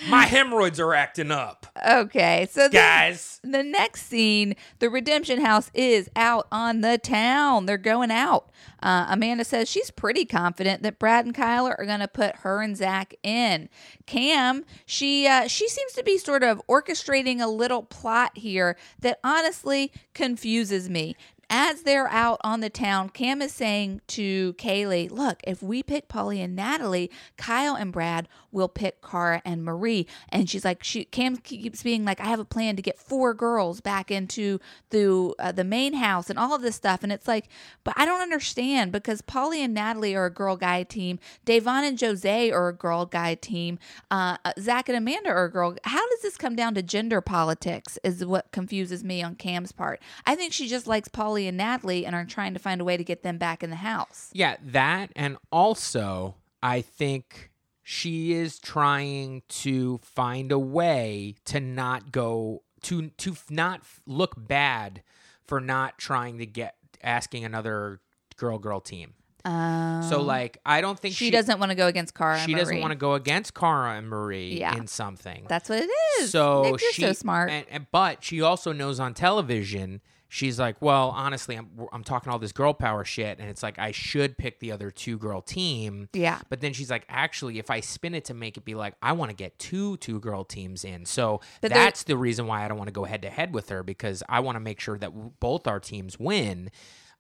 My 0.10 0.26
hemorrhoids 0.26 0.80
are 0.80 0.94
acting 0.94 1.30
up, 1.30 1.68
okay, 1.88 2.48
so 2.50 2.70
the, 2.70 2.74
guys. 2.74 3.40
the 3.44 3.64
next 3.64 4.08
scene, 4.08 4.56
the 4.80 4.90
Redemption 4.90 5.42
House 5.42 5.70
is 5.74 6.10
out 6.16 6.48
on 6.52 6.82
the 6.82 6.98
town. 6.98 7.66
They're 7.66 7.78
going 7.78 8.10
out. 8.10 8.50
Uh, 8.82 9.08
Amanda 9.10 9.44
says 9.44 9.70
she's 9.70 9.92
pretty 9.92 10.24
confident 10.24 10.84
that 10.84 11.00
Brad 11.00 11.26
and 11.26 11.36
Kyle 11.36 11.68
are 11.68 11.86
going 11.86 12.00
to 12.00 12.08
put 12.08 12.38
her 12.38 12.62
and 12.62 12.78
Zach 12.78 13.14
in. 13.24 13.68
Cam, 14.06 14.64
she 14.86 15.28
uh, 15.28 15.48
she 15.48 15.68
seems 15.68 15.92
to 15.94 16.04
be 16.04 16.18
sort 16.18 16.44
of 16.44 16.62
orchestrating 16.70 17.42
a 17.42 17.48
little 17.48 17.84
plot 17.84 18.38
here 18.38 18.78
that 19.02 19.20
honestly 19.24 19.92
confuses 20.14 20.90
me. 20.90 21.16
As 21.52 21.82
they're 21.82 22.08
out 22.10 22.40
on 22.44 22.60
the 22.60 22.70
town, 22.70 23.10
Cam 23.10 23.42
is 23.42 23.52
saying 23.52 24.02
to 24.10 24.54
Kaylee, 24.54 25.10
Look, 25.10 25.40
if 25.48 25.64
we 25.64 25.82
pick 25.82 26.08
Paulie 26.08 26.44
and 26.44 26.56
Natalie, 26.56 27.10
Kyle 27.38 27.76
and 27.76 27.92
Brad 27.92 28.28
will 28.52 28.68
pick 28.68 29.02
Cara 29.02 29.42
and 29.46 29.64
Marie. 29.64 30.08
And 30.30 30.50
she's 30.50 30.66
like, 30.66 30.84
she 30.84 31.06
Cam 31.06 31.38
keeps 31.38 31.84
being 31.84 32.06
like, 32.06 32.20
I 32.20 32.26
have 32.26 32.40
a 32.40 32.46
plan 32.46 32.76
to 32.76 32.82
get 32.82 33.00
four 33.00 33.34
girls 33.34 33.82
back 33.82 34.12
into 34.12 34.60
the 34.90 35.34
uh, 35.40 35.52
the 35.52 35.64
main 35.64 35.94
house 35.94 36.30
and 36.30 36.40
all 36.40 36.54
of 36.54 36.62
this 36.62 36.76
stuff. 36.76 37.04
And 37.04 37.12
it's 37.12 37.28
like, 37.28 37.48
but 37.84 37.94
I 37.98 38.06
don't 38.06 38.22
understand 38.22 38.92
because 38.92 39.22
Paulie 39.22 39.60
and 39.60 39.74
Natalie 39.74 40.16
are 40.16 40.26
a 40.26 40.34
girl 40.34 40.56
guy 40.56 40.84
team. 40.84 41.20
Davon 41.46 41.84
and 41.84 42.00
Jose 42.00 42.52
are 42.52 42.70
a 42.70 42.74
girl 42.74 43.06
guy 43.06 43.36
team. 43.36 43.80
Uh, 44.12 44.38
uh, 44.46 44.54
Zach 44.60 44.90
and 44.90 44.98
Amanda 44.98 45.30
are 45.30 45.46
a 45.46 45.52
girl. 45.52 45.76
How 45.84 46.08
does 46.10 46.22
this 46.22 46.38
come 46.38 46.56
down 46.56 46.76
to 46.76 46.84
gender 46.84 47.22
politics? 47.22 47.98
Is 48.04 48.26
what 48.26 48.52
confuses 48.52 49.04
me 49.04 49.22
on 49.22 49.36
Cam's 49.36 49.72
part. 49.72 50.02
I 50.26 50.36
think 50.36 50.54
she 50.54 50.68
just 50.68 50.88
likes 50.88 51.10
Paulie 51.10 51.48
and 51.48 51.58
Natalie 51.58 52.06
and 52.06 52.16
are 52.16 52.26
trying 52.26 52.54
to 52.54 52.60
find 52.60 52.82
a 52.82 52.84
way 52.84 52.98
to 52.98 53.04
get 53.04 53.24
them 53.24 53.38
back 53.38 53.64
in 53.64 53.70
the 53.70 53.78
house. 53.78 54.30
Yeah, 54.34 54.58
that 54.62 55.12
and 55.16 55.38
also 55.52 56.36
I 56.62 56.82
think 56.82 57.52
she 57.92 58.34
is 58.34 58.60
trying 58.60 59.42
to 59.50 59.98
find 60.04 60.52
a 60.52 60.60
way 60.60 61.34
to 61.44 61.60
not 61.60 62.12
go 62.12 62.62
to 62.84 63.10
to 63.18 63.36
not 63.50 63.82
look 64.06 64.36
bad 64.38 65.02
for 65.48 65.60
not 65.60 65.98
trying 65.98 66.38
to 66.38 66.46
get 66.46 66.76
asking 67.04 67.44
another 67.46 68.00
girl 68.38 68.60
girl 68.60 68.80
team. 68.80 69.16
Um, 69.44 70.04
So 70.04 70.22
like 70.22 70.60
I 70.68 70.82
don't 70.82 71.00
think 71.00 71.16
she, 71.16 71.26
she, 71.26 71.32
doesn't 71.32 71.58
want 71.60 71.72
to 71.72 71.76
go 71.76 71.88
against 71.88 72.14
Cara. 72.14 72.38
she 72.38 72.54
doesn't 72.54 72.80
want 72.80 72.92
to 72.92 72.96
go 72.96 73.16
against 73.16 73.56
Cara 73.56 73.98
and 73.98 74.08
Marie 74.08 74.60
Yeah. 74.60 74.76
in 74.78 74.86
something. 74.86 75.48
That's 75.50 75.68
what 75.68 75.80
it 75.80 75.90
is. 76.20 76.30
So 76.30 76.62
Nick, 76.62 76.80
you're 76.82 77.08
so 77.10 77.14
smart. 77.14 77.50
and, 77.50 77.66
and- 77.72 77.88
but 77.92 78.24
she 78.24 78.40
also 78.44 78.72
knows 78.72 79.00
on 79.00 79.16
television. 79.16 80.02
She's 80.32 80.60
like, 80.60 80.80
well, 80.80 81.10
honestly, 81.10 81.56
I'm 81.56 81.68
I'm 81.92 82.04
talking 82.04 82.32
all 82.32 82.38
this 82.38 82.52
girl 82.52 82.72
power 82.72 83.04
shit, 83.04 83.40
and 83.40 83.50
it's 83.50 83.64
like 83.64 83.80
I 83.80 83.92
should 83.92 84.38
pick 84.38 84.60
the 84.60 84.72
other 84.72 84.92
two 84.92 85.18
girl 85.18 85.42
team. 85.42 86.08
yeah. 86.14 86.40
But 86.50 86.62
then 86.62 86.72
she's 86.72 86.92
like, 86.92 87.04
actually, 87.10 87.58
if 87.58 87.72
I 87.72 87.80
spin 87.80 88.14
it 88.14 88.26
to 88.26 88.36
make 88.36 88.56
it 88.56 88.64
be 88.64 88.76
like, 88.76 88.94
I 89.02 89.14
want 89.14 89.32
to 89.32 89.36
get 89.36 89.58
two 89.58 89.98
two 89.98 90.20
girl 90.20 90.44
teams 90.44 90.86
in. 90.86 91.06
So 91.06 91.42
But 91.62 91.72
that's 91.72 92.04
the 92.04 92.16
reason 92.16 92.46
why 92.46 92.64
I 92.64 92.68
don't 92.68 92.78
want 92.78 92.90
to 92.90 92.94
go 92.94 93.06
head 93.06 93.24
to 93.24 93.30
head 93.32 93.56
with 93.56 93.70
her 93.70 93.82
because 93.82 94.22
I 94.30 94.42
want 94.42 94.56
to 94.56 94.60
make 94.60 94.80
sure 94.80 95.00
that 95.00 95.10
w- 95.12 95.32
both 95.40 95.66
our 95.66 95.80
teams 95.80 96.20
win. 96.20 96.70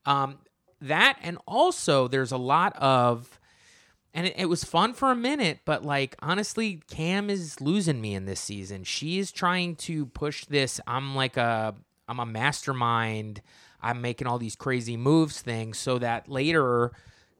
Um, 0.05 0.37
that 0.79 1.17
and 1.23 1.39
also 1.47 2.07
there's 2.07 2.31
a 2.31 2.37
lot 2.37 2.75
of, 2.77 3.39
and 4.13 4.27
it, 4.27 4.35
it 4.37 4.45
was 4.45 4.63
fun 4.63 4.93
for 4.93 5.09
a 5.11 5.15
minute, 5.15 5.61
but 5.65 5.83
like 5.83 6.15
honestly, 6.21 6.81
Kam 6.91 7.31
is 7.31 7.59
losing 7.59 7.99
me 8.01 8.13
in 8.13 8.25
this 8.25 8.39
season. 8.39 8.83
She 8.83 9.17
is 9.17 9.31
trying 9.31 9.75
to 9.77 10.05
push 10.05 10.45
this. 10.45 10.79
I'm 10.85 11.15
like 11.15 11.35
a 11.37 11.73
I'm 12.09 12.19
a 12.19 12.25
mastermind. 12.25 13.41
I'm 13.81 14.01
making 14.01 14.27
all 14.27 14.37
these 14.39 14.55
crazy 14.55 14.97
moves 14.97 15.41
things 15.41 15.77
so 15.77 15.99
that 15.99 16.27
later 16.27 16.91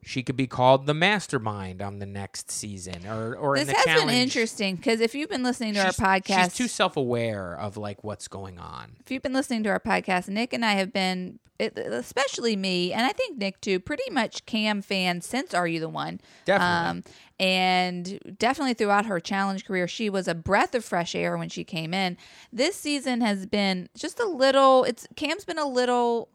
she 0.02 0.24
could 0.24 0.38
be 0.38 0.48
called 0.48 0.86
the 0.86 0.94
mastermind 0.94 1.82
on 1.82 2.00
the 2.00 2.06
next 2.06 2.50
season 2.50 3.06
or 3.06 3.36
or 3.36 3.58
in 3.58 3.66
This 3.68 3.74
the 3.74 3.76
has 3.78 3.86
challenge. 3.86 4.08
been 4.08 4.16
interesting 4.16 4.76
because 4.78 5.02
if 5.02 5.14
you've 5.14 5.30
been 5.30 5.44
listening 5.44 5.74
to 5.74 5.82
She's- 5.82 6.00
our 6.00 6.20
podcast, 6.20 6.44
She's 6.46 6.54
too 6.56 6.68
self 6.70 6.96
aware 6.96 7.58
of 7.60 7.76
like 7.76 8.02
what's 8.04 8.30
going 8.30 8.58
on. 8.60 8.96
if 9.02 9.12
you've 9.12 9.22
been 9.24 9.34
listening 9.34 9.64
to 9.64 9.70
our 9.70 9.80
podcast, 9.82 10.30
Nick 10.30 10.54
and 10.54 10.64
I 10.64 10.74
have 10.74 10.94
been, 10.94 11.40
especially 11.60 12.56
me, 12.56 12.94
and 12.94 13.06
I 13.06 13.12
think 13.12 13.38
Nick 13.38 13.60
too, 13.60 13.80
pretty 13.82 14.10
much 14.10 14.46
Kam 14.46 14.82
fans 14.82 15.26
since 15.26 15.54
Are 15.54 15.68
You 15.68 15.80
the 15.82 15.90
One? 15.90 16.22
Definitely. 16.46 16.90
Um, 16.90 17.04
and 17.40 18.20
definitely 18.38 18.74
throughout 18.74 19.06
her 19.06 19.20
challenge 19.20 19.66
career, 19.66 19.88
she 19.88 20.10
was 20.10 20.28
a 20.28 20.36
breath 20.36 20.76
of 20.76 20.84
fresh 20.84 21.16
air 21.16 21.38
when 21.38 21.50
she 21.50 21.64
came 21.64 21.94
in. 21.94 22.18
This 22.52 22.76
season 22.76 23.22
has 23.22 23.46
been 23.46 23.90
just 23.98 24.20
a 24.20 24.26
little. 24.28 24.84
It's 24.84 25.08
Kam's 25.16 25.46
been 25.46 25.58
a 25.60 25.68
little. 25.68 26.30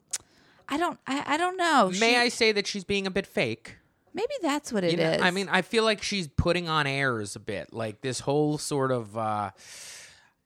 I 0.68 0.76
don't. 0.78 0.98
I, 1.06 1.34
I 1.34 1.36
don't 1.36 1.56
know. 1.58 1.90
May 2.00 2.12
She- 2.12 2.16
I 2.16 2.28
say 2.30 2.52
that 2.52 2.66
she's 2.66 2.84
being 2.84 3.06
a 3.06 3.10
bit 3.10 3.26
fake? 3.26 3.76
Maybe 4.14 4.32
that's 4.42 4.72
what 4.72 4.84
it 4.84 4.92
You 4.92 4.98
is. 5.04 5.20
I 5.20 5.30
mean, 5.32 5.48
I 5.50 5.62
feel 5.62 5.82
like 5.82 6.00
she's 6.00 6.28
putting 6.28 6.68
on 6.68 6.86
airs 6.86 7.34
a 7.34 7.40
bit. 7.40 7.72
Like 7.72 8.00
this 8.00 8.20
whole 8.20 8.58
sort 8.58 8.92
of, 8.92 9.18
uh, 9.18 9.50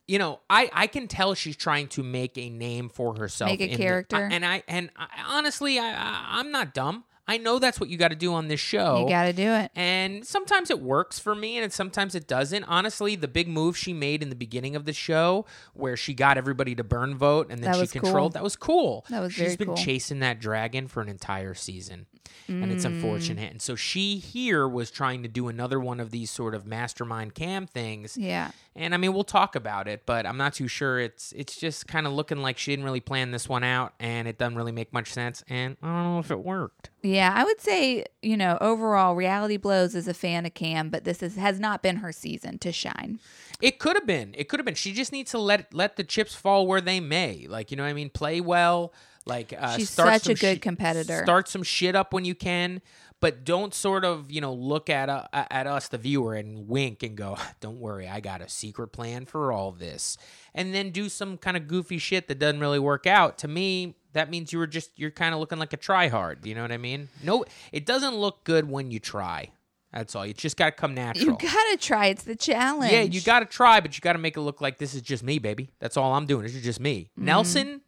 you 0.06 0.18
know, 0.18 0.40
I 0.48 0.70
I 0.72 0.86
can 0.86 1.06
tell 1.06 1.34
she's 1.34 1.54
trying 1.56 1.88
to 1.88 2.02
make 2.02 2.38
a 2.38 2.48
name 2.48 2.88
for 2.88 3.14
herself, 3.16 3.50
Make 3.50 3.60
a 3.60 3.64
in 3.64 3.70
the- 3.72 3.76
character. 3.76 4.16
and 4.16 4.44
I 4.44 4.62
and 4.68 4.88
I, 4.96 5.06
honestly, 5.28 5.78
I, 5.78 5.86
I 5.90 6.26
I'm 6.40 6.50
not 6.50 6.72
dumb. 6.72 7.04
I 7.28 7.36
know 7.36 7.58
that's 7.58 7.78
what 7.78 7.90
you 7.90 7.98
got 7.98 8.08
to 8.08 8.16
do 8.16 8.32
on 8.32 8.48
this 8.48 8.58
show. 8.58 9.02
you 9.02 9.08
got 9.08 9.24
to 9.26 9.32
do 9.34 9.52
it. 9.52 9.70
And 9.76 10.26
sometimes 10.26 10.70
it 10.70 10.80
works 10.80 11.18
for 11.18 11.34
me 11.34 11.58
and 11.58 11.70
sometimes 11.72 12.14
it 12.14 12.26
doesn't. 12.26 12.64
Honestly, 12.64 13.14
the 13.16 13.28
big 13.28 13.46
move 13.48 13.76
she 13.76 13.92
made 13.92 14.22
in 14.22 14.30
the 14.30 14.34
beginning 14.34 14.74
of 14.74 14.86
the 14.86 14.94
show 14.94 15.44
where 15.74 15.96
she 15.96 16.14
got 16.14 16.38
everybody 16.38 16.74
to 16.74 16.82
burn 16.82 17.16
vote 17.16 17.48
and 17.50 17.62
then 17.62 17.70
That 17.70 17.76
she 17.76 17.80
was 17.82 17.92
cool. 17.92 18.00
controlled, 18.00 18.32
that 18.32 18.42
was 18.42 18.56
cool. 18.56 19.04
That 19.10 19.20
was 19.20 19.34
She's 19.34 19.56
been 19.58 19.68
cool. 19.68 19.76
chasing 19.76 20.20
that 20.20 20.40
dragon 20.40 20.88
for 20.88 21.02
an 21.02 21.08
entire 21.10 21.52
season. 21.54 22.06
And 22.48 22.64
Mm. 22.66 22.72
it's 22.72 22.84
unfortunate. 22.84 23.50
And 23.50 23.60
so 23.62 23.74
she 23.76 24.16
here 24.18 24.66
was 24.68 24.90
trying 24.90 25.22
to 25.22 25.28
do 25.28 25.48
another 25.48 25.78
one 25.80 26.00
of 26.00 26.10
these 26.10 26.30
sort 26.30 26.54
of 26.54 26.66
mastermind 26.66 27.34
cam 27.34 27.66
things. 27.66 28.16
Yeah. 28.16 28.50
And 28.76 28.94
I 28.94 28.96
mean, 28.96 29.12
we'll 29.12 29.24
talk 29.24 29.56
about 29.56 29.88
it, 29.88 30.06
but 30.06 30.24
I'm 30.24 30.36
not 30.36 30.54
too 30.54 30.68
sure. 30.68 31.00
It's 31.00 31.32
it's 31.32 31.56
just 31.56 31.88
kind 31.88 32.06
of 32.06 32.12
looking 32.12 32.38
like 32.38 32.58
she 32.58 32.70
didn't 32.72 32.84
really 32.84 33.00
plan 33.00 33.32
this 33.32 33.48
one 33.48 33.64
out, 33.64 33.92
and 33.98 34.28
it 34.28 34.38
doesn't 34.38 34.54
really 34.56 34.70
make 34.72 34.92
much 34.92 35.12
sense. 35.12 35.42
And 35.48 35.76
I 35.82 35.86
don't 35.86 36.04
know 36.14 36.18
if 36.20 36.30
it 36.30 36.38
worked. 36.44 36.90
Yeah, 37.02 37.32
I 37.34 37.42
would 37.44 37.60
say, 37.60 38.04
you 38.22 38.36
know, 38.36 38.56
overall, 38.60 39.14
Reality 39.16 39.56
Blows 39.56 39.94
is 39.96 40.06
a 40.06 40.14
fan 40.14 40.46
of 40.46 40.54
Kam, 40.54 40.90
but 40.90 41.02
this 41.04 41.22
is, 41.22 41.36
has 41.36 41.58
not 41.58 41.82
been 41.82 41.96
her 41.96 42.12
season 42.12 42.58
to 42.58 42.70
shine. 42.72 43.18
It 43.60 43.78
could 43.80 43.96
have 43.96 44.06
been. 44.06 44.34
It 44.38 44.48
could 44.48 44.60
have 44.60 44.64
been. 44.66 44.74
She 44.76 44.92
just 44.92 45.10
needs 45.10 45.32
to 45.32 45.38
let 45.38 45.74
let 45.74 45.96
the 45.96 46.04
chips 46.04 46.34
fall 46.36 46.66
where 46.66 46.80
they 46.80 47.00
may. 47.00 47.46
Like 47.48 47.72
you 47.72 47.76
know 47.76 47.82
what 47.82 47.90
I 47.90 47.94
mean. 47.94 48.10
Play 48.10 48.40
well. 48.40 48.92
Like 49.28 49.54
uh, 49.56 49.76
She's 49.76 49.90
start 49.90 50.14
such 50.14 50.22
some 50.22 50.32
a 50.32 50.34
good 50.34 50.54
shi- 50.56 50.60
competitor. 50.60 51.22
Start 51.22 51.48
some 51.48 51.62
shit 51.62 51.94
up 51.94 52.12
when 52.12 52.24
you 52.24 52.34
can, 52.34 52.80
but 53.20 53.44
don't 53.44 53.74
sort 53.74 54.04
of 54.04 54.30
you 54.30 54.40
know 54.40 54.52
look 54.52 54.88
at 54.88 55.08
uh, 55.08 55.26
at 55.32 55.66
us 55.66 55.88
the 55.88 55.98
viewer 55.98 56.34
and 56.34 56.66
wink 56.66 57.02
and 57.02 57.16
go, 57.16 57.36
"Don't 57.60 57.78
worry, 57.78 58.08
I 58.08 58.20
got 58.20 58.40
a 58.40 58.48
secret 58.48 58.88
plan 58.88 59.26
for 59.26 59.52
all 59.52 59.72
this," 59.72 60.16
and 60.54 60.74
then 60.74 60.90
do 60.90 61.08
some 61.08 61.36
kind 61.36 61.56
of 61.56 61.68
goofy 61.68 61.98
shit 61.98 62.28
that 62.28 62.38
doesn't 62.38 62.60
really 62.60 62.78
work 62.78 63.06
out. 63.06 63.38
To 63.38 63.48
me, 63.48 63.96
that 64.14 64.30
means 64.30 64.52
you 64.52 64.58
were 64.58 64.66
just 64.66 64.90
you're 64.96 65.10
kind 65.10 65.34
of 65.34 65.40
looking 65.40 65.58
like 65.58 65.72
a 65.72 65.76
tryhard. 65.78 66.46
You 66.46 66.54
know 66.54 66.62
what 66.62 66.72
I 66.72 66.78
mean? 66.78 67.08
No, 67.22 67.44
it 67.70 67.86
doesn't 67.86 68.14
look 68.16 68.44
good 68.44 68.68
when 68.70 68.90
you 68.90 68.98
try. 68.98 69.50
That's 69.92 70.14
all. 70.14 70.26
You 70.26 70.34
just 70.34 70.56
got 70.56 70.66
to 70.66 70.72
come 70.72 70.94
natural. 70.94 71.24
You 71.24 71.32
got 71.32 71.70
to 71.70 71.76
try. 71.78 72.06
It's 72.06 72.24
the 72.24 72.36
challenge. 72.36 72.92
Yeah, 72.92 73.02
you 73.02 73.22
got 73.22 73.40
to 73.40 73.46
try, 73.46 73.80
but 73.80 73.96
you 73.96 74.02
got 74.02 74.12
to 74.12 74.18
make 74.18 74.36
it 74.36 74.40
look 74.42 74.60
like 74.60 74.76
this 74.76 74.94
is 74.94 75.00
just 75.00 75.22
me, 75.22 75.38
baby. 75.38 75.70
That's 75.78 75.96
all 75.96 76.12
I'm 76.12 76.26
doing. 76.26 76.42
This 76.42 76.54
is 76.54 76.62
just 76.62 76.78
me. 76.78 77.08
Mm-hmm. 77.16 77.24
Nelson, 77.24 77.80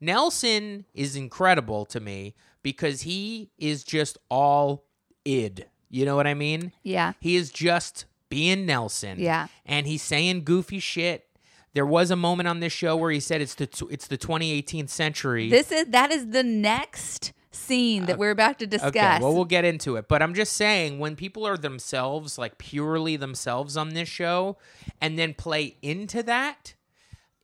Nelson 0.00 0.84
is 0.94 1.16
incredible 1.16 1.84
to 1.86 2.00
me 2.00 2.34
because 2.62 3.02
he 3.02 3.50
is 3.58 3.84
just 3.84 4.18
all 4.28 4.84
id. 5.24 5.66
You 5.88 6.04
know 6.04 6.16
what 6.16 6.26
I 6.26 6.34
mean? 6.34 6.72
Yeah. 6.82 7.12
He 7.20 7.36
is 7.36 7.50
just 7.50 8.04
being 8.28 8.66
Nelson. 8.66 9.18
Yeah. 9.18 9.46
and 9.64 9.86
he's 9.86 10.02
saying 10.02 10.44
goofy 10.44 10.78
shit. 10.78 11.24
There 11.74 11.86
was 11.86 12.10
a 12.10 12.16
moment 12.16 12.48
on 12.48 12.60
this 12.60 12.72
show 12.72 12.96
where 12.96 13.10
he 13.10 13.20
said 13.20 13.42
it's 13.42 13.54
the 13.54 13.68
it's 13.90 14.06
the 14.06 14.16
2018th 14.16 14.88
century. 14.88 15.50
This 15.50 15.70
is 15.70 15.86
that 15.88 16.10
is 16.10 16.30
the 16.30 16.42
next 16.42 17.34
scene 17.50 18.06
that 18.06 18.14
uh, 18.14 18.18
we're 18.18 18.30
about 18.30 18.58
to 18.60 18.66
discuss. 18.66 18.88
Okay, 18.96 19.18
well, 19.20 19.34
we'll 19.34 19.44
get 19.44 19.64
into 19.64 19.96
it. 19.96 20.08
But 20.08 20.22
I'm 20.22 20.32
just 20.34 20.54
saying, 20.54 20.98
when 20.98 21.16
people 21.16 21.46
are 21.46 21.58
themselves, 21.58 22.38
like 22.38 22.56
purely 22.58 23.16
themselves 23.16 23.76
on 23.76 23.90
this 23.90 24.08
show, 24.08 24.56
and 25.02 25.18
then 25.18 25.34
play 25.34 25.76
into 25.82 26.22
that, 26.22 26.74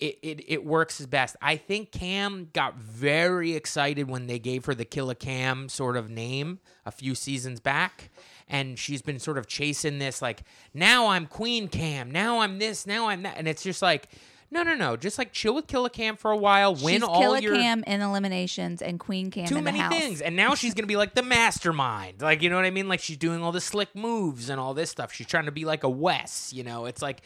it, 0.03 0.19
it, 0.23 0.45
it 0.49 0.65
works 0.65 1.01
as 1.01 1.07
best. 1.07 1.37
I 1.41 1.57
think 1.57 1.93
Kam 1.93 2.49
got 2.53 2.77
very 2.77 3.55
excited 3.55 4.09
when 4.11 4.27
they 4.27 4.41
gave 4.41 4.65
her 4.65 4.75
the 4.75 4.85
Killa 4.85 5.15
Kam 5.15 5.69
sort 5.69 5.97
of 5.97 6.11
name 6.11 6.59
a 6.85 6.91
few 6.91 7.15
seasons 7.15 7.61
back. 7.61 8.11
And 8.49 8.79
she's 8.79 9.01
been 9.01 9.21
sort 9.21 9.39
of 9.39 9.47
chasing 9.47 9.99
this, 9.99 10.21
like, 10.21 10.43
now 10.75 11.07
I'm 11.07 11.27
Queen 11.27 11.69
Kam, 11.69 12.11
now 12.11 12.41
I'm 12.41 12.59
this, 12.59 12.87
now 12.87 13.09
I'm 13.09 13.23
that. 13.23 13.39
And 13.39 13.47
it's 13.47 13.63
just 13.63 13.81
like, 13.81 14.09
no, 14.51 14.63
no, 14.65 14.75
no. 14.75 14.97
Just 14.97 15.17
like 15.17 15.33
chill 15.33 15.55
with 15.55 15.67
Killa 15.69 15.89
Kam 15.89 16.17
for 16.17 16.31
a 16.31 16.37
while, 16.37 16.75
win 16.75 16.95
She's 16.97 17.03
all 17.05 17.21
Killa 17.21 17.41
your 17.41 17.55
Kam 17.55 17.83
in 17.87 18.03
eliminations 18.03 18.83
and 18.83 18.99
Queen 19.01 19.31
Kam 19.31 19.47
too 19.47 19.57
in 19.59 19.65
many 19.65 19.79
the 19.79 19.85
house. 19.85 19.95
things 19.95 20.21
and 20.21 20.37
now 20.37 20.55
she's 20.55 20.75
gonna 20.75 20.87
be 20.87 20.97
like 20.97 21.15
the 21.15 21.23
mastermind 21.23 22.21
like 22.21 22.43
you 22.43 22.51
know 22.51 22.57
what 22.57 22.67
i 22.67 22.71
mean 22.71 22.87
like 22.87 23.01
she's 23.01 23.17
doing 23.17 23.43
all 23.43 23.53
the 23.53 23.63
slick 23.63 23.95
moves 23.97 24.51
and 24.51 24.61
all 24.61 24.75
this 24.75 24.91
stuff 24.91 25.11
she's 25.13 25.27
trying 25.27 25.47
to 25.47 25.53
be 25.53 25.65
like 25.65 25.85
a 25.85 25.89
wes 25.89 26.53
you 26.53 26.63
know 26.63 26.85
it's 26.85 27.01
like 27.01 27.23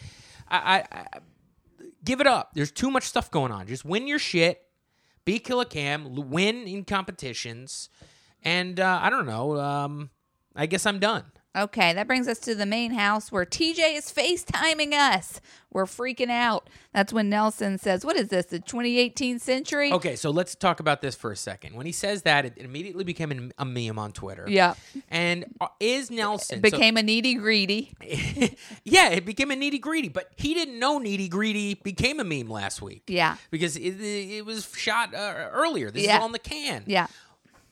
I, 0.48 0.58
I, 0.92 0.98
I 0.98 1.06
give 2.06 2.22
it 2.22 2.26
up. 2.26 2.52
There's 2.54 2.72
too 2.72 2.90
much 2.90 3.04
stuff 3.04 3.30
going 3.30 3.52
on. 3.52 3.66
Just 3.66 3.84
win 3.84 4.06
your 4.06 4.18
shit 4.18 4.62
be 5.26 5.38
killer 5.38 5.66
cam 5.66 6.30
win 6.30 6.66
in 6.66 6.84
competitions 6.84 7.90
and 8.42 8.80
uh, 8.80 8.98
i 9.02 9.10
don't 9.10 9.26
know 9.26 9.60
um, 9.60 10.08
i 10.54 10.64
guess 10.64 10.86
i'm 10.86 10.98
done 10.98 11.24
Okay, 11.56 11.94
that 11.94 12.06
brings 12.06 12.28
us 12.28 12.38
to 12.40 12.54
the 12.54 12.66
main 12.66 12.92
house 12.92 13.32
where 13.32 13.46
TJ 13.46 13.96
is 13.96 14.12
FaceTiming 14.12 14.92
us. 14.92 15.40
We're 15.72 15.84
freaking 15.86 16.30
out. 16.30 16.68
That's 16.92 17.12
when 17.12 17.28
Nelson 17.28 17.78
says, 17.78 18.04
What 18.04 18.16
is 18.16 18.28
this, 18.28 18.46
the 18.46 18.58
2018 18.58 19.38
century? 19.38 19.92
Okay, 19.92 20.16
so 20.16 20.30
let's 20.30 20.54
talk 20.54 20.80
about 20.80 21.00
this 21.02 21.14
for 21.14 21.32
a 21.32 21.36
second. 21.36 21.74
When 21.74 21.86
he 21.86 21.92
says 21.92 22.22
that, 22.22 22.44
it 22.46 22.54
immediately 22.56 23.04
became 23.04 23.52
a 23.58 23.64
meme 23.64 23.98
on 23.98 24.12
Twitter. 24.12 24.46
Yeah. 24.48 24.74
And 25.10 25.44
uh, 25.60 25.68
is 25.80 26.10
Nelson 26.10 26.58
It 26.58 26.62
became 26.62 26.96
a 26.96 27.02
needy 27.02 27.34
greedy. 27.34 27.92
yeah, 28.84 29.10
it 29.10 29.24
became 29.26 29.50
a 29.50 29.56
needy 29.56 29.78
greedy, 29.78 30.08
but 30.08 30.30
he 30.36 30.54
didn't 30.54 30.78
know 30.78 30.98
needy 30.98 31.28
greedy 31.28 31.74
became 31.74 32.20
a 32.20 32.24
meme 32.24 32.48
last 32.48 32.80
week. 32.80 33.04
Yeah. 33.06 33.36
because 33.50 33.76
it, 33.76 34.00
it 34.00 34.44
was 34.46 34.70
shot 34.76 35.14
uh, 35.14 35.48
earlier. 35.52 35.90
This 35.90 36.04
Yeah. 36.04 36.18
is 36.18 36.24
on 36.24 36.32
the 36.32 36.38
can. 36.38 36.84
Yeah. 36.86 37.06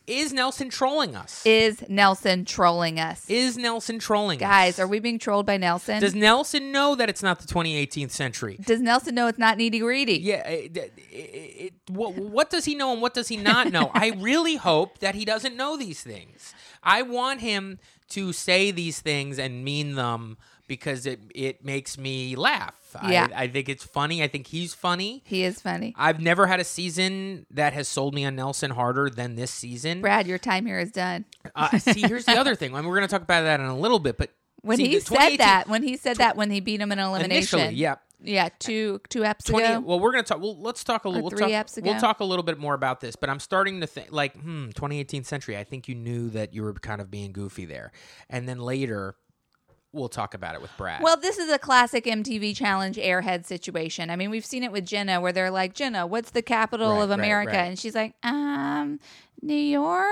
Is 0.06 0.32
Nelson 0.34 0.68
trolling 0.68 1.16
us? 1.16 1.44
Is 1.46 1.82
Nelson 1.88 2.44
trolling 2.44 3.00
us? 3.00 3.28
is 3.30 3.56
Nelson 3.56 3.98
trolling 3.98 4.38
Guys, 4.38 4.74
us? 4.74 4.80
are 4.80 4.86
we 4.86 5.00
being 5.00 5.18
trolled 5.18 5.46
by 5.46 5.56
Nelson? 5.56 6.00
Does 6.00 6.14
Nelson 6.14 6.72
know 6.72 6.94
that 6.94 7.08
it's 7.08 7.22
not 7.22 7.38
the 7.38 7.46
2018th 7.46 8.10
century? 8.10 8.58
Does 8.60 8.80
Nelson 8.80 9.14
know 9.14 9.28
it's 9.28 9.38
not 9.38 9.56
needy 9.56 9.78
greedy? 9.78 10.18
Yeah, 10.18 10.46
it, 10.46 10.76
it, 10.76 10.92
it, 11.10 11.72
what, 11.88 12.14
what 12.16 12.50
does 12.50 12.66
he 12.66 12.74
know 12.74 12.92
and 12.92 13.00
what 13.00 13.14
does 13.14 13.28
he 13.28 13.38
not 13.38 13.72
know? 13.72 13.90
I 13.94 14.10
really 14.10 14.56
hope 14.70 14.98
that 14.98 15.14
he 15.14 15.24
doesn't 15.24 15.56
know 15.56 15.76
these 15.78 16.02
things. 16.02 16.54
I 16.82 17.00
want 17.02 17.40
him 17.40 17.78
to 18.10 18.32
say 18.34 18.70
these 18.70 19.00
things 19.00 19.38
and 19.38 19.64
mean 19.64 19.94
them 19.94 20.36
because 20.66 21.06
it 21.06 21.20
it 21.34 21.64
makes 21.64 21.96
me 21.98 22.36
laugh. 22.36 22.74
Yeah. 23.08 23.28
I, 23.34 23.44
I 23.44 23.48
think 23.48 23.68
it's 23.68 23.84
funny. 23.84 24.22
I 24.22 24.28
think 24.28 24.46
he's 24.46 24.74
funny. 24.74 25.22
He 25.24 25.42
is 25.44 25.60
funny. 25.60 25.94
I've 25.96 26.20
never 26.20 26.46
had 26.46 26.60
a 26.60 26.64
season 26.64 27.46
that 27.50 27.72
has 27.72 27.88
sold 27.88 28.14
me 28.14 28.24
on 28.24 28.36
Nelson 28.36 28.70
harder 28.70 29.10
than 29.10 29.36
this 29.36 29.50
season. 29.50 30.00
Brad, 30.00 30.26
your 30.26 30.38
time 30.38 30.66
here 30.66 30.78
is 30.78 30.90
done. 30.92 31.24
Uh, 31.54 31.78
see, 31.78 32.00
here's 32.02 32.24
the 32.24 32.38
other 32.38 32.54
thing. 32.54 32.74
I 32.74 32.80
mean, 32.80 32.88
we're 32.88 32.96
going 32.96 33.08
to 33.08 33.12
talk 33.12 33.22
about 33.22 33.42
that 33.42 33.60
in 33.60 33.66
a 33.66 33.76
little 33.76 33.98
bit, 33.98 34.16
but 34.18 34.30
When 34.62 34.76
see, 34.76 34.88
he 34.88 35.00
said 35.00 35.36
that, 35.38 35.68
when 35.68 35.82
he 35.82 35.96
said 35.96 36.16
that, 36.18 36.36
when 36.36 36.50
he 36.50 36.60
beat 36.60 36.80
him 36.80 36.92
in 36.92 36.98
elimination, 36.98 37.58
initially, 37.58 37.74
yeah, 37.76 37.96
yeah, 38.22 38.48
two 38.58 39.00
two 39.10 39.20
eps 39.20 39.44
20 39.44 39.66
ago. 39.66 39.80
well 39.80 40.00
we're 40.00 40.10
gonna 40.12 40.22
talk 40.22 40.40
well 40.40 40.56
let's 40.58 40.82
talk 40.82 41.04
a 41.04 41.08
little 41.08 41.24
we'll 41.24 41.30
three 41.30 41.40
talk, 41.40 41.66
eps 41.66 41.82
we'll 41.82 42.00
talk 42.00 42.20
a 42.20 42.24
little 42.24 42.42
bit 42.42 42.58
more 42.58 42.72
about 42.72 43.00
this 43.00 43.16
but 43.16 43.28
i'm 43.28 43.38
starting 43.40 43.82
to 43.82 43.86
think 43.86 44.08
like 44.10 44.34
hmm 44.40 44.70
2018th 44.70 45.26
century 45.26 45.58
i 45.58 45.64
think 45.64 45.88
you 45.88 45.94
knew 45.94 46.30
that 46.30 46.54
you 46.54 46.62
were 46.62 46.72
kind 46.72 47.02
of 47.02 47.10
being 47.10 47.32
goofy 47.32 47.66
there 47.66 47.92
and 48.30 48.48
then 48.48 48.58
later 48.60 49.14
we'll 49.94 50.08
talk 50.08 50.34
about 50.34 50.54
it 50.54 50.60
with 50.60 50.70
brad 50.76 51.02
Well, 51.02 51.16
this 51.16 51.38
is 51.38 51.50
a 51.50 51.58
classic 51.58 52.04
MTV 52.04 52.54
Challenge 52.56 52.96
Airhead 52.96 53.46
situation. 53.46 54.10
I 54.10 54.16
mean, 54.16 54.30
we've 54.30 54.44
seen 54.44 54.64
it 54.64 54.72
with 54.72 54.84
Jenna, 54.84 55.20
where 55.20 55.32
they're 55.32 55.50
like, 55.50 55.74
"Jenna, 55.74 56.06
what's 56.06 56.30
the 56.30 56.42
capital 56.42 56.94
Right, 56.96 57.02
of 57.02 57.10
America?" 57.10 57.52
right. 57.52 57.68
And 57.68 57.78
she's 57.78 57.94
like, 57.94 58.14
"Um, 58.22 59.00
New 59.40 59.54
York." 59.54 60.04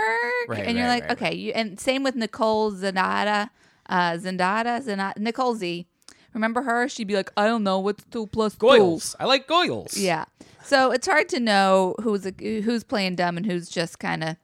Right, 0.49 0.65
and 0.67 0.79
you're 0.79 0.87
like, 0.89 1.03
right, 1.05 1.13
"Okay." 1.13 1.35
You, 1.35 1.53
and 1.53 1.79
same 1.79 2.03
with 2.03 2.15
Nicole 2.15 2.73
Zanatta, 2.73 3.51
uh, 3.89 4.13
Zendata, 4.13 4.83
Zanata, 4.83 5.19
Nicole 5.19 5.55
Z. 5.55 5.87
Remember 6.33 6.63
her? 6.63 6.89
She'd 6.89 7.09
be 7.09 7.15
like, 7.17 7.31
"I 7.37 7.47
don't 7.47 7.63
know 7.65 7.79
what's 7.79 8.05
two 8.11 8.27
plus 8.27 8.55
two." 8.55 8.67
goyles 8.67 9.15
i 9.21 9.25
like 9.27 9.47
goyles 9.47 9.97
Yeah. 9.99 10.25
So 10.65 10.93
it's 10.93 11.07
hard 11.07 11.29
to 11.31 11.41
know 11.41 11.97
who's 12.03 12.25
who's 12.39 12.85
playing 12.85 13.17
dumb 13.17 13.37
and 13.37 13.45
who's 13.45 13.69
just 13.69 13.99
kind 13.99 14.23
of 14.23 14.37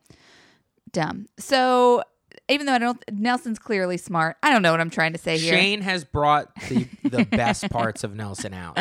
dumb. 0.92 1.28
So 1.38 2.02
even 2.48 2.66
though 2.66 2.72
I 2.74 2.78
don't, 2.78 3.02
Nelson's 3.12 3.58
clearly 3.58 3.96
smart. 3.96 4.36
I 4.42 4.50
don't 4.52 4.62
know 4.62 4.70
what 4.70 4.80
I'm 4.80 4.90
trying 4.90 5.12
to 5.12 5.18
say 5.18 5.38
here. 5.38 5.52
shane 5.54 5.80
has 5.82 6.04
brought 6.04 6.54
the 6.68 6.86
the 7.04 7.24
best 7.30 7.68
parts 7.70 8.04
of 8.04 8.14
nelson 8.14 8.52
out 8.54 8.78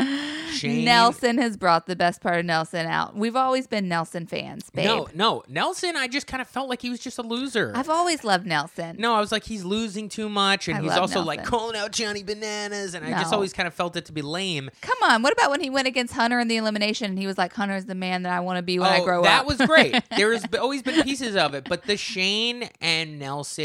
shane 0.51 0.85
Nelson 0.85 1.37
has 1.37 1.57
brought 1.57 1.85
the 1.87 1.95
best 1.95 2.21
part 2.21 2.39
of 2.39 2.45
Nelson 2.45 2.85
out. 2.87 3.15
We've 3.15 3.35
always 3.35 3.67
been 3.67 3.87
Nelson 3.87 4.25
fans, 4.27 4.69
babe. 4.69 4.85
no 4.85 5.07
no 5.13 5.43
nelson 5.47 5.95
i 5.95 6.07
just 6.07 6.27
kind 6.27 6.41
of 6.41 6.47
felt 6.47 6.69
like 6.69 6.81
he 6.81 6.89
was 6.89 6.99
just 6.99 7.17
a 7.17 7.21
loser 7.21 7.71
I've 7.75 7.89
always 7.89 8.23
loved 8.23 8.45
Nelson. 8.45 8.95
no, 8.99 9.13
I 9.13 9.19
was 9.19 9.31
like, 9.31 9.43
he's 9.43 9.63
losing 9.63 10.09
too 10.09 10.29
much, 10.29 10.67
and 10.67 10.77
I 10.77 10.81
he's 10.81 10.91
also 10.97 11.21
like 11.21 11.43
calling 11.43 11.75
out 11.75 11.91
Johnny 11.91 12.23
Bananas, 12.23 12.93
and 12.93 13.05
I 13.05 13.11
just 13.19 13.33
always 13.33 13.53
kind 13.53 13.67
of 13.67 13.73
felt 13.73 13.95
it 13.95 14.05
to 14.05 14.11
be 14.11 14.21
lame. 14.21 14.69
Come 14.81 14.97
on, 15.03 15.21
what 15.21 15.33
about 15.33 15.51
when 15.51 15.61
he 15.61 15.69
went 15.69 15.87
against 15.87 16.13
Hunter 16.13 16.39
in 16.39 16.47
the 16.47 16.57
elimination 16.57 17.11
and 17.11 17.19
he 17.19 17.27
was 17.27 17.37
like, 17.37 17.53
Hunter's 17.53 17.85
the 17.85 17.95
man 17.95 18.23
that 18.23 18.31
I 18.31 18.39
want 18.39 18.57
to 18.57 18.63
be 18.63 18.79
when 18.79 18.89
I 18.89 18.99
oh, 18.99 19.03
grow 19.03 19.19
Oh, 19.19 19.23
that 19.23 19.41
up. 19.41 19.47
was 19.47 19.57
great. 19.57 19.95
There's 20.17 20.43
always 20.59 20.81
been 20.83 21.01
pieces 21.03 21.35
of 21.35 21.53
it, 21.53 21.67
but 21.67 21.83
the 21.83 21.97
Shane 21.97 22.69
and 22.81 23.19
Nelson 23.19 23.56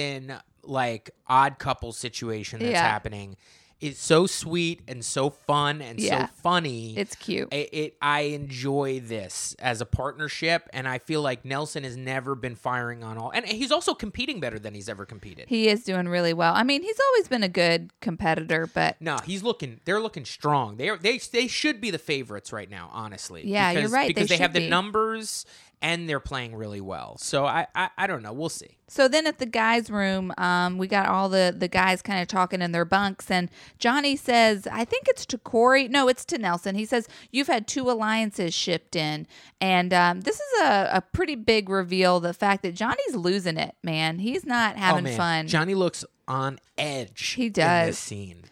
like 0.64 1.10
odd 1.26 1.58
couple 1.58 1.92
situation 1.92 2.60
that's 2.60 2.72
Yeah. 2.72 2.82
happening 2.82 3.36
is 3.80 3.98
so 3.98 4.28
sweet 4.28 4.80
and 4.86 5.04
so 5.04 5.28
fun 5.28 5.82
and 5.82 5.98
Yeah. 5.98 6.26
so 6.28 6.32
funny. 6.40 6.96
it's 6.96 7.16
cute. 7.16 7.52
it, 7.52 7.68
it 7.72 7.96
I 8.00 8.20
enjoy 8.20 9.00
this 9.00 9.56
as 9.58 9.80
a 9.80 9.84
partnership, 9.84 10.68
and 10.72 10.86
I 10.86 10.98
feel 10.98 11.20
like 11.20 11.44
Nelson 11.44 11.82
has 11.82 11.96
never 11.96 12.36
been 12.36 12.54
firing 12.54 13.02
on 13.02 13.18
all, 13.18 13.32
and 13.34 13.44
he's 13.44 13.72
also 13.72 13.92
competing 13.92 14.38
better 14.38 14.60
than 14.60 14.72
he's 14.74 14.88
ever 14.88 15.04
competed. 15.04 15.48
he 15.48 15.66
is 15.66 15.82
doing 15.82 16.06
really 16.08 16.32
well. 16.32 16.54
I 16.54 16.62
mean, 16.62 16.80
he's 16.84 17.00
always 17.08 17.26
been 17.26 17.42
a 17.42 17.48
good 17.48 17.90
competitor, 18.00 18.70
but 18.72 19.00
No, 19.00 19.18
he's 19.26 19.42
looking. 19.42 19.80
They're 19.84 20.00
looking 20.00 20.26
strong. 20.26 20.76
They 20.76 20.88
are. 20.88 20.96
They 20.96 21.18
they 21.18 21.48
should 21.48 21.80
be 21.80 21.90
the 21.90 21.98
favorites 21.98 22.52
right 22.52 22.70
now. 22.70 22.88
Honestly. 22.92 23.42
Yeah, 23.48 23.72
you're 23.72 23.80
Because- 23.80 23.92
right, 23.92 24.06
they 24.06 24.12
Because 24.14 24.28
they, 24.28 24.36
have 24.36 24.50
should 24.50 24.54
the 24.54 24.66
be. 24.66 24.70
numbers 24.70 25.44
and 25.82 26.08
they're 26.08 26.20
playing 26.20 26.54
really 26.54 26.80
well. 26.80 27.16
So 27.18 27.44
I, 27.44 27.66
I 27.74 27.90
I 27.98 28.06
don't 28.06 28.22
know. 28.22 28.32
We'll 28.32 28.48
see. 28.48 28.78
So 28.88 29.08
then 29.08 29.26
at 29.26 29.38
the 29.38 29.46
guys' 29.46 29.90
room, 29.90 30.32
um, 30.38 30.78
we 30.78 30.86
got 30.86 31.06
all 31.06 31.28
the 31.28 31.54
the 31.56 31.68
guys 31.68 32.00
kind 32.00 32.22
of 32.22 32.28
talking 32.28 32.62
in 32.62 32.72
their 32.72 32.84
bunks, 32.84 33.30
and 33.30 33.50
Johnny 33.78 34.16
says, 34.16 34.66
"I 34.70 34.84
think 34.84 35.08
it's 35.08 35.26
to 35.26 35.38
Corey. 35.38 35.88
No, 35.88 36.08
it's 36.08 36.24
to 36.26 36.38
Nelson." 36.38 36.76
He 36.76 36.84
says, 36.84 37.08
"You've 37.30 37.48
had 37.48 37.66
two 37.66 37.90
alliances 37.90 38.54
shipped 38.54 38.94
in, 38.96 39.26
and 39.60 39.92
um, 39.92 40.20
this 40.22 40.36
is 40.36 40.60
a, 40.62 40.90
a 40.94 41.00
pretty 41.00 41.34
big 41.34 41.68
reveal. 41.68 42.20
The 42.20 42.32
fact 42.34 42.62
that 42.62 42.74
Johnny's 42.74 43.14
losing 43.16 43.56
it, 43.58 43.74
man. 43.82 44.20
He's 44.20 44.46
not 44.46 44.76
having 44.76 45.06
oh 45.06 45.16
fun. 45.16 45.48
Johnny 45.48 45.74
looks 45.74 46.04
on 46.28 46.58
edge. 46.78 47.30
He 47.30 47.46
In 47.46 47.52
does. 47.52 47.86
this 47.88 47.98
scene. 47.98 48.44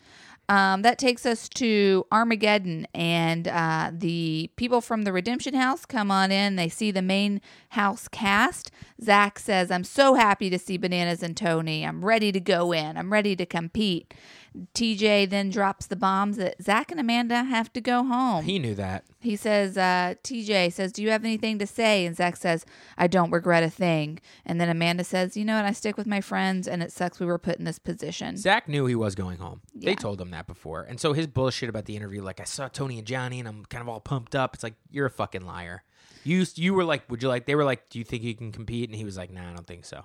Um, 0.50 0.82
that 0.82 0.98
takes 0.98 1.26
us 1.26 1.48
to 1.50 2.04
Armageddon, 2.10 2.88
and 2.92 3.46
uh, 3.46 3.92
the 3.94 4.50
people 4.56 4.80
from 4.80 5.02
the 5.02 5.12
Redemption 5.12 5.54
House 5.54 5.86
come 5.86 6.10
on 6.10 6.32
in. 6.32 6.56
They 6.56 6.68
see 6.68 6.90
the 6.90 7.02
main 7.02 7.40
house 7.68 8.08
cast. 8.08 8.72
Zach 9.00 9.38
says, 9.38 9.70
I'm 9.70 9.84
so 9.84 10.14
happy 10.14 10.50
to 10.50 10.58
see 10.58 10.76
Bananas 10.76 11.22
and 11.22 11.36
Tony. 11.36 11.86
I'm 11.86 12.04
ready 12.04 12.32
to 12.32 12.40
go 12.40 12.72
in, 12.72 12.96
I'm 12.96 13.12
ready 13.12 13.36
to 13.36 13.46
compete. 13.46 14.12
TJ 14.74 15.30
then 15.30 15.50
drops 15.50 15.86
the 15.86 15.96
bombs 15.96 16.36
that 16.36 16.62
Zach 16.62 16.90
and 16.90 16.98
Amanda 16.98 17.44
have 17.44 17.72
to 17.72 17.80
go 17.80 18.04
home. 18.04 18.44
He 18.44 18.58
knew 18.58 18.74
that. 18.74 19.04
He 19.20 19.36
says, 19.36 19.76
uh, 19.76 20.14
TJ 20.24 20.72
says, 20.72 20.92
Do 20.92 21.02
you 21.02 21.10
have 21.10 21.24
anything 21.24 21.58
to 21.58 21.66
say? 21.66 22.04
And 22.04 22.16
Zach 22.16 22.36
says, 22.36 22.64
I 22.98 23.06
don't 23.06 23.30
regret 23.30 23.62
a 23.62 23.70
thing. 23.70 24.18
And 24.44 24.60
then 24.60 24.68
Amanda 24.68 25.04
says, 25.04 25.36
You 25.36 25.44
know 25.44 25.56
what? 25.56 25.64
I 25.64 25.72
stick 25.72 25.96
with 25.96 26.06
my 26.06 26.20
friends, 26.20 26.66
and 26.66 26.82
it 26.82 26.90
sucks 26.92 27.20
we 27.20 27.26
were 27.26 27.38
put 27.38 27.58
in 27.58 27.64
this 27.64 27.78
position. 27.78 28.36
Zach 28.36 28.68
knew 28.68 28.86
he 28.86 28.94
was 28.94 29.14
going 29.14 29.38
home. 29.38 29.60
Yeah. 29.74 29.90
They 29.90 29.94
told 29.94 30.20
him 30.20 30.30
that 30.30 30.46
before. 30.46 30.82
And 30.82 30.98
so 30.98 31.12
his 31.12 31.26
bullshit 31.26 31.68
about 31.68 31.84
the 31.84 31.96
interview, 31.96 32.22
like 32.22 32.40
I 32.40 32.44
saw 32.44 32.68
Tony 32.68 32.98
and 32.98 33.06
Johnny, 33.06 33.38
and 33.38 33.48
I'm 33.48 33.64
kind 33.66 33.82
of 33.82 33.88
all 33.88 34.00
pumped 34.00 34.34
up. 34.34 34.54
It's 34.54 34.64
like 34.64 34.74
you're 34.90 35.06
a 35.06 35.10
fucking 35.10 35.46
liar. 35.46 35.84
You 36.24 36.44
you 36.56 36.74
were 36.74 36.84
like, 36.84 37.08
would 37.10 37.22
you 37.22 37.28
like? 37.28 37.46
They 37.46 37.54
were 37.54 37.64
like, 37.64 37.88
do 37.88 37.98
you 37.98 38.04
think 38.04 38.22
you 38.22 38.34
can 38.34 38.52
compete? 38.52 38.88
And 38.88 38.96
he 38.96 39.04
was 39.04 39.16
like, 39.16 39.30
nah, 39.30 39.50
I 39.50 39.54
don't 39.54 39.66
think 39.66 39.84
so. 39.84 40.04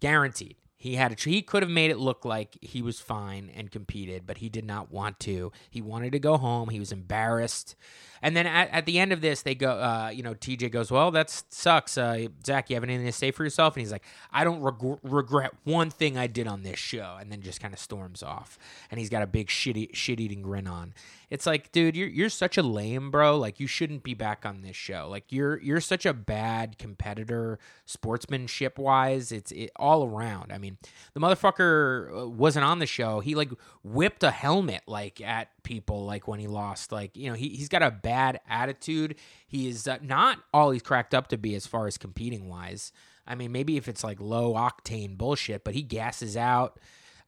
Guaranteed. 0.00 0.56
He 0.82 0.96
had 0.96 1.12
a 1.12 1.30
he 1.30 1.42
could 1.42 1.62
have 1.62 1.70
made 1.70 1.92
it 1.92 1.98
look 1.98 2.24
like 2.24 2.58
he 2.60 2.82
was 2.82 2.98
fine 2.98 3.52
and 3.54 3.70
competed, 3.70 4.26
but 4.26 4.38
he 4.38 4.48
did 4.48 4.64
not 4.64 4.90
want 4.90 5.20
to. 5.20 5.52
He 5.70 5.80
wanted 5.80 6.10
to 6.10 6.18
go 6.18 6.36
home. 6.36 6.70
He 6.70 6.80
was 6.80 6.90
embarrassed. 6.90 7.76
And 8.20 8.36
then 8.36 8.48
at, 8.48 8.68
at 8.70 8.84
the 8.84 8.98
end 8.98 9.12
of 9.12 9.20
this, 9.20 9.42
they 9.42 9.54
go, 9.54 9.70
uh, 9.70 10.10
you 10.12 10.24
know, 10.24 10.34
TJ 10.34 10.72
goes, 10.72 10.90
well, 10.90 11.12
that 11.12 11.30
sucks. 11.50 11.96
Uh, 11.96 12.26
Zach, 12.44 12.68
you 12.68 12.74
have 12.74 12.82
anything 12.82 13.06
to 13.06 13.12
say 13.12 13.30
for 13.30 13.44
yourself? 13.44 13.76
And 13.76 13.82
he's 13.82 13.92
like, 13.92 14.02
I 14.32 14.42
don't 14.42 14.60
reg- 14.60 14.98
regret 15.04 15.52
one 15.62 15.88
thing 15.88 16.18
I 16.18 16.26
did 16.26 16.48
on 16.48 16.64
this 16.64 16.80
show. 16.80 17.16
And 17.20 17.30
then 17.30 17.42
just 17.42 17.60
kind 17.60 17.72
of 17.72 17.78
storms 17.78 18.20
off. 18.24 18.58
And 18.90 18.98
he's 18.98 19.08
got 19.08 19.22
a 19.22 19.26
big 19.28 19.50
shit 19.50 19.96
shit 19.96 20.18
eating 20.18 20.42
grin 20.42 20.66
on. 20.66 20.94
It's 21.32 21.46
like, 21.46 21.72
dude, 21.72 21.96
you're 21.96 22.10
you're 22.10 22.28
such 22.28 22.58
a 22.58 22.62
lame, 22.62 23.10
bro. 23.10 23.38
Like 23.38 23.58
you 23.58 23.66
shouldn't 23.66 24.02
be 24.02 24.12
back 24.12 24.44
on 24.44 24.60
this 24.60 24.76
show. 24.76 25.08
Like 25.10 25.32
you're 25.32 25.58
you're 25.62 25.80
such 25.80 26.04
a 26.04 26.12
bad 26.12 26.76
competitor, 26.76 27.58
sportsmanship 27.86 28.78
wise. 28.78 29.32
It's 29.32 29.50
it, 29.50 29.70
all 29.76 30.04
around. 30.04 30.52
I 30.52 30.58
mean, 30.58 30.76
the 31.14 31.20
motherfucker 31.20 32.24
uh, 32.24 32.28
wasn't 32.28 32.66
on 32.66 32.80
the 32.80 32.86
show. 32.86 33.20
He 33.20 33.34
like 33.34 33.50
whipped 33.82 34.22
a 34.22 34.30
helmet 34.30 34.82
like 34.86 35.22
at 35.22 35.48
people 35.62 36.04
like 36.04 36.28
when 36.28 36.38
he 36.38 36.48
lost. 36.48 36.92
Like 36.92 37.16
you 37.16 37.30
know, 37.30 37.34
he 37.34 37.48
he's 37.48 37.70
got 37.70 37.82
a 37.82 37.90
bad 37.90 38.38
attitude. 38.46 39.14
He 39.46 39.68
is 39.68 39.88
uh, 39.88 39.96
not 40.02 40.38
all 40.52 40.70
he's 40.70 40.82
cracked 40.82 41.14
up 41.14 41.28
to 41.28 41.38
be 41.38 41.54
as 41.54 41.66
far 41.66 41.86
as 41.86 41.96
competing 41.96 42.46
wise. 42.46 42.92
I 43.26 43.36
mean, 43.36 43.52
maybe 43.52 43.78
if 43.78 43.88
it's 43.88 44.04
like 44.04 44.20
low 44.20 44.52
octane 44.52 45.16
bullshit, 45.16 45.64
but 45.64 45.72
he 45.72 45.80
gasses 45.80 46.36
out. 46.36 46.78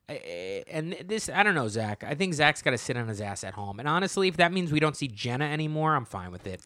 And 0.09 0.97
this, 1.05 1.29
I 1.29 1.43
don't 1.43 1.55
know, 1.55 1.69
Zach. 1.69 2.05
I 2.07 2.15
think 2.15 2.35
Zach's 2.35 2.63
got 2.63 2.73
to 2.73 2.79
sit 2.79 2.97
on 2.97 3.09
his 3.09 3.21
ass 3.21 3.43
at 3.45 3.55
home. 3.55 3.79
And 3.79 3.89
honestly, 3.89 4.29
if 4.29 4.37
that 4.37 4.53
means 4.53 4.71
we 4.71 4.81
don't 4.81 4.97
see 4.97 5.09
Jenna 5.09 5.47
anymore, 5.47 5.95
I'm 5.95 6.05
fine 6.05 6.31
with 6.31 6.47
it. 6.47 6.63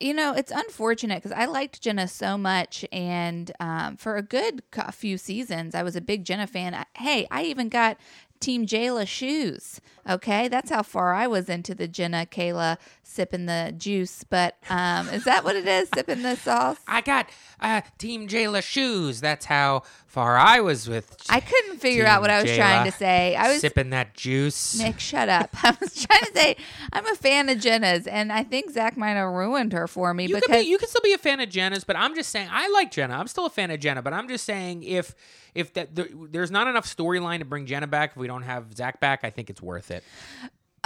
You 0.00 0.14
know, 0.14 0.32
it's 0.32 0.52
unfortunate 0.52 1.16
because 1.16 1.32
I 1.32 1.46
liked 1.46 1.82
Jenna 1.82 2.06
so 2.06 2.38
much, 2.38 2.84
and 2.92 3.50
um, 3.58 3.96
for 3.96 4.14
a 4.14 4.22
good 4.22 4.62
few 4.92 5.18
seasons, 5.18 5.74
I 5.74 5.82
was 5.82 5.96
a 5.96 6.00
big 6.00 6.24
Jenna 6.24 6.46
fan. 6.46 6.72
I, 6.72 6.84
hey, 6.94 7.26
I 7.32 7.42
even 7.42 7.68
got 7.68 7.98
Team 8.40 8.66
Jayla 8.66 9.06
shoes. 9.06 9.80
Okay, 10.08 10.48
that's 10.48 10.70
how 10.70 10.82
far 10.82 11.14
I 11.14 11.26
was 11.26 11.48
into 11.48 11.74
the 11.74 11.88
Jenna 11.88 12.26
Kayla 12.30 12.78
sipping 13.02 13.46
the 13.46 13.74
juice. 13.76 14.24
But 14.24 14.56
um, 14.70 15.08
is 15.08 15.24
that 15.24 15.44
what 15.44 15.56
it 15.56 15.66
is? 15.66 15.88
sipping 15.92 16.22
the 16.22 16.36
sauce? 16.36 16.78
I 16.86 17.00
got 17.00 17.28
uh, 17.60 17.80
Team 17.98 18.28
Jayla 18.28 18.62
shoes. 18.62 19.20
That's 19.20 19.46
how 19.46 19.82
far 20.08 20.36
I 20.36 20.60
was 20.60 20.88
with. 20.88 21.16
I 21.28 21.38
couldn't 21.40 21.78
figure 21.78 22.06
out 22.06 22.20
what 22.22 22.30
I 22.30 22.42
was 22.42 22.50
trying 22.56 22.90
to 22.90 22.96
say. 22.96 23.36
I 23.36 23.52
was 23.52 23.60
sipping 23.60 23.90
that 23.90 24.14
juice. 24.14 24.78
Nick, 24.78 24.98
shut 24.98 25.28
up. 25.28 25.50
I 25.62 25.76
was 25.80 25.94
trying 25.94 26.24
to 26.24 26.32
say 26.34 26.56
I'm 26.92 27.06
a 27.06 27.14
fan 27.14 27.48
of 27.48 27.60
Jenna's, 27.60 28.06
and 28.06 28.32
I 28.32 28.42
think 28.42 28.70
Zach 28.70 28.96
might 28.96 29.10
have 29.10 29.30
ruined 29.30 29.72
her 29.74 29.86
for 29.86 30.12
me 30.14 30.26
You 30.26 30.34
because 30.36 30.64
be, 30.64 30.68
you 30.70 30.78
could 30.78 30.88
still 30.88 31.02
be 31.02 31.12
a 31.12 31.18
fan 31.18 31.40
of 31.40 31.48
Jenna's, 31.50 31.84
but 31.84 31.96
I'm 31.96 32.14
just 32.14 32.30
saying 32.30 32.48
I 32.50 32.68
like 32.68 32.90
Jenna. 32.90 33.14
I'm 33.14 33.28
still 33.28 33.46
a 33.46 33.50
fan 33.50 33.70
of 33.70 33.78
Jenna, 33.80 34.02
but 34.02 34.12
I'm 34.12 34.28
just 34.28 34.44
saying 34.44 34.82
if 34.82 35.14
if 35.54 35.74
that 35.74 35.94
there, 35.94 36.08
there's 36.30 36.50
not 36.50 36.66
enough 36.66 36.86
storyline 36.86 37.40
to 37.40 37.44
bring 37.44 37.66
Jenna 37.66 37.86
back, 37.86 38.12
if 38.12 38.16
we 38.16 38.26
don't 38.26 38.42
have 38.42 38.74
Zach 38.74 39.00
back, 39.00 39.20
I 39.24 39.30
think 39.30 39.50
it's 39.50 39.62
worth 39.62 39.90
it. 39.90 40.02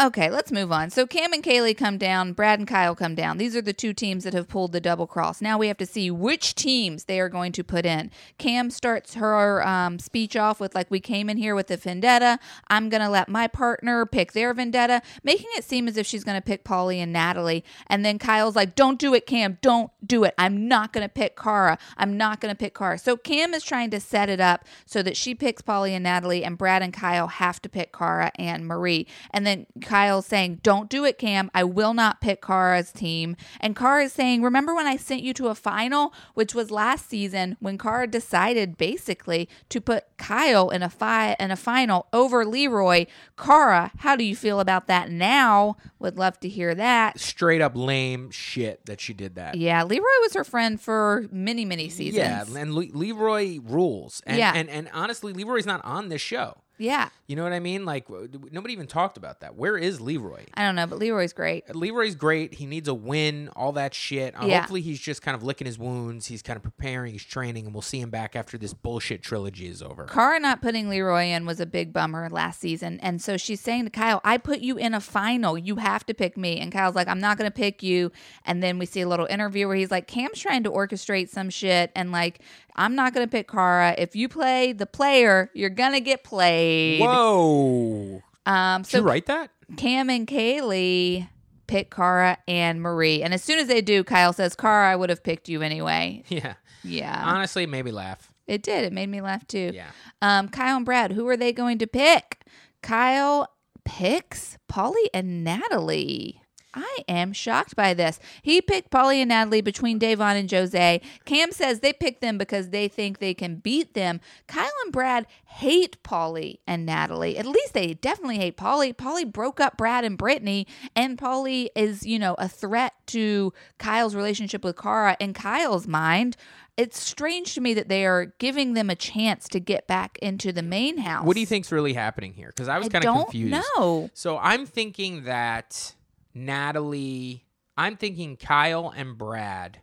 Okay, 0.03 0.31
let's 0.31 0.51
move 0.51 0.73
on. 0.73 0.91
So 0.91 1.07
Kam 1.07 1.33
and 1.33 1.45
Kayleigh 1.45 1.77
come 1.77 1.97
down, 1.97 2.33
Brad 2.33 2.59
and 2.59 2.67
Kyle 2.67 2.97
come 2.97 3.15
down. 3.15 3.39
These 3.39 3.55
are 3.55 3.63
the 3.63 3.73
two 3.73 3.93
teams 3.93 4.25
that 4.25 4.35
have 4.35 4.49
pulled 4.49 4.73
the 4.73 4.81
double 4.81 5.07
cross. 5.07 5.41
Now 5.41 5.59
we 5.59 5.69
have 5.69 5.77
to 5.77 5.87
see 5.87 6.11
which 6.11 6.57
teams 6.57 7.05
they 7.05 7.21
are 7.21 7.29
going 7.29 7.53
to 7.53 7.63
put 7.63 7.87
in. 7.87 8.11
Kam 8.37 8.71
starts 8.71 9.15
her 9.15 9.65
um, 9.65 10.01
speech 10.01 10.35
off 10.35 10.59
with, 10.59 10.75
like, 10.75 10.91
we 10.91 10.99
came 10.99 11.31
in 11.31 11.37
here 11.37 11.55
with 11.55 11.71
a 11.71 11.77
vendetta. 11.77 12.41
I'm 12.67 12.89
going 12.89 13.01
to 13.01 13.09
let 13.09 13.29
my 13.29 13.47
partner 13.47 14.05
pick 14.05 14.33
their 14.33 14.53
vendetta, 14.53 15.03
making 15.23 15.47
it 15.55 15.63
seem 15.63 15.87
as 15.87 15.97
if 15.97 16.05
she's 16.05 16.25
going 16.25 16.37
to 16.37 16.45
pick 16.45 16.65
Paulie 16.65 16.97
and 16.97 17.13
Natalie. 17.13 17.65
And 17.87 18.05
then 18.05 18.19
Kyle's 18.19 18.57
like, 18.57 18.75
don't 18.75 18.99
do 18.99 19.15
it, 19.15 19.25
Kam. 19.25 19.59
Don't 19.63 19.93
do 20.05 20.25
it. 20.25 20.35
I'm 20.37 20.67
not 20.67 20.93
going 20.93 21.05
to 21.05 21.09
pick 21.09 21.37
Cara. 21.37 21.79
I'm 21.97 22.17
not 22.17 22.41
going 22.41 22.53
to 22.53 22.59
pick 22.59 22.75
Cara. 22.75 22.99
So 22.99 23.17
Kam 23.17 23.55
is 23.55 23.63
trying 23.63 23.91
to 23.91 24.01
set 24.01 24.29
it 24.29 24.41
up 24.41 24.65
so 24.85 25.01
that 25.05 25.17
she 25.17 25.37
picks 25.37 25.63
Paulie 25.63 25.91
and 25.91 26.03
Natalie, 26.03 26.43
and 26.43 26.59
Brad 26.59 26.83
and 26.83 26.93
Kyle 26.93 27.29
have 27.29 27.63
to 27.63 27.69
pick 27.69 27.93
Cara 27.97 28.33
and 28.37 28.67
Marie. 28.67 29.07
And 29.31 29.47
then 29.47 29.67
Kyle's 29.93 30.25
saying, 30.25 30.61
Don't 30.63 30.89
do 30.89 31.05
it, 31.05 31.19
Kam. 31.19 31.51
I 31.55 31.65
will 31.65 31.93
not 31.93 32.23
pick 32.23 32.41
Cara's 32.41 32.91
team. 32.93 33.37
And 33.61 33.77
Cara 33.77 34.05
is 34.05 34.13
saying, 34.15 34.43
Remember 34.43 34.75
when 34.75 34.87
I 34.87 34.97
sent 34.97 35.23
you 35.23 35.35
to 35.35 35.49
a 35.49 35.55
final, 35.55 36.15
which 36.33 36.55
was 36.55 36.71
last 36.71 37.11
season, 37.11 37.59
when 37.61 37.77
Cara 37.77 38.07
decided 38.07 38.79
basically 38.79 39.51
to 39.69 39.83
put 39.83 40.05
Kyle 40.17 40.71
in 40.71 40.83
a 40.83 40.89
fi- 40.89 41.37
in 41.39 41.51
a 41.51 41.57
final 41.57 42.07
over 42.11 42.47
Leroy? 42.47 43.05
Cara, 43.37 43.91
how 43.99 44.17
do 44.17 44.25
you 44.25 44.35
feel 44.35 44.61
about 44.61 44.87
that 44.87 45.11
now? 45.11 45.77
Would 45.99 46.17
love 46.17 46.41
to 46.41 46.49
hear 46.49 46.75
that. 46.75 47.21
Straight 47.21 47.61
up 47.61 47.73
lame 47.77 48.31
shit 48.31 48.87
that 48.87 48.99
she 48.99 49.13
did 49.13 49.35
that. 49.35 49.57
Yeah, 49.57 49.83
Leroy 49.85 50.05
was 50.23 50.33
her 50.33 50.45
friend 50.45 50.81
for 50.81 51.27
many, 51.31 51.67
many 51.67 51.91
seasons. 51.91 52.17
Yeah, 52.17 52.45
and 52.61 52.75
Le- 52.75 52.87
Leroy 52.95 53.59
rules. 53.63 54.23
And, 54.27 54.39
Yeah. 54.39 54.53
and 54.55 54.71
and 54.71 54.89
honestly, 54.95 55.35
Leroy's 55.35 55.67
not 55.67 55.85
on 55.85 56.09
this 56.09 56.23
show. 56.23 56.63
Yeah. 56.83 57.09
You 57.29 57.37
know 57.37 57.45
what 57.45 57.53
I 57.53 57.61
mean? 57.61 57.85
Like 57.85 58.11
nobody 58.11 58.75
even 58.75 58.87
talked 58.87 59.17
about 59.17 59.41
that. 59.41 59.55
Where 59.55 59.79
is 59.79 60.01
Leroy? 60.01 60.45
I 60.55 60.65
don't 60.65 60.75
know, 60.75 60.87
but 60.87 60.99
Leroy's 60.99 61.33
great. 61.33 61.75
Leroy's 61.75 62.15
great. 62.15 62.55
He 62.55 62.67
needs 62.67 62.89
a 62.89 62.95
win, 62.95 63.49
all 63.57 63.73
that 63.73 63.95
shit. 63.95 64.35
Uh, 64.35 64.47
Yeah. 64.47 64.61
Hopefully, 64.61 64.81
he's 64.83 65.01
just 65.01 65.23
kind 65.23 65.35
of 65.35 65.43
licking 65.43 65.67
his 65.67 65.79
wounds. 65.79 66.27
He's 66.27 66.43
kind 66.43 66.57
of 66.57 66.63
preparing. 66.63 67.13
He's 67.13 67.25
training, 67.25 67.65
and 67.67 67.75
we'll 67.75 67.81
see 67.83 68.01
him 68.01 68.11
back 68.11 68.35
after 68.37 68.59
this 68.59 68.75
bullshit 68.75 69.23
trilogy 69.23 69.67
is 69.69 69.83
over. 69.83 70.05
Cara 70.05 70.41
not 70.41 70.61
putting 70.61 70.89
Leroy 70.89 71.27
in 71.27 71.47
was 71.47 71.61
a 71.61 71.67
big 71.67 71.93
bummer 71.93 72.29
last 72.29 72.61
season. 72.61 72.99
And 73.01 73.23
so 73.23 73.37
she's 73.37 73.61
saying 73.61 73.85
to 73.85 73.91
Kyle, 73.91 74.21
I 74.25 74.37
put 74.39 74.59
you 74.61 74.77
in 74.77 74.93
a 74.93 75.01
final. 75.01 75.57
You 75.57 75.77
have 75.77 76.05
to 76.07 76.15
pick 76.15 76.37
me. 76.37 76.59
And 76.59 76.73
Kyle's 76.73 76.95
like, 76.97 77.09
I'm 77.09 77.21
not 77.21 77.39
going 77.39 77.49
to 77.51 77.55
pick 77.55 77.83
you. 77.83 78.11
And 78.45 78.63
then 78.63 78.79
we 78.79 78.87
see 78.87 79.01
a 79.03 79.09
little 79.09 79.27
interview 79.27 79.69
where 79.69 79.77
he's 79.77 79.91
like, 79.91 80.07
Kam's 80.09 80.41
trying 80.41 80.65
to 80.65 80.71
orchestrate 80.71 81.29
some 81.29 81.49
shit. 81.51 81.93
And 81.95 82.11
like, 82.13 82.41
I'm 82.75 82.95
not 82.95 83.15
going 83.15 83.27
to 83.27 83.31
pick 83.31 83.49
Cara. 83.49 83.95
If 83.99 84.17
you 84.17 84.29
play 84.29 84.73
the 84.73 84.87
player, 84.87 85.51
you're 85.55 85.71
going 85.71 85.93
to 85.93 86.01
get 86.01 86.25
played. 86.25 87.01
Whoa! 87.01 88.23
Um, 88.47 88.83
Did 88.83 88.91
so 88.91 88.99
you 88.99 89.05
write 89.05 89.27
that? 89.27 89.51
Kam 89.77 90.11
and 90.11 90.27
Kayleigh 90.27 91.29
pick 91.67 91.91
Cara 91.91 92.39
and 92.47 92.83
Marie. 92.83 93.23
And 93.23 93.33
as 93.33 93.43
soon 93.43 93.59
as 93.59 93.69
they 93.69 93.81
do, 93.81 94.05
Kyle 94.05 94.33
says, 94.33 94.55
Cara, 94.55 94.91
I 94.91 94.97
would 94.97 95.11
have 95.11 95.23
picked 95.23 95.49
you 95.49 95.63
anyway. 95.63 96.25
Yeah. 96.33 96.55
Yeah. 96.85 97.23
Honestly, 97.25 97.65
maybe 97.65 97.93
laugh. 97.93 98.33
It 98.49 98.63
did. 98.63 98.85
It 98.85 98.93
made 98.93 99.09
me 99.09 99.21
laugh 99.21 99.47
too. 99.47 99.71
Yeah. 99.73 99.87
Um, 100.21 100.49
Kyle 100.49 100.77
and 100.77 100.85
Brad, 100.85 101.13
who 101.13 101.29
are 101.29 101.37
they 101.37 101.53
going 101.53 101.79
to 101.79 101.87
pick? 101.87 102.41
Kyle 102.83 103.49
picks 103.85 104.59
Paulie 104.71 105.07
and 105.15 105.45
Natalie. 105.45 106.42
I 106.75 106.99
am 107.09 107.33
shocked 107.33 107.77
by 107.77 107.95
this. 107.95 108.19
He 108.43 108.61
picked 108.61 108.91
Paulie 108.91 109.17
and 109.17 109.29
Natalie 109.29 109.61
between 109.61 109.99
Da'Vonne 109.99 110.39
and 110.39 110.51
Jose. 110.51 111.01
Kam 111.25 111.53
says 111.53 111.81
they 111.81 111.93
picked 111.93 112.21
them 112.21 112.39
because 112.39 112.71
they 112.71 112.89
think 112.89 113.19
they 113.19 113.35
can 113.35 113.57
beat 113.57 113.95
them. 113.95 114.21
Kyle 114.47 114.71
and 114.85 114.93
Brad 114.93 115.27
hate 115.45 116.03
Paulie 116.03 116.59
and 116.67 116.87
Natalie. 116.87 117.37
At 117.37 117.47
least 117.47 117.75
they 117.75 117.95
definitely 117.95 118.39
hate 118.39 118.57
Paulie. 118.57 118.95
Paulie 118.95 119.31
broke 119.31 119.61
up 119.61 119.77
Brad 119.77 120.05
and 120.05 120.17
Brittany, 120.17 120.67
and 120.97 121.19
Paulie 121.19 121.69
is, 121.77 122.07
you 122.07 122.19
know, 122.19 122.35
a 122.39 122.49
threat 122.49 122.95
to 123.09 123.53
Kyle's 123.79 124.15
relationship 124.15 124.65
with 124.65 124.77
Cara 124.77 125.17
in 125.21 125.35
Kyle's 125.35 125.87
mind. 125.87 126.37
It's 126.79 126.99
strange 126.99 127.55
to 127.55 127.61
me 127.61 127.75
that 127.75 127.89
they 127.91 128.07
are 128.07 128.33
giving 128.39 128.73
them 128.73 128.89
a 128.89 128.95
chance 128.95 129.47
to 129.51 129.61
get 129.61 129.87
back 129.87 130.19
into 130.23 130.53
the 130.53 130.63
main 130.63 130.97
house. 130.97 131.27
What 131.27 131.35
do 131.35 131.41
you 131.41 131.47
think's 131.47 131.71
really 131.71 131.93
happening 131.93 132.33
here? 132.33 132.49
Because 132.49 132.69
I 132.69 132.79
was 132.79 132.89
kind 132.89 133.05
of 133.05 133.15
confused. 133.25 133.63
No. 133.77 134.09
So 134.15 134.39
I'm 134.39 134.65
thinking 134.65 135.25
that 135.25 135.95
Natalie, 136.35 137.45
I'm 137.77 137.97
thinking 137.97 138.37
Kyle 138.37 138.93
and 138.95 139.17
Brad 139.17 139.81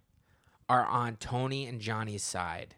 are 0.68 0.86
on 0.86 1.16
Tony 1.18 1.66
and 1.66 1.80
Johnny's 1.80 2.24
side. 2.24 2.76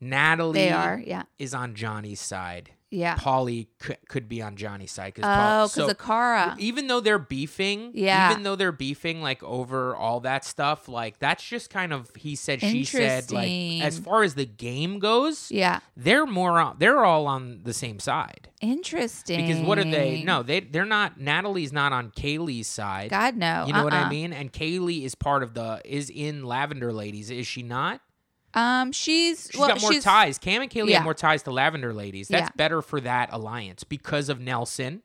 Natalie 0.00 0.58
They 0.60 0.70
are, 0.72 1.02
yeah. 1.04 1.24
is 1.38 1.54
on 1.54 1.74
Johnny's 1.74 2.20
side. 2.20 2.72
Yeah. 2.90 3.16
Paulie 3.16 3.66
could, 3.80 3.98
could 4.08 4.28
be 4.28 4.40
on 4.40 4.54
Johnny's 4.56 4.92
side 4.92 5.14
because 5.14 5.24
Oh, 5.28 5.68
because 5.74 5.90
of 5.90 5.98
Cara. 5.98 6.54
even 6.58 6.86
though 6.86 7.00
they're 7.00 7.18
beefing, 7.18 7.90
Yeah. 7.94 8.30
even 8.30 8.44
though 8.44 8.54
they're 8.54 8.70
beefing 8.70 9.20
like 9.20 9.42
over 9.42 9.96
all 9.96 10.20
that 10.20 10.44
stuff, 10.44 10.88
like 10.88 11.18
that's 11.18 11.42
just 11.44 11.68
kind 11.68 11.92
of 11.92 12.10
he 12.16 12.36
said, 12.36 12.60
she 12.60 12.84
said. 12.84 13.32
Like 13.32 13.50
as 13.82 13.98
far 13.98 14.22
as 14.22 14.34
the 14.34 14.44
game 14.46 15.00
goes, 15.00 15.50
Yeah. 15.50 15.80
they're 15.96 16.26
more 16.26 16.60
on, 16.60 16.76
they're 16.78 17.04
all 17.04 17.26
on 17.26 17.60
the 17.64 17.74
same 17.74 17.98
side. 17.98 18.50
Interesting. 18.60 19.46
Because 19.46 19.62
what 19.62 19.78
are 19.78 19.84
they? 19.84 20.22
No, 20.22 20.42
they 20.42 20.60
they're 20.60 20.84
not. 20.86 21.18
Natalie's 21.20 21.72
not 21.72 21.92
on 21.92 22.10
Kayleigh's 22.12 22.68
side. 22.68 23.10
God 23.10 23.36
no. 23.36 23.64
You 23.66 23.72
know 23.72 23.84
what 23.84 23.92
I 23.92 24.02
Uh-uh. 24.02 24.10
mean? 24.10 24.32
And 24.32 24.52
Kayleigh 24.52 25.02
is 25.04 25.14
part 25.14 25.42
of 25.42 25.54
the 25.54 25.80
is 25.84 26.08
in 26.08 26.44
Lavender 26.44 26.92
Ladies, 26.92 27.30
is 27.30 27.46
she 27.46 27.62
not? 27.62 28.00
Um, 28.56 28.90
she's 28.90 29.48
She's 29.52 29.60
well, 29.60 29.68
got 29.68 29.80
more 29.82 29.92
she's, 29.92 30.02
ties. 30.02 30.38
Kam 30.38 30.62
and 30.62 30.70
Kayleigh 30.70 30.88
Yeah. 30.88 30.96
have 30.96 31.04
more 31.04 31.14
ties 31.14 31.42
to 31.44 31.50
Lavender 31.52 31.92
Ladies. 31.92 32.28
That's 32.28 32.46
Yeah. 32.48 32.56
better 32.56 32.82
for 32.82 33.00
that 33.02 33.28
alliance 33.32 33.84
because 33.84 34.28
of 34.28 34.40
Nelson 34.40 35.02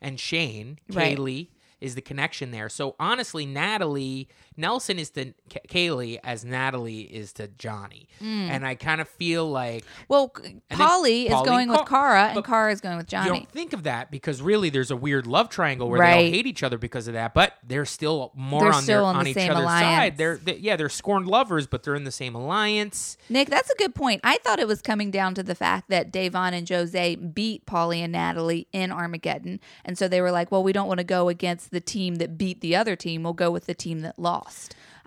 and 0.00 0.18
Shane. 0.20 0.78
Right. 0.90 1.16
Kayleigh 1.16 1.48
is 1.80 1.94
the 1.94 2.02
connection 2.02 2.50
there. 2.50 2.68
So 2.68 2.96
honestly, 2.98 3.46
Natalie 3.46 4.28
Nelson 4.58 4.98
is 4.98 5.10
to 5.10 5.32
K- 5.48 5.60
Kayleigh 5.68 6.18
as 6.22 6.44
Natalie 6.44 7.00
is 7.02 7.32
to 7.34 7.48
Johnny, 7.48 8.08
Mm. 8.20 8.50
and 8.50 8.66
I 8.66 8.74
kind 8.74 9.00
of 9.00 9.08
feel 9.08 9.48
like 9.48 9.84
Well, 10.08 10.30
Paulie 10.70 11.26
is 11.26 11.32
Paulie 11.32 11.44
going 11.44 11.68
with 11.68 11.86
Cara 11.86 12.32
and 12.34 12.44
Cara 12.44 12.72
is 12.72 12.80
going 12.80 12.96
with 12.96 13.06
you 13.06 13.18
Johnny. 13.18 13.28
don't 13.30 13.50
think 13.50 13.72
of 13.72 13.84
that 13.84 14.10
because 14.10 14.42
really 14.42 14.68
there's 14.70 14.90
a 14.90 14.96
weird 14.96 15.26
love 15.26 15.48
triangle 15.48 15.88
where 15.88 16.00
they 16.00 16.12
all 16.12 16.32
hate 16.32 16.46
each 16.46 16.62
other 16.62 16.76
because 16.78 17.06
of 17.08 17.14
that, 17.14 17.32
but 17.34 17.54
they're 17.66 17.84
still 17.84 18.32
more 18.34 18.60
They're 18.62 18.72
on 18.72 18.82
still 18.82 18.98
their 19.02 19.04
on 19.04 19.16
on, 19.16 19.24
the 19.24 19.30
each 19.30 19.36
same 19.36 19.50
other's 19.52 19.62
alliance. 19.62 19.96
side. 19.96 20.16
They're 20.18 20.36
they, 20.36 20.56
yeah, 20.56 20.76
they're 20.76 20.88
scorned 20.88 21.26
lovers, 21.28 21.66
but 21.66 21.84
they're 21.84 21.94
in 21.94 22.04
the 22.04 22.10
same 22.10 22.34
alliance. 22.34 23.16
Nick, 23.28 23.48
that's 23.48 23.70
a 23.70 23.76
good 23.76 23.94
point. 23.94 24.20
I 24.24 24.38
thought 24.38 24.58
it 24.58 24.66
was 24.66 24.82
coming 24.82 25.10
down 25.10 25.34
to 25.34 25.42
the 25.42 25.54
fact 25.54 25.88
that 25.90 26.12
Da'Vonne 26.12 26.52
and 26.52 26.68
Jose 26.68 27.14
beat 27.16 27.64
Paulie 27.66 27.98
and 28.00 28.12
Natalie 28.12 28.66
in 28.72 28.90
Armageddon. 28.90 29.60
And 29.84 29.96
so 29.96 30.08
they 30.08 30.20
were 30.20 30.32
like, 30.32 30.50
well, 30.50 30.62
we 30.64 30.72
don't 30.72 30.88
want 30.88 30.98
to 30.98 31.04
go 31.04 31.28
against 31.28 31.70
the 31.70 31.80
team 31.80 32.16
that 32.16 32.36
beat 32.36 32.60
the 32.60 32.74
other 32.74 32.96
team. 32.96 33.22
We'll 33.22 33.32
go 33.34 33.50
with 33.50 33.66
the 33.66 33.74
team 33.74 34.00
that 34.00 34.18
lost. 34.18 34.47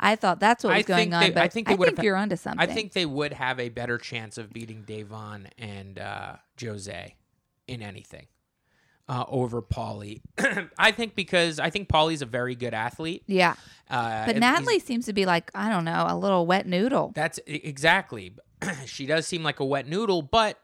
I 0.04 0.16
thought 0.16 0.40
that's 0.40 0.64
what 0.64 0.72
was 0.76 0.80
I 0.80 0.82
going 0.84 1.00
think 1.12 1.14
on. 1.14 1.22
they- 1.24 1.30
but 1.32 1.44
I 1.44 1.48
think 1.48 1.68
they 1.68 1.76
would 1.76 1.96
have- 1.98 2.04
you're 2.04 2.16
onto 2.16 2.36
something. 2.36 2.60
I 2.60 2.72
think 2.72 2.94
they 2.94 3.06
would 3.06 3.34
have 3.34 3.60
a 3.60 3.70
better 3.70 3.98
chance 3.98 4.38
of 4.38 4.52
beating 4.52 4.84
Da'Vonne 4.84 5.48
and 5.60 6.00
uh, 6.00 6.38
Jose 6.60 7.16
in 7.68 7.82
anything 7.84 8.26
uh, 9.08 9.26
over 9.28 9.62
Paulie. 9.62 10.22
I 10.80 10.92
think 10.92 11.14
because 11.16 11.60
I 11.60 11.70
think 11.70 11.88
Paulie's 11.88 12.22
a 12.24 12.26
very 12.26 12.56
good 12.56 12.74
athlete. 12.74 13.24
Yeah. 13.28 13.54
Uh, 13.90 14.26
But 14.26 14.38
Natalie 14.38 14.80
seems 14.80 15.06
to 15.06 15.14
be 15.14 15.26
like, 15.26 15.52
I 15.54 15.70
don't 15.70 15.86
know, 15.86 16.06
a 16.08 16.18
little 16.18 16.46
wet 16.48 16.66
noodle. 16.66 17.12
That's 17.14 17.40
exactly. 17.46 18.34
she 18.86 19.06
does 19.06 19.28
seem 19.28 19.44
like 19.44 19.60
a 19.60 19.66
wet 19.66 19.88
noodle, 19.88 20.22
but 20.24 20.58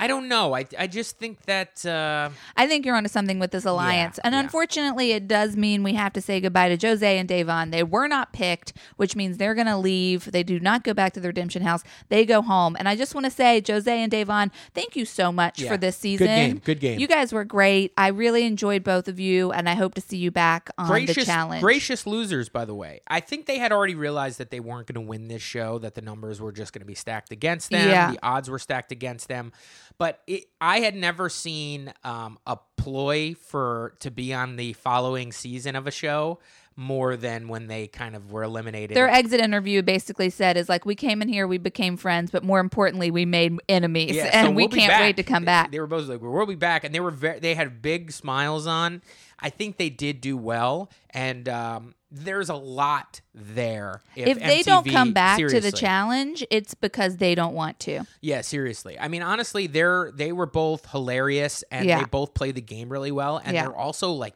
I 0.00 0.06
don't 0.06 0.28
know. 0.28 0.54
I 0.54 0.64
I 0.78 0.86
just 0.86 1.18
think 1.18 1.42
that 1.42 1.84
uh, 1.84 2.30
I 2.56 2.66
think 2.66 2.86
you're 2.86 2.96
onto 2.96 3.08
something 3.08 3.38
with 3.38 3.50
this 3.50 3.64
alliance. 3.64 4.18
and 4.24 4.32
yeah. 4.32 4.40
unfortunately, 4.40 5.12
it 5.12 5.28
does 5.28 5.56
mean 5.56 5.82
we 5.82 5.92
have 5.94 6.12
to 6.14 6.20
say 6.20 6.40
goodbye 6.40 6.74
to 6.74 6.86
Jose 6.88 7.18
and 7.18 7.28
Da'Vonne. 7.28 7.70
They 7.70 7.82
were 7.82 8.08
not 8.08 8.32
picked, 8.32 8.72
which 8.96 9.14
means 9.14 9.36
they're 9.36 9.54
going 9.54 9.66
to 9.66 9.76
leave. 9.76 10.32
They 10.32 10.42
do 10.42 10.58
not 10.58 10.84
go 10.84 10.94
back 10.94 11.12
to 11.12 11.20
the 11.20 11.28
Redemption 11.28 11.62
House. 11.62 11.84
They 12.08 12.24
go 12.24 12.40
home. 12.42 12.76
And 12.78 12.88
I 12.88 12.96
just 12.96 13.14
want 13.14 13.26
to 13.26 13.30
say, 13.30 13.62
Jose 13.66 14.02
and 14.02 14.10
Da'Vonne, 14.10 14.50
thank 14.74 14.96
you 14.96 15.04
so 15.04 15.30
much 15.30 15.60
Yeah. 15.60 15.70
for 15.70 15.76
this 15.76 15.96
season. 15.96 16.26
Good 16.26 16.34
game. 16.34 16.58
Good 16.64 16.80
game. 16.80 16.98
You 17.00 17.06
guys 17.06 17.32
were 17.32 17.44
great. 17.44 17.92
I 17.98 18.08
really 18.08 18.44
enjoyed 18.44 18.82
both 18.82 19.06
of 19.06 19.20
you, 19.20 19.52
and 19.52 19.68
I 19.68 19.74
hope 19.74 19.94
to 19.94 20.00
see 20.00 20.16
you 20.16 20.30
back 20.30 20.70
on 20.78 20.88
the 21.04 21.14
challenge. 21.14 21.62
gracious 21.62 22.06
losers. 22.06 22.48
By 22.48 22.64
the 22.64 22.74
way, 22.74 23.00
I 23.06 23.20
think 23.20 23.46
they 23.46 23.58
had 23.58 23.70
already 23.70 23.94
realized 23.94 24.38
that 24.38 24.50
they 24.50 24.60
weren't 24.60 24.86
going 24.86 25.04
to 25.04 25.08
win 25.08 25.28
this 25.28 25.42
show. 25.42 25.78
That 25.78 25.94
the 25.94 26.02
numbers 26.02 26.40
were 26.40 26.52
just 26.52 26.72
going 26.72 26.80
to 26.80 26.86
be 26.86 26.94
stacked 26.94 27.32
against 27.32 27.70
them. 27.70 27.88
Yeah. 27.88 28.12
The 28.12 28.18
odds 28.22 28.48
were 28.48 28.58
stacked 28.58 28.92
against 28.92 29.28
them. 29.28 29.52
But 30.00 30.22
it, 30.26 30.44
I 30.62 30.80
had 30.80 30.94
never 30.94 31.28
seen 31.28 31.92
um, 32.04 32.38
a 32.46 32.56
ploy 32.78 33.34
for 33.34 33.96
to 34.00 34.10
be 34.10 34.32
on 34.32 34.56
the 34.56 34.72
following 34.72 35.30
season 35.30 35.76
of 35.76 35.86
a 35.86 35.90
show 35.90 36.38
more 36.74 37.18
than 37.18 37.48
when 37.48 37.66
they 37.66 37.86
kind 37.86 38.16
of 38.16 38.32
were 38.32 38.42
eliminated. 38.42 38.96
Their 38.96 39.10
exit 39.10 39.40
interview 39.40 39.82
basically 39.82 40.30
said 40.30 40.56
is 40.56 40.70
like 40.70 40.86
we 40.86 40.94
came 40.94 41.20
in 41.20 41.28
here, 41.28 41.46
we 41.46 41.58
became 41.58 41.98
friends, 41.98 42.30
but 42.30 42.42
more 42.42 42.60
importantly, 42.60 43.10
we 43.10 43.26
made 43.26 43.58
enemies, 43.68 44.16
Yeah, 44.16 44.24
and 44.32 44.46
so 44.46 44.50
we 44.52 44.62
we'll 44.62 44.68
be 44.68 44.78
can't 44.78 44.90
back. 44.90 45.00
wait 45.02 45.16
to 45.18 45.22
come 45.22 45.44
back. 45.44 45.70
They 45.70 45.80
were 45.80 45.86
both 45.86 46.08
like, 46.08 46.22
"We'll 46.22 46.46
be 46.46 46.54
back," 46.54 46.82
and 46.84 46.94
they 46.94 47.00
were 47.00 47.10
very, 47.10 47.38
they 47.38 47.54
had 47.54 47.82
big 47.82 48.10
smiles 48.10 48.66
on. 48.66 49.02
I 49.38 49.50
think 49.50 49.76
they 49.76 49.90
did 49.90 50.22
do 50.22 50.38
well, 50.38 50.90
and 51.10 51.46
um, 51.46 51.94
there's 52.10 52.48
a 52.48 52.54
lot 52.54 53.20
there. 53.34 54.00
If 54.16 54.38
they 54.38 54.62
don't 54.62 54.86
come 54.86 55.12
back 55.12 55.38
to 55.38 55.60
the 55.60 55.72
challenge, 55.72 56.44
it's 56.50 56.74
because 56.74 57.16
they 57.18 57.34
don't 57.34 57.54
want 57.54 57.78
to. 57.80 58.04
yeah, 58.20 58.40
seriously. 58.40 58.98
I 58.98 59.08
mean, 59.08 59.22
honestly, 59.22 59.66
they're 59.66 60.10
they 60.14 60.32
were 60.32 60.46
both 60.46 60.90
hilarious, 60.90 61.62
and 61.70 61.86
Yeah. 61.86 61.98
they 62.00 62.04
both 62.04 62.34
play 62.34 62.52
the 62.52 62.60
game 62.60 62.88
really 62.88 63.12
well, 63.12 63.38
and 63.38 63.54
Yeah. 63.54 63.62
they're 63.62 63.76
also 63.76 64.12
like. 64.12 64.34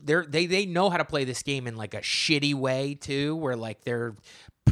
They're, 0.00 0.26
they 0.26 0.46
they 0.46 0.66
know 0.66 0.90
how 0.90 0.96
to 0.96 1.04
play 1.04 1.22
this 1.22 1.44
game 1.44 1.68
in 1.68 1.76
like 1.76 1.94
a 1.94 2.00
shitty 2.00 2.52
way 2.52 2.96
too, 2.96 3.36
where 3.36 3.54
like 3.54 3.82
they're 3.84 4.16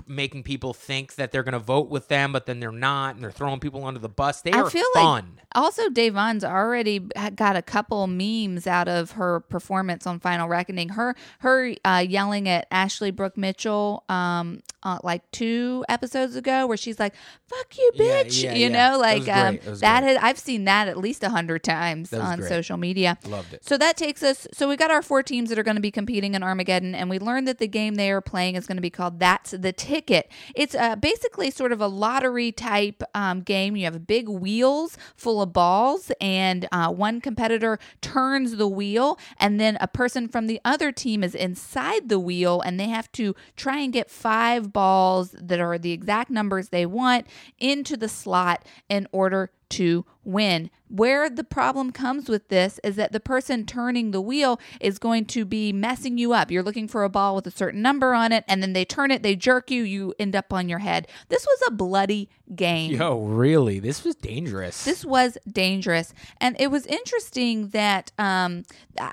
making 0.06 0.42
people 0.42 0.74
think 0.74 1.14
that 1.16 1.32
they're 1.32 1.42
gonna 1.42 1.58
vote 1.58 1.88
with 1.88 2.08
them, 2.08 2.32
but 2.32 2.46
then 2.46 2.60
they're 2.60 2.70
not, 2.70 3.14
and 3.14 3.24
they're 3.24 3.30
throwing 3.30 3.60
people 3.60 3.84
under 3.84 4.00
the 4.00 4.08
bus. 4.08 4.42
They 4.42 4.52
I 4.52 4.60
are 4.60 4.70
feel 4.70 4.86
like 4.94 5.02
fun. 5.02 5.40
Also, 5.54 5.88
Da'Vonne's 5.88 6.44
already 6.44 6.98
got 7.34 7.56
a 7.56 7.62
couple 7.62 8.06
memes 8.06 8.66
out 8.66 8.88
of 8.88 9.12
her 9.12 9.40
performance 9.40 10.06
on 10.06 10.20
Final 10.20 10.48
Reckoning. 10.48 10.90
Her 10.90 11.16
her 11.38 11.74
uh, 11.84 12.04
yelling 12.06 12.48
at 12.48 12.66
Ashley 12.70 13.10
Brooke 13.10 13.36
Mitchell 13.36 14.04
um 14.08 14.60
uh, 14.82 14.98
like 15.02 15.28
two 15.30 15.84
episodes 15.88 16.36
ago, 16.36 16.66
where 16.66 16.76
she's 16.76 17.00
like 17.00 17.14
"fuck 17.46 17.76
you, 17.76 17.92
bitch," 17.98 18.42
yeah, 18.42 18.52
you 18.54 18.68
yeah. 18.68 18.90
know, 18.90 18.98
like 18.98 19.20
was 19.20 19.28
um. 19.28 19.58
That 19.80 19.96
that 19.96 20.02
has, 20.02 20.18
I've 20.20 20.38
seen 20.38 20.64
that 20.64 20.88
at 20.88 20.98
least 20.98 21.22
a 21.22 21.30
hundred 21.30 21.64
times 21.64 22.12
on 22.12 22.38
great. 22.38 22.48
social 22.48 22.76
media. 22.76 23.18
Loved 23.26 23.54
it. 23.54 23.64
So 23.64 23.78
that 23.78 23.96
takes 23.96 24.22
us. 24.22 24.46
So 24.52 24.68
we 24.68 24.76
got 24.76 24.90
our 24.90 25.02
four 25.02 25.22
teams 25.22 25.48
that 25.48 25.58
are 25.58 25.62
going 25.62 25.76
to 25.76 25.82
be 25.82 25.90
competing 25.90 26.34
in 26.34 26.42
Armageddon, 26.42 26.94
and 26.94 27.08
we 27.08 27.18
learned 27.18 27.48
that 27.48 27.58
the 27.58 27.68
game 27.68 27.94
they 27.94 28.10
are 28.10 28.20
playing 28.20 28.56
is 28.56 28.66
going 28.66 28.76
to 28.76 28.82
be 28.82 28.90
called 28.90 29.18
"That's 29.20 29.52
the 29.52 29.72
Ticket." 29.86 30.30
It's 30.54 30.74
uh, 30.74 30.96
basically 30.96 31.50
sort 31.50 31.72
of 31.72 31.80
a 31.80 31.86
lottery 31.86 32.50
type 32.50 33.02
um, 33.14 33.42
game. 33.42 33.76
You 33.76 33.84
have 33.84 34.06
big 34.06 34.28
wheels 34.28 34.98
full 35.14 35.40
of 35.40 35.52
balls, 35.52 36.10
and 36.20 36.68
uh, 36.72 36.90
one 36.90 37.20
competitor 37.20 37.78
turns 38.00 38.56
the 38.56 38.68
wheel, 38.68 39.18
and 39.38 39.60
then 39.60 39.78
a 39.80 39.86
person 39.88 40.28
from 40.28 40.48
the 40.48 40.60
other 40.64 40.90
team 40.92 41.22
is 41.22 41.34
inside 41.34 42.08
the 42.08 42.18
wheel, 42.18 42.60
and 42.60 42.80
they 42.80 42.88
have 42.88 43.10
to 43.12 43.34
try 43.56 43.78
and 43.78 43.92
get 43.92 44.10
five 44.10 44.72
balls 44.72 45.34
that 45.40 45.60
are 45.60 45.78
the 45.78 45.92
exact 45.92 46.30
numbers 46.30 46.70
they 46.70 46.86
want 46.86 47.26
into 47.58 47.96
the 47.96 48.08
slot 48.08 48.66
in 48.88 49.06
order 49.12 49.50
to 49.70 50.04
win. 50.24 50.70
Where 50.88 51.28
the 51.28 51.44
problem 51.44 51.90
comes 51.90 52.28
with 52.28 52.48
this 52.48 52.78
is 52.84 52.94
that 52.94 53.10
the 53.10 53.18
person 53.18 53.66
turning 53.66 54.12
the 54.12 54.20
wheel 54.20 54.60
is 54.80 55.00
going 55.00 55.24
to 55.26 55.44
be 55.44 55.72
messing 55.72 56.16
you 56.16 56.32
up. 56.32 56.50
You're 56.50 56.62
looking 56.62 56.86
for 56.86 57.02
a 57.02 57.08
ball 57.08 57.34
with 57.34 57.46
a 57.46 57.50
certain 57.50 57.82
number 57.82 58.14
on 58.14 58.30
it, 58.30 58.44
and 58.46 58.62
then 58.62 58.72
they 58.72 58.84
turn 58.84 59.10
it, 59.10 59.24
they 59.24 59.34
jerk 59.34 59.70
you, 59.70 59.82
you 59.82 60.14
end 60.18 60.36
up 60.36 60.52
on 60.52 60.68
your 60.68 60.78
head. 60.78 61.08
This 61.28 61.44
was 61.44 61.62
a 61.66 61.72
bloody 61.72 62.28
game. 62.54 62.92
Yo, 62.92 63.18
really? 63.18 63.80
This 63.80 64.04
was 64.04 64.14
dangerous. 64.14 64.84
This 64.84 65.04
was 65.04 65.38
dangerous, 65.50 66.14
and 66.40 66.54
it 66.60 66.70
was 66.70 66.86
interesting 66.86 67.68
that 67.68 68.12
um, 68.16 68.62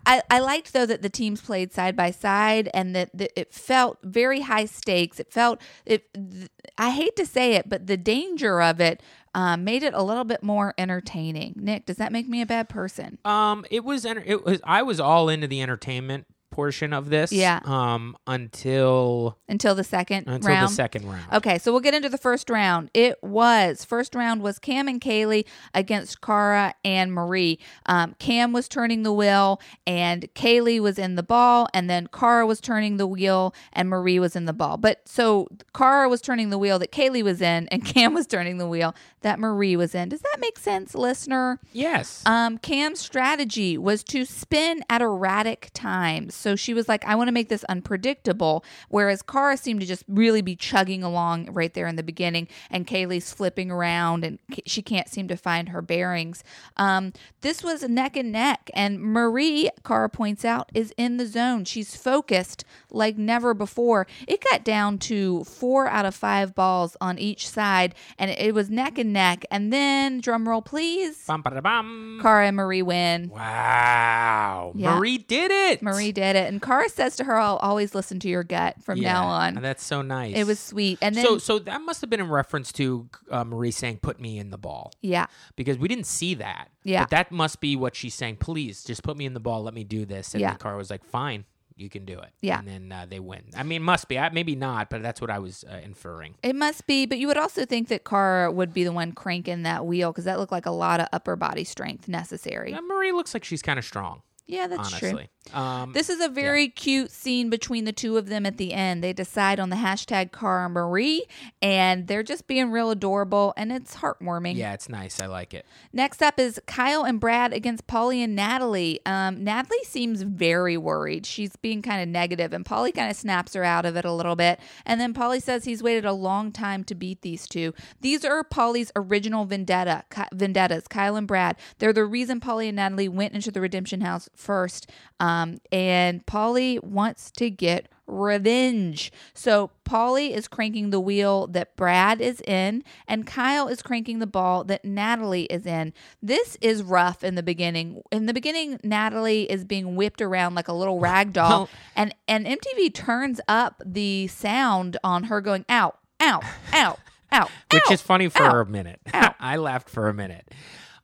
I, 0.05 0.21
I 0.29 0.39
liked 0.39 0.73
though 0.73 0.85
that 0.85 1.01
the 1.01 1.09
teams 1.09 1.41
played 1.41 1.73
side 1.73 1.95
by 1.95 2.11
side, 2.11 2.69
and 2.73 2.95
that, 2.95 3.09
that 3.17 3.31
it 3.39 3.51
felt 3.51 3.97
very 4.03 4.41
high 4.41 4.65
stakes. 4.65 5.19
It 5.19 5.31
felt 5.31 5.59
it. 5.85 6.13
Th- 6.13 6.49
I 6.77 6.91
hate 6.91 7.15
to 7.15 7.25
say 7.25 7.53
it, 7.55 7.67
but 7.67 7.87
the 7.87 7.97
danger 7.97 8.61
of 8.61 8.79
it 8.79 9.01
um, 9.35 9.63
made 9.63 9.83
it 9.83 9.93
a 9.93 10.03
little 10.03 10.23
bit 10.23 10.43
more 10.43 10.73
entertaining. 10.77 11.53
Nick, 11.55 11.85
does 11.85 11.97
that 11.97 12.11
make 12.11 12.27
me 12.27 12.41
a 12.41 12.45
bad 12.45 12.69
person? 12.69 13.17
um, 13.25 13.65
it 13.71 13.83
was. 13.83 14.05
It 14.05 14.45
was. 14.45 14.59
I 14.63 14.83
was 14.83 14.99
all 14.99 15.29
into 15.29 15.47
the 15.47 15.61
entertainment 15.61 16.25
portion 16.53 16.93
of 16.93 17.09
this. 17.09 17.31
Yeah. 17.31 17.59
Um, 17.65 18.15
until 18.27 19.37
Until 19.49 19.75
the 19.75 19.83
second 19.83 20.27
until 20.27 20.49
round. 20.51 20.69
the 20.69 20.73
second 20.73 21.07
round. 21.09 21.25
Okay, 21.33 21.57
so 21.57 21.71
we'll 21.71 21.81
get 21.81 21.93
into 21.93 22.09
the 22.09 22.17
first 22.17 22.49
round. 22.49 22.89
It 22.93 23.17
was 23.23 23.83
first 23.83 24.15
round 24.15 24.41
was 24.41 24.59
Kam 24.59 24.87
and 24.87 25.01
Kayleigh 25.01 25.45
against 25.73 26.21
Cara 26.21 26.75
and 26.85 27.11
Marie. 27.13 27.59
Um, 27.85 28.15
Kam 28.19 28.53
was 28.53 28.67
turning 28.67 29.03
the 29.03 29.11
wheel, 29.13 29.59
and 29.87 30.27
Kayleigh 30.35 30.79
was 30.79 30.99
in 30.99 31.15
the 31.15 31.23
ball, 31.23 31.67
and 31.73 31.89
then 31.89 32.07
Cara 32.07 32.45
was 32.45 32.61
turning 32.61 32.97
the 32.97 33.07
wheel, 33.07 33.53
and 33.73 33.89
Marie 33.89 34.19
was 34.19 34.35
in 34.35 34.45
the 34.45 34.53
ball. 34.53 34.77
But 34.77 35.01
so 35.07 35.47
Cara 35.75 36.07
was 36.09 36.21
turning 36.21 36.49
the 36.49 36.57
wheel 36.57 36.79
that 36.79 36.91
Kayleigh 36.91 37.23
was 37.23 37.41
in, 37.41 37.67
and 37.69 37.83
Kam 37.93 38.13
was 38.13 38.27
turning 38.27 38.57
the 38.57 38.67
wheel 38.67 38.95
that 39.21 39.39
Marie 39.39 39.75
was 39.75 39.95
in. 39.95 40.09
Does 40.09 40.21
that 40.21 40.37
make 40.39 40.59
sense, 40.59 40.93
listener? 40.93 41.59
Yes. 41.71 42.21
Um, 42.25 42.57
Kam's 42.59 42.99
strategy 42.99 43.77
was 43.77 44.03
to 44.05 44.25
spin 44.25 44.83
at 44.89 45.01
erratic 45.01 45.69
times. 45.73 46.35
So 46.43 46.57
she 46.57 46.73
was 46.73 46.89
like, 46.89 47.05
I 47.05 47.15
want 47.15 47.29
to 47.29 47.31
make 47.31 47.47
this 47.47 47.63
unpredictable. 47.65 48.65
Whereas 48.89 49.21
Cara 49.21 49.55
seemed 49.55 49.79
to 49.79 49.85
just 49.85 50.03
really 50.09 50.41
be 50.41 50.55
chugging 50.57 51.01
along 51.01 51.53
right 51.53 51.73
there 51.73 51.87
in 51.87 51.95
the 51.95 52.03
beginning, 52.03 52.49
and 52.69 52.85
Kayleigh's 52.85 53.31
flipping 53.31 53.71
around 53.71 54.25
and 54.25 54.39
she 54.65 54.81
can't 54.81 55.07
seem 55.07 55.27
to 55.29 55.37
find 55.37 55.69
her 55.69 55.81
bearings. 55.81 56.43
Um, 56.75 57.13
this 57.41 57.63
was 57.63 57.87
neck 57.87 58.17
and 58.17 58.31
neck, 58.31 58.69
and 58.73 59.01
Marie, 59.01 59.69
Cara 59.85 60.09
points 60.09 60.43
out, 60.43 60.69
is 60.73 60.93
in 60.97 61.17
the 61.17 61.25
zone. 61.25 61.63
She's 61.63 61.95
focused 61.95 62.65
like 62.91 63.17
never 63.17 63.53
before. 63.53 64.05
It 64.27 64.43
got 64.51 64.65
down 64.65 64.97
to 64.99 65.45
four 65.45 65.87
out 65.87 66.05
of 66.05 66.13
five 66.13 66.53
balls 66.53 66.97
on 66.99 67.17
each 67.17 67.47
side, 67.47 67.95
and 68.19 68.29
it 68.31 68.53
was 68.53 68.69
neck 68.69 68.97
and 68.97 69.13
neck. 69.13 69.45
And 69.49 69.71
then, 69.71 70.19
drum 70.19 70.49
roll, 70.49 70.61
please. 70.61 71.25
Bum, 71.25 71.41
ba, 71.41 71.51
da, 71.51 71.61
bum. 71.61 72.19
Cara 72.21 72.47
and 72.47 72.57
Marie 72.57 72.81
win. 72.81 73.29
Wow. 73.29 74.73
Yeah. 74.75 74.95
Marie 74.95 75.19
did 75.19 75.51
it. 75.51 75.81
Marie 75.81 76.11
did 76.11 76.32
it, 76.35 76.47
and 76.51 76.61
Cara 76.61 76.89
says 76.89 77.15
to 77.17 77.23
her, 77.23 77.37
"I'll 77.37 77.57
always 77.57 77.93
listen 77.95 78.19
to 78.21 78.27
your 78.29 78.43
gut 78.43 78.81
from 78.83 78.97
Yeah, 78.99 79.13
now 79.13 79.25
on." 79.27 79.55
That's 79.55 79.83
so 79.83 80.01
nice. 80.01 80.35
It 80.35 80.45
was 80.47 80.59
sweet, 80.59 80.97
and 81.01 81.15
then 81.15 81.25
so 81.25 81.37
so 81.37 81.59
that 81.59 81.81
must 81.81 82.01
have 82.01 82.09
been 82.09 82.19
in 82.21 82.29
reference 82.29 82.71
to 82.73 83.09
uh, 83.31 83.43
Marie 83.43 83.71
saying 83.71 83.97
"put 83.99 84.19
me 84.19 84.39
in 84.39 84.49
the 84.49 84.57
ball" 84.57 84.91
yeah, 85.01 85.27
because 85.55 85.77
we 85.77 85.87
didn't 85.87 86.07
see 86.07 86.33
that. 86.35 86.69
Yeah. 86.83 87.03
But 87.03 87.09
that 87.11 87.31
must 87.31 87.61
be 87.61 87.75
what 87.75 87.95
she's 87.95 88.13
saying. 88.13 88.37
Please 88.37 88.83
just 88.83 89.03
put 89.03 89.15
me 89.17 89.25
in 89.25 89.33
the 89.33 89.39
ball. 89.39 89.63
Let 89.63 89.73
me 89.73 89.83
do 89.83 90.05
this. 90.05 90.33
And 90.33 90.41
Yeah. 90.41 90.49
then 90.49 90.57
Cara 90.59 90.77
was 90.77 90.89
like, 90.89 91.05
"Fine, 91.05 91.45
you 91.75 91.89
can 91.89 92.03
do 92.05 92.19
it." 92.19 92.29
Yeah. 92.41 92.59
And 92.59 92.67
then 92.67 92.91
uh, 92.91 93.05
they 93.09 93.19
win. 93.21 93.43
I 93.55 93.63
mean, 93.63 93.81
must 93.83 94.07
be. 94.09 94.19
I, 94.19 94.29
maybe 94.29 94.55
not, 94.55 94.89
but 94.89 95.01
that's 95.01 95.21
what 95.21 95.29
I 95.29 95.39
was 95.39 95.63
uh, 95.71 95.77
inferring. 95.83 96.35
it 96.43 96.55
must 96.55 96.85
be. 96.87 97.05
But 97.05 97.19
you 97.19 97.27
would 97.27 97.37
also 97.37 97.65
think 97.65 97.87
that 97.87 98.03
Cara 98.03 98.51
would 98.51 98.73
be 98.73 98.83
the 98.83 98.91
one 98.91 99.13
cranking 99.13 99.63
that 99.63 99.85
wheel 99.85 100.11
because 100.11 100.25
that 100.25 100.39
looked 100.39 100.51
like 100.51 100.65
a 100.65 100.71
lot 100.71 100.99
of 100.99 101.07
upper 101.13 101.35
body 101.37 101.63
strength 101.63 102.07
necessary. 102.09 102.73
Uh, 102.73 102.81
Marie 102.81 103.11
looks 103.13 103.33
like 103.33 103.43
she's 103.45 103.61
kind 103.61 103.79
of 103.79 103.85
strong. 103.85 104.21
Yeah, 104.45 104.67
that's 104.67 104.91
true. 104.99 105.19
Um, 105.53 105.93
This 105.93 106.09
is 106.09 106.19
a 106.21 106.27
very 106.29 106.67
cute 106.67 107.11
scene 107.11 107.49
between 107.49 107.85
the 107.85 107.91
two 107.93 108.17
of 108.17 108.27
them 108.27 108.45
at 108.45 108.57
the 108.57 108.73
end. 108.73 109.03
They 109.03 109.13
decide 109.13 109.59
on 109.59 109.69
the 109.69 109.77
hashtag 109.77 110.31
Cara 110.31 110.69
Marie, 110.69 111.25
and 111.61 112.07
they're 112.07 112.23
just 112.23 112.45
being 112.47 112.69
real 112.71 112.91
adorable, 112.91 113.53
and 113.55 113.71
it's 113.71 113.95
heartwarming. 113.95 114.55
yeah, 114.55 114.73
it's 114.73 114.89
nice. 114.89 115.21
I 115.21 115.27
like 115.27 115.53
it. 115.53 115.65
Next 115.93 116.21
up 116.21 116.39
is 116.39 116.61
Kyle 116.65 117.03
and 117.03 117.19
Brad 117.19 117.53
against 117.53 117.87
Paulie 117.87 118.23
and 118.23 118.35
Natalie. 118.35 118.99
Um, 119.05 119.43
Natalie 119.43 119.83
seems 119.85 120.21
very 120.23 120.77
worried. 120.77 121.25
She's 121.25 121.55
being 121.55 121.81
kind 121.81 122.01
of 122.01 122.09
negative, 122.09 122.53
and 122.53 122.65
Paulie 122.65 122.93
kind 122.93 123.09
of 123.09 123.15
snaps 123.17 123.53
her 123.53 123.63
out 123.63 123.85
of 123.85 123.95
it 123.95 124.05
a 124.05 124.11
little 124.13 124.35
bit. 124.35 124.59
And 124.85 124.99
then 124.99 125.13
Paulie 125.13 125.41
says 125.41 125.63
he's 125.65 125.83
waited 125.83 126.05
a 126.05 126.13
long 126.13 126.51
time 126.51 126.83
to 126.85 126.95
beat 126.95 127.21
these 127.21 127.47
two. 127.47 127.73
These 128.01 128.23
are 128.25 128.43
Paulie's 128.43 128.91
original 128.95 129.45
vendetta 129.45 130.03
vendettas, 130.33 130.87
Kyle 130.87 131.15
and 131.15 131.27
Brad. 131.27 131.55
They're 131.79 131.93
the 131.93 132.05
reason 132.05 132.39
Paulie 132.41 132.67
and 132.67 132.75
Natalie 132.75 133.09
went 133.09 133.33
into 133.33 133.51
the 133.51 133.61
Redemption 133.61 134.01
House 134.01 134.29
first. 134.35 134.89
Um, 135.19 135.57
and 135.71 136.25
Paulie 136.25 136.83
wants 136.83 137.31
to 137.31 137.49
get 137.49 137.87
revenge. 138.05 139.11
So 139.33 139.71
Paulie 139.85 140.31
is 140.35 140.47
cranking 140.47 140.89
the 140.89 140.99
wheel 140.99 141.47
that 141.47 141.75
Brad 141.75 142.19
is 142.19 142.41
in, 142.41 142.83
and 143.07 143.25
Kyle 143.25 143.67
is 143.67 143.81
cranking 143.81 144.19
the 144.19 144.27
ball 144.27 144.63
that 144.65 144.83
Natalie 144.83 145.45
is 145.45 145.65
in. 145.65 145.93
This 146.21 146.57
is 146.61 146.83
rough 146.83 147.23
in 147.23 147.35
the 147.35 147.43
beginning. 147.43 148.01
In 148.11 148.25
the 148.25 148.33
beginning, 148.33 148.79
Natalie 148.83 149.49
is 149.49 149.63
being 149.63 149.95
whipped 149.95 150.21
around 150.21 150.55
like 150.55 150.67
a 150.67 150.73
little 150.73 150.99
rag 150.99 151.31
doll, 151.33 151.49
Well- 151.49 151.69
and 151.95 152.13
and 152.27 152.45
MTV 152.45 152.93
turns 152.93 153.39
up 153.47 153.81
the 153.85 154.27
sound 154.27 154.97
on 155.03 155.25
her 155.25 155.39
going 155.41 155.65
out, 155.69 155.99
out, 156.19 156.43
out, 156.73 156.99
out, 157.31 157.49
Which 157.71 157.83
out, 157.87 157.91
is 157.93 158.01
funny 158.01 158.27
for 158.29 158.43
out. 158.43 158.67
a 158.67 158.69
minute. 158.69 158.99
Ow. 159.13 159.33
I 159.39 159.55
laughed 159.57 159.89
for 159.89 160.09
a 160.09 160.13
minute. 160.13 160.51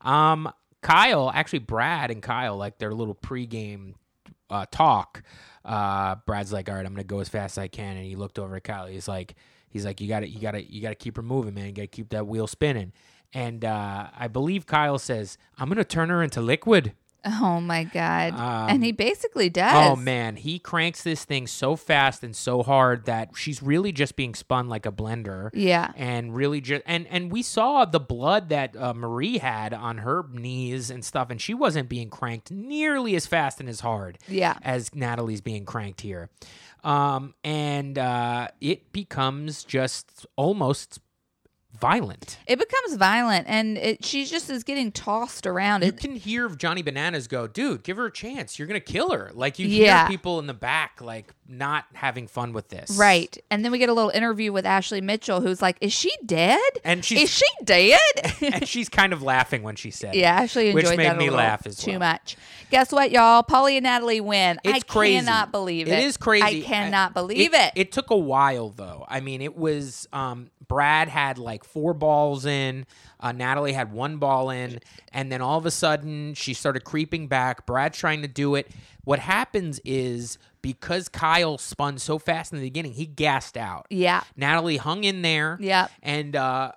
Um, 0.02 0.52
Kyle, 0.82 1.32
actually, 1.34 1.60
Brad 1.60 2.12
and 2.12 2.22
Kyle, 2.22 2.58
like 2.58 2.78
their 2.78 2.94
little 2.94 3.16
pregame 3.16 3.94
uh, 4.50 4.66
talk. 4.72 5.24
Uh, 5.66 6.16
Brad's 6.26 6.54
like, 6.54 6.70
"All 6.70 6.76
right, 6.76 6.86
I'm 6.86 6.94
gonna 6.94 7.04
go 7.04 7.20
as 7.20 7.30
fast 7.30 7.58
as 7.58 7.62
I 7.64 7.68
can," 7.68 7.98
and 7.98 8.06
he 8.06 8.16
looked 8.16 8.40
over 8.40 8.56
at 8.56 8.64
Kyle. 8.64 8.88
He's 8.88 9.08
like, 9.08 9.36
"He's 9.70 9.86
like, 9.86 10.02
you 10.02 10.08
got 10.08 10.22
to, 10.22 10.30
you 10.30 10.40
got 10.40 10.52
to, 10.52 10.64
you 10.64 10.82
got 10.82 10.90
to 10.90 10.96
keep 10.96 11.16
her 11.18 11.22
moving, 11.22 11.54
man. 11.54 11.68
You 11.68 11.72
got 11.74 11.82
to 11.84 11.88
keep 11.88 12.10
that 12.10 12.28
wheel 12.28 12.48
spinning." 12.48 12.94
And 13.34 13.64
uh, 13.64 14.08
I 14.18 14.28
believe 14.28 14.66
Kyle 14.66 14.98
says, 14.98 15.38
"I'm 15.58 15.70
gonna 15.70 15.84
turn 15.84 16.10
her 16.10 16.24
into 16.24 16.42
liquid." 16.42 16.94
Oh 17.26 17.60
my 17.60 17.84
god! 17.84 18.34
Um, 18.34 18.70
and 18.76 18.84
he 18.84 18.92
basically 18.92 19.50
does. 19.50 19.90
Oh 19.90 19.96
man, 19.96 20.38
he 20.38 20.58
cranks 20.58 21.04
this 21.04 21.26
thing 21.26 21.48
so 21.48 21.76
fast 21.76 22.24
and 22.24 22.36
so 22.36 22.64
hard 22.64 23.06
that 23.06 23.32
she's 23.36 23.62
really 23.62 23.92
just 23.92 24.16
being 24.16 24.34
spun 24.34 24.70
like 24.70 24.86
a 24.86 24.92
blender. 24.92 25.50
Yeah. 25.54 25.92
and 25.96 26.34
really 26.34 26.62
just 26.62 26.82
and 26.86 27.08
and 27.08 27.32
we 27.32 27.42
saw 27.44 27.84
the 27.86 28.00
blood 28.00 28.50
that 28.50 28.76
uh, 28.78 28.94
Marie 28.94 29.38
had 29.40 29.74
on 29.74 30.00
her 30.00 30.26
knees 30.32 30.90
and 30.90 31.04
stuff, 31.04 31.30
and 31.30 31.42
she 31.42 31.54
wasn't 31.54 31.90
being 31.90 32.10
cranked 32.10 32.52
nearly 32.52 33.16
as 33.16 33.26
fast 33.26 33.60
and 33.60 33.68
as 33.68 33.82
hard. 33.82 34.18
Yeah. 34.28 34.58
as 34.62 34.96
Natalie's 34.96 35.42
being 35.42 35.66
cranked 35.66 36.02
here, 36.02 36.30
um, 36.84 37.34
and 37.44 37.98
uh, 37.98 38.48
it 38.62 38.94
becomes 38.94 39.64
just 39.66 40.26
almost 40.36 41.00
violent. 41.80 42.38
It 42.48 42.60
becomes 42.60 42.96
violent, 42.98 43.46
and 43.48 43.78
it, 43.78 44.06
she 44.06 44.26
just 44.26 44.50
is 44.50 44.64
getting 44.64 44.92
tossed 44.92 45.46
around. 45.48 45.82
You 45.84 45.90
It, 45.90 45.98
can 45.98 46.16
hear 46.16 46.50
Johnny 46.50 46.82
Bananas 46.82 47.28
go, 47.28 47.48
dude, 47.48 47.84
give 47.84 47.98
her 47.98 48.06
a 48.08 48.12
chance. 48.12 48.58
You're 48.60 48.68
gonna 48.68 48.80
kill 48.80 49.12
her. 49.12 49.32
Like 49.34 49.60
you 49.60 49.68
Yeah. 49.68 50.02
hear 50.02 50.10
people 50.10 50.40
in 50.40 50.48
the 50.48 50.54
back 50.54 51.02
like 51.02 51.34
not 51.48 51.86
having 51.94 52.28
fun 52.28 52.54
with 52.54 52.70
this. 52.70 52.92
right, 52.98 53.38
and 53.50 53.64
then 53.66 53.72
we 53.72 53.78
get 53.80 53.90
a 53.90 53.94
little 53.94 54.12
interview 54.12 54.52
with 54.52 54.66
Ashley 54.66 55.02
Mitchell, 55.02 55.42
who's 55.42 55.62
like, 55.62 55.78
"Is 55.82 55.94
she 55.94 56.12
dead? 56.26 56.60
And 56.84 57.04
she's- 57.04 57.24
is 57.24 57.30
she 57.38 57.46
dead?" 57.64 58.00
and 58.42 58.68
she's 58.68 58.90
kind 58.90 59.14
of 59.14 59.24
laughing 59.24 59.64
when 59.64 59.76
she 59.76 59.90
said. 59.92 60.16
Yeah, 60.16 60.42
Ashley 60.42 60.74
Which 60.74 60.86
made 60.90 61.00
that 61.00 61.18
me 61.18 61.30
laugh 61.30 61.66
as 61.66 61.78
too 61.78 61.92
well. 61.92 62.00
much. 62.00 62.38
Guess 62.72 62.92
what, 62.92 63.10
y'all? 63.12 63.42
Paulie 63.44 63.78
and 63.78 63.84
Natalie 63.84 64.22
win. 64.22 64.60
It's 64.64 64.74
I 64.76 64.80
crazy. 64.82 65.26
cannot 65.26 65.52
believe 65.52 65.88
it. 65.88 65.94
It 65.94 66.04
is 66.04 66.18
crazy. 66.18 66.62
I 66.64 66.66
cannot 66.66 67.14
believe 67.16 67.54
it. 67.56 67.72
It 67.76 67.92
took 67.92 68.12
a 68.12 68.18
while 68.18 68.70
though. 68.70 69.06
I 69.10 69.22
mean, 69.22 69.42
it 69.42 69.58
was 69.58 70.08
um, 70.14 70.52
Brad 70.68 71.08
had 71.08 71.40
like 71.40 71.64
four 71.74 71.94
balls 71.94 72.46
in. 72.46 72.86
Uh, 73.20 73.32
Natalie 73.32 73.74
had 73.74 73.92
one 73.92 74.18
ball 74.18 74.50
in, 74.50 74.80
and 75.14 75.32
then 75.32 75.42
all 75.42 75.58
of 75.58 75.66
a 75.66 75.72
sudden 75.72 76.34
she 76.34 76.54
started 76.54 76.84
creeping 76.84 77.28
back. 77.28 77.66
Brad 77.66 77.94
trying 77.94 78.22
to 78.22 78.28
do 78.28 78.56
it. 78.56 78.70
What 79.04 79.20
happens 79.20 79.80
is 79.86 80.38
because 80.62 81.10
Kyle 81.10 81.58
spun 81.58 81.98
so 81.98 82.20
fast 82.20 82.52
in 82.52 82.60
the 82.60 82.66
beginning, 82.66 82.94
he 82.94 83.06
gassed 83.06 83.58
out. 83.58 83.88
Yeah. 83.90 84.24
Natalie 84.36 84.78
hung 84.78 85.04
in 85.04 85.22
there. 85.22 85.58
Yeah. 85.60 85.88
And 86.02 86.36
uh, 86.36 86.74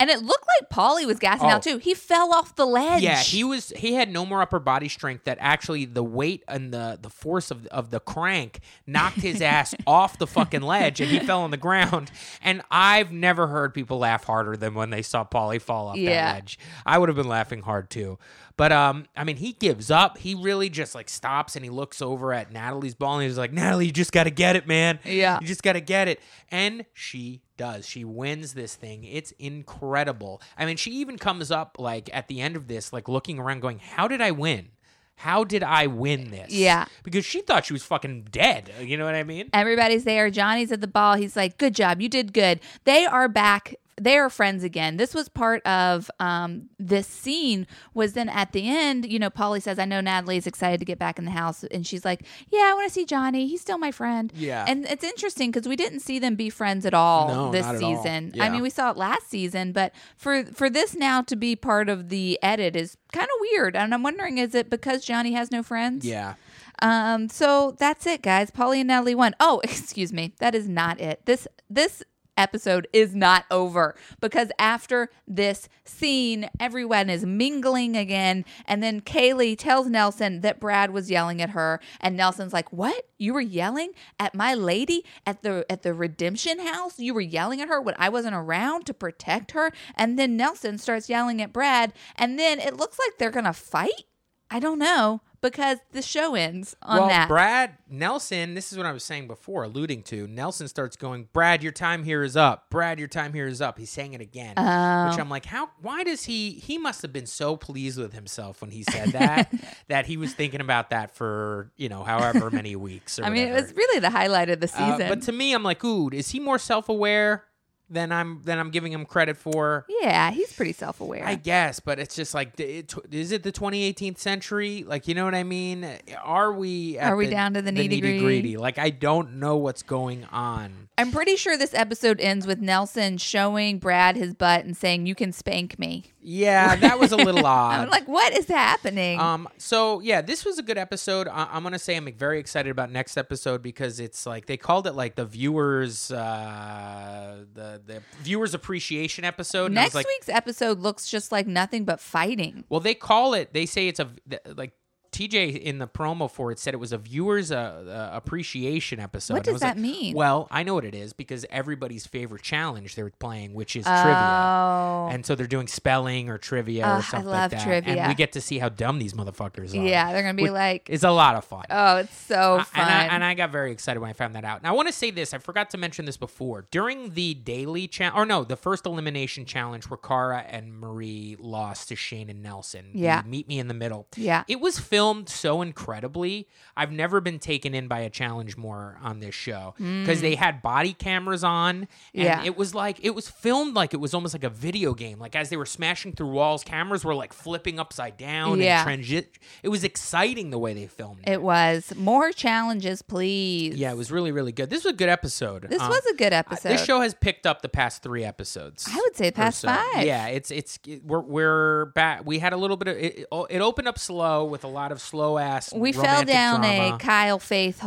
And 0.00 0.10
it 0.10 0.22
looked 0.22 0.44
like 0.60 0.70
Paulie 0.70 1.06
was 1.06 1.18
gassing 1.18 1.46
Oh. 1.46 1.50
out 1.50 1.62
too. 1.62 1.78
He 1.78 1.94
fell 1.94 2.32
off 2.34 2.56
the 2.56 2.66
ledge. 2.66 3.02
Yeah, 3.02 3.18
he 3.20 3.44
was. 3.44 3.70
He 3.76 3.94
had 3.94 4.10
no 4.10 4.24
more 4.26 4.42
upper 4.42 4.58
body 4.58 4.88
strength. 4.88 5.24
That 5.24 5.38
actually 5.40 5.84
the 5.84 6.02
weight 6.02 6.42
and 6.48 6.72
the 6.72 6.98
the 7.00 7.10
force 7.10 7.50
of 7.50 7.66
of 7.68 7.90
the 7.90 8.00
crank 8.00 8.60
knocked 8.86 9.20
his 9.20 9.40
ass 9.42 9.74
off 9.86 10.18
the 10.18 10.26
fucking 10.26 10.62
ledge, 10.62 11.00
and 11.00 11.10
he 11.10 11.20
fell 11.20 11.42
on 11.42 11.50
the 11.50 11.56
ground. 11.56 12.10
And 12.42 12.62
I've 12.70 13.12
never 13.12 13.46
heard 13.48 13.74
people 13.74 13.98
laugh 13.98 14.24
harder 14.24 14.56
than 14.56 14.74
when 14.74 14.90
they 14.90 15.02
saw 15.02 15.24
Paulie 15.24 15.60
fall 15.60 15.88
off 15.88 15.96
Yeah. 15.96 16.10
that 16.26 16.34
ledge. 16.34 16.58
I 16.86 16.98
would 16.98 17.08
have 17.08 17.16
been 17.16 17.28
laughing 17.28 17.62
hard 17.62 17.90
too. 17.90 18.18
But 18.56 18.72
um, 18.72 19.06
I 19.16 19.22
mean, 19.22 19.36
he 19.36 19.52
gives 19.52 19.88
up. 19.88 20.18
He 20.18 20.34
really 20.34 20.68
just 20.68 20.92
like 20.94 21.08
stops 21.08 21.54
and 21.54 21.64
he 21.64 21.70
looks 21.70 22.02
over 22.02 22.32
at 22.32 22.52
Natalie's 22.52 22.96
ball 22.96 23.14
and 23.14 23.22
he's 23.22 23.38
like, 23.38 23.52
"Natalie, 23.52 23.86
you 23.86 23.92
just 23.92 24.10
got 24.10 24.24
to 24.24 24.30
get 24.30 24.56
it, 24.56 24.66
man. 24.66 24.98
Yeah. 25.04 25.38
you 25.40 25.46
just 25.46 25.62
got 25.62 25.74
to 25.74 25.80
get 25.80 26.08
it." 26.08 26.20
And 26.50 26.84
she 26.92 27.40
does. 27.58 27.86
She 27.86 28.04
wins 28.04 28.54
this 28.54 28.74
thing. 28.74 29.04
It's 29.04 29.32
incredible. 29.32 30.40
I 30.56 30.64
mean, 30.64 30.78
she 30.78 30.92
even 30.92 31.18
comes 31.18 31.50
up 31.50 31.76
like 31.78 32.08
at 32.14 32.28
the 32.28 32.40
end 32.40 32.56
of 32.56 32.68
this, 32.68 32.92
like 32.92 33.08
looking 33.08 33.38
around, 33.38 33.60
going, 33.60 33.78
"How 33.80 34.08
did 34.08 34.22
I 34.22 34.30
win? 34.30 34.68
How 35.16 35.44
did 35.44 35.62
I 35.62 35.86
win 35.88 36.30
this?" 36.30 36.52
Yeah. 36.52 36.86
because 37.02 37.24
she 37.26 37.42
thought 37.42 37.66
she 37.66 37.72
was 37.74 37.82
fucking 37.82 38.28
dead. 38.30 38.70
You 38.80 38.96
know 38.96 39.04
what 39.04 39.14
I 39.16 39.24
mean? 39.24 39.50
Everybody's 39.52 40.04
there. 40.04 40.30
Johnny's 40.30 40.72
at 40.72 40.80
the 40.80 40.86
ball. 40.86 41.16
He's 41.16 41.36
like, 41.36 41.58
"Good 41.58 41.74
job, 41.74 42.00
you 42.00 42.08
did 42.08 42.32
good." 42.32 42.60
They 42.84 43.04
are 43.04 43.28
back. 43.28 43.74
They 44.00 44.16
are 44.18 44.30
friends 44.30 44.64
again. 44.64 44.96
This 44.96 45.14
was 45.14 45.28
part 45.28 45.62
of 45.66 46.10
um, 46.20 46.68
this 46.78 47.06
scene. 47.06 47.66
Was 47.94 48.12
then 48.14 48.28
at 48.28 48.52
the 48.52 48.68
end, 48.68 49.10
you 49.10 49.18
know, 49.18 49.30
Paulie 49.30 49.62
says, 49.62 49.78
"I 49.78 49.84
know 49.84 50.00
Natalie's 50.00 50.46
excited 50.46 50.78
to 50.80 50.84
get 50.84 50.98
back 50.98 51.18
in 51.18 51.24
the 51.24 51.30
house," 51.30 51.64
and 51.64 51.86
she's 51.86 52.04
like, 52.04 52.22
"Yeah, 52.50 52.68
I 52.70 52.74
want 52.74 52.88
to 52.88 52.92
see 52.94 53.04
Johnny. 53.04 53.46
He's 53.46 53.60
still 53.60 53.78
my 53.78 53.90
friend." 53.90 54.32
Yeah. 54.34 54.64
and 54.68 54.84
it's 54.86 55.04
interesting 55.04 55.50
because 55.50 55.68
we 55.68 55.76
didn't 55.76 56.00
see 56.00 56.18
them 56.18 56.34
be 56.34 56.50
friends 56.50 56.86
at 56.86 56.94
all 56.94 57.28
No, 57.28 57.50
this 57.50 57.66
at 57.66 57.82
all. 57.82 57.96
season. 58.02 58.32
Yeah. 58.34 58.44
I 58.44 58.50
mean, 58.50 58.62
we 58.62 58.70
saw 58.70 58.90
it 58.90 58.96
last 58.96 59.28
season, 59.30 59.72
but 59.72 59.92
for 60.16 60.44
for 60.44 60.70
this 60.70 60.94
now 60.94 61.22
to 61.22 61.36
be 61.36 61.56
part 61.56 61.88
of 61.88 62.08
the 62.08 62.38
edit 62.42 62.76
is 62.76 62.96
kind 63.12 63.24
of 63.26 63.36
weird. 63.40 63.76
And 63.76 63.92
I'm 63.94 64.02
wondering, 64.02 64.38
is 64.38 64.54
it 64.54 64.70
because 64.70 65.04
Johnny 65.04 65.32
has 65.32 65.50
no 65.50 65.62
friends? 65.62 66.04
Yeah. 66.04 66.34
Um, 66.80 67.28
so 67.28 67.74
that's 67.78 68.06
it, 68.06 68.22
guys. 68.22 68.52
Paulie 68.52 68.78
and 68.78 68.86
Natalie 68.88 69.14
won. 69.16 69.34
Oh, 69.40 69.60
excuse 69.64 70.12
me. 70.12 70.34
That 70.38 70.54
is 70.54 70.68
not 70.68 71.00
it. 71.00 71.24
This 71.26 71.48
this 71.68 72.02
episode 72.38 72.88
is 72.92 73.14
not 73.14 73.44
over 73.50 73.94
because 74.20 74.50
after 74.58 75.10
this 75.26 75.68
scene, 75.84 76.48
everyone 76.58 77.10
is 77.10 77.26
mingling 77.26 77.96
again, 77.96 78.44
and 78.66 78.82
then 78.82 79.00
Kayleigh 79.00 79.58
tells 79.58 79.88
Nelson 79.88 80.40
that 80.40 80.60
Brad 80.60 80.92
was 80.92 81.10
yelling 81.10 81.42
at 81.42 81.50
her, 81.50 81.80
and 82.00 82.16
Nelson's 82.16 82.52
like, 82.52 82.72
"What? 82.72 83.06
You 83.18 83.34
were 83.34 83.40
yelling 83.40 83.92
at 84.18 84.34
my 84.34 84.54
lady 84.54 85.04
at 85.26 85.42
the 85.42 85.66
at 85.68 85.82
the 85.82 85.92
redemption 85.92 86.60
house? 86.60 86.98
You 86.98 87.12
were 87.12 87.20
yelling 87.20 87.60
at 87.60 87.68
her 87.68 87.80
when 87.80 87.96
I 87.98 88.08
wasn't 88.08 88.36
around 88.36 88.86
to 88.86 88.94
protect 88.94 89.50
her?" 89.50 89.72
And 89.94 90.18
then 90.18 90.36
Nelson 90.36 90.78
starts 90.78 91.08
yelling 91.08 91.42
at 91.42 91.52
Brad, 91.52 91.92
and 92.16 92.38
then 92.38 92.60
it 92.60 92.76
looks 92.76 92.98
like 92.98 93.18
they're 93.18 93.30
gonna 93.30 93.52
fight. 93.52 94.04
I 94.50 94.60
don't 94.60 94.78
know 94.78 95.20
because 95.40 95.78
the 95.92 96.02
show 96.02 96.34
ends 96.34 96.76
on 96.82 96.98
well, 96.98 97.08
that. 97.08 97.28
Brad 97.28 97.74
Nelson, 97.88 98.54
this 98.54 98.72
is 98.72 98.78
what 98.78 98.86
I 98.86 98.92
was 98.92 99.04
saying 99.04 99.26
before, 99.28 99.64
alluding 99.64 100.02
to. 100.04 100.26
Nelson 100.26 100.68
starts 100.68 100.96
going, 100.96 101.28
Brad, 101.32 101.62
your 101.62 101.72
time 101.72 102.04
here 102.04 102.22
is 102.22 102.36
up. 102.36 102.70
Brad, 102.70 102.98
your 102.98 103.08
time 103.08 103.32
here 103.32 103.46
is 103.46 103.60
up. 103.60 103.78
He's 103.78 103.90
saying 103.90 104.14
it 104.14 104.20
again. 104.20 104.54
Oh. 104.56 105.08
Which 105.10 105.18
I'm 105.18 105.28
like, 105.28 105.44
how 105.46 105.70
why 105.80 106.04
does 106.04 106.24
he 106.24 106.52
he 106.52 106.78
must 106.78 107.02
have 107.02 107.12
been 107.12 107.26
so 107.26 107.56
pleased 107.56 107.98
with 107.98 108.12
himself 108.12 108.60
when 108.60 108.70
he 108.70 108.82
said 108.82 109.10
that 109.10 109.52
that 109.88 110.06
he 110.06 110.16
was 110.16 110.34
thinking 110.34 110.60
about 110.60 110.90
that 110.90 111.14
for, 111.14 111.70
you 111.76 111.88
know, 111.88 112.02
however 112.04 112.50
many 112.50 112.76
weeks 112.76 113.18
or 113.18 113.24
I 113.26 113.30
mean, 113.30 113.48
it 113.48 113.52
was 113.52 113.72
really 113.74 114.00
the 114.00 114.10
highlight 114.10 114.50
of 114.50 114.60
the 114.60 114.66
Uh, 114.74 114.92
season. 114.92 115.08
but 115.08 115.22
to 115.22 115.32
me, 115.32 115.52
I'm 115.52 115.62
like, 115.62 115.82
ooh, 115.84 116.10
is 116.12 116.30
he 116.30 116.40
more 116.40 116.58
self 116.58 116.88
aware 116.88 117.44
than 117.90 118.12
I'm 118.12 118.42
than 118.44 118.58
I'm 118.58 118.70
giving 118.70 118.92
him 118.92 119.04
credit 119.06 119.36
for? 119.36 119.86
yeah, 120.00 120.30
he's 120.30 120.52
pretty 120.52 120.72
self 120.72 121.00
aware. 121.00 121.24
I 121.24 121.34
guess, 121.34 121.80
but 121.80 121.98
it's 121.98 122.14
just 122.14 122.34
like, 122.34 122.58
it, 122.60 122.94
is 123.10 123.32
it 123.32 123.42
the 123.42 123.52
2018th 123.52 124.18
century? 124.18 124.84
Like, 124.86 125.08
you 125.08 125.14
know 125.14 125.24
what 125.24 125.34
I 125.34 125.44
mean? 125.44 125.88
Are 126.22 126.52
we? 126.52 126.98
Are 126.98 127.16
we 127.16 127.26
the- 127.26 127.30
down 127.32 127.54
to 127.54 127.62
the 127.62 127.70
nitty-gritty? 127.70 128.18
nitty-gritty? 128.18 128.56
Like, 128.56 128.78
I 128.78 128.90
don't 128.90 129.34
know 129.34 129.56
what's 129.56 129.82
going 129.82 130.24
on. 130.26 130.88
I'm 130.98 131.12
pretty 131.12 131.36
sure 131.36 131.56
this 131.56 131.74
episode 131.74 132.20
ends 132.20 132.46
with 132.46 132.60
Nelson 132.60 133.18
showing 133.18 133.78
Brad 133.78 134.16
his 134.16 134.34
butt 134.34 134.64
and 134.64 134.76
saying, 134.76 135.06
"You 135.06 135.14
can 135.14 135.32
spank 135.32 135.78
me." 135.78 136.12
Yeah, 136.28 136.76
that 136.76 137.00
was 137.00 137.12
a 137.12 137.16
little 137.16 137.46
odd. 137.46 137.80
I'm 137.80 137.88
like, 137.88 138.06
"What 138.06 138.36
is 138.36 138.46
happening?" 138.48 139.18
Um. 139.18 139.48
So 139.56 140.00
yeah, 140.00 140.20
this 140.20 140.44
was 140.44 140.58
a 140.58 140.62
good 140.62 140.76
episode. 140.76 141.26
I- 141.26 141.48
I'm 141.50 141.62
gonna 141.62 141.78
say 141.78 141.96
I'm 141.96 142.12
very 142.12 142.38
excited 142.38 142.68
about 142.70 142.90
next 142.90 143.16
episode 143.16 143.62
because 143.62 143.98
it's 143.98 144.26
like 144.26 144.44
they 144.44 144.58
called 144.58 144.86
it 144.86 144.92
like 144.92 145.14
the 145.14 145.24
viewers, 145.24 146.10
uh, 146.10 147.44
the 147.54 147.80
the 147.84 148.02
viewers 148.20 148.52
appreciation 148.52 149.24
episode. 149.24 149.66
And 149.66 149.78
I 149.78 149.84
was 149.84 149.94
Next 149.94 149.94
like, 149.94 150.06
week's 150.06 150.28
episode 150.28 150.80
looks 150.80 151.08
just 151.08 151.32
like 151.32 151.46
nothing 151.46 151.84
but 151.86 151.98
fighting. 151.98 152.64
Well, 152.68 152.80
they 152.80 152.94
call 152.94 153.32
it. 153.32 153.54
They 153.54 153.64
say 153.64 153.88
it's 153.88 154.00
a 154.00 154.10
like 154.54 154.72
TJ 155.12 155.60
in 155.62 155.78
the 155.78 155.86
promo 155.86 156.30
for 156.30 156.50
it 156.52 156.58
said 156.58 156.74
it 156.74 156.78
was 156.78 156.92
a 156.92 156.98
viewers 156.98 157.50
uh, 157.52 157.56
uh, 157.56 158.16
appreciation 158.16 159.00
episode. 159.00 159.34
What 159.34 159.46
And 159.46 159.54
does 159.54 159.60
that 159.60 159.76
like, 159.76 159.78
mean? 159.78 160.14
Well, 160.14 160.48
I 160.50 160.62
know 160.62 160.74
what 160.74 160.84
it 160.84 160.94
is 160.94 161.12
because 161.12 161.44
everybody's 161.50 162.06
favorite 162.06 162.42
challenge 162.42 162.94
they're 162.94 163.10
playing, 163.18 163.54
which 163.54 163.76
is 163.76 163.84
Oh. 163.86 163.90
trivia, 163.92 165.14
and 165.14 165.24
so 165.26 165.34
they're 165.34 165.46
doing 165.46 165.66
spelling 165.66 166.28
or 166.28 166.38
trivia 166.38 166.84
Ugh, 166.84 166.90
or 166.90 166.96
I 166.98 167.00
something 167.02 167.26
love 167.30 167.52
like 167.52 167.60
that. 167.60 167.64
trivia. 167.64 167.94
And 168.02 168.08
we 168.08 168.14
get 168.14 168.32
to 168.32 168.40
see 168.40 168.58
how 168.58 168.68
dumb 168.68 168.98
these 168.98 169.14
motherfuckers 169.14 169.72
are. 169.74 169.82
Yeah, 169.86 170.12
they're 170.12 170.22
gonna 170.22 170.34
be 170.34 170.50
like, 170.50 170.88
It's 170.90 171.04
a 171.04 171.10
lot 171.10 171.34
of 171.36 171.44
fun. 171.44 171.64
"Oh, 171.70 171.96
it's 171.96 172.16
so 172.16 172.62
fun." 172.64 172.82
And 172.84 172.90
I, 172.94 173.14
and 173.14 173.24
I 173.24 173.34
got 173.34 173.50
very 173.50 173.72
excited 173.72 174.00
when 174.00 174.10
I 174.10 174.12
found 174.12 174.34
that 174.34 174.44
out. 174.44 174.62
Now 174.62 174.70
I 174.70 174.72
want 174.72 174.88
to 174.88 174.94
say 174.94 175.10
this. 175.10 175.32
I 175.34 175.38
forgot 175.38 175.70
to 175.70 175.78
mention 175.78 176.04
this 176.04 176.16
before. 176.16 176.66
During 176.70 177.14
the 177.14 177.34
daily 177.34 177.88
challenge, 177.88 178.16
or 178.18 178.26
no, 178.26 178.44
the 178.44 178.56
first 178.56 178.86
elimination 178.86 179.44
challenge 179.44 179.84
where 179.88 179.96
Cara 179.98 180.44
and 180.48 180.78
Marie 180.78 181.36
lost 181.38 181.88
to 181.88 181.96
Shane 181.96 182.28
and 182.30 182.42
Nelson. 182.42 182.90
Yeah. 182.94 183.22
meet 183.26 183.48
me 183.48 183.58
in 183.58 183.68
the 183.68 183.74
middle. 183.74 184.06
Yeah. 184.16 184.44
It 184.48 184.60
was 184.60 184.78
filmed 184.78 184.97
so 185.26 185.62
incredibly. 185.62 186.48
I've 186.76 186.92
never 186.92 187.20
been 187.20 187.38
taken 187.38 187.74
in 187.74 187.88
by 187.88 188.00
a 188.00 188.10
challenge 188.10 188.56
more 188.56 188.98
on 189.02 189.20
this 189.20 189.34
show 189.34 189.74
because 189.78 190.20
they 190.20 190.34
had 190.34 190.62
body 190.62 190.92
cameras 190.92 191.42
on. 191.44 191.68
And 191.78 191.88
Mm. 192.18 192.24
Yeah. 192.24 192.44
It 192.44 192.56
was 192.56 192.74
like 192.74 192.98
it 193.02 193.14
was 193.14 193.28
filmed 193.28 193.74
like 193.74 193.94
it 193.94 193.98
was 193.98 194.12
almost 194.14 194.34
like 194.34 194.44
a 194.44 194.50
video 194.50 194.94
game. 194.94 195.18
Like 195.18 195.34
as 195.36 195.48
they 195.50 195.56
were 195.56 195.66
smashing 195.66 196.12
through 196.12 196.30
walls, 196.30 196.62
cameras 196.64 197.04
were 197.04 197.14
like 197.14 197.32
flipping 197.32 197.78
upside 197.78 198.16
down 198.16 198.60
Yeah. 198.60 198.84
transi- 198.84 199.26
It 199.62 199.68
was 199.68 199.84
exciting 199.84 200.50
the 200.50 200.58
way 200.58 200.74
they 200.74 200.86
filmed 200.86 201.20
it. 201.26 201.32
it 201.32 201.42
was 201.42 201.92
more 201.96 202.32
challenges, 202.32 203.02
please. 203.02 203.74
Yeah, 203.76 203.90
it 203.92 203.96
was 203.96 204.10
really, 204.10 204.32
really 204.32 204.52
good. 204.52 204.70
This 204.70 204.84
was 204.84 204.92
a 204.94 204.96
good 204.96 205.08
episode. 205.08 205.62
This 205.68 205.80
Um, 205.80 205.88
was 205.88 206.04
a 206.06 206.14
good 206.14 206.32
episode. 206.32 206.68
This 206.70 206.84
show 206.84 207.00
has 207.00 207.14
picked 207.14 207.46
up 207.46 207.62
the 207.62 207.68
past 207.68 208.02
three 208.02 208.24
episodes. 208.24 208.86
I 208.90 208.96
would 208.96 209.16
say 209.16 209.30
past 209.30 209.60
so. 209.60 209.68
five. 209.68 210.04
Yeah, 210.06 210.26
it's 210.28 210.50
it's 210.50 210.78
we're 211.04 211.20
we're 211.20 211.84
back. 211.94 212.22
We 212.24 212.38
had 212.38 212.52
a 212.52 212.56
little 212.56 212.76
bit 212.76 212.88
of 212.88 212.96
it, 212.96 213.26
it 213.50 213.60
opened 213.60 213.88
up 213.88 213.98
slow 213.98 214.44
with 214.44 214.64
a 214.64 214.68
lot 214.68 214.87
of 214.92 215.00
slow 215.00 215.38
ass. 215.38 215.72
we 215.74 215.92
fell 215.92 216.24
down 216.24 216.60
drama. 216.60 216.96
a 216.96 216.98
Kyle 216.98 217.38
Faith 217.38 217.86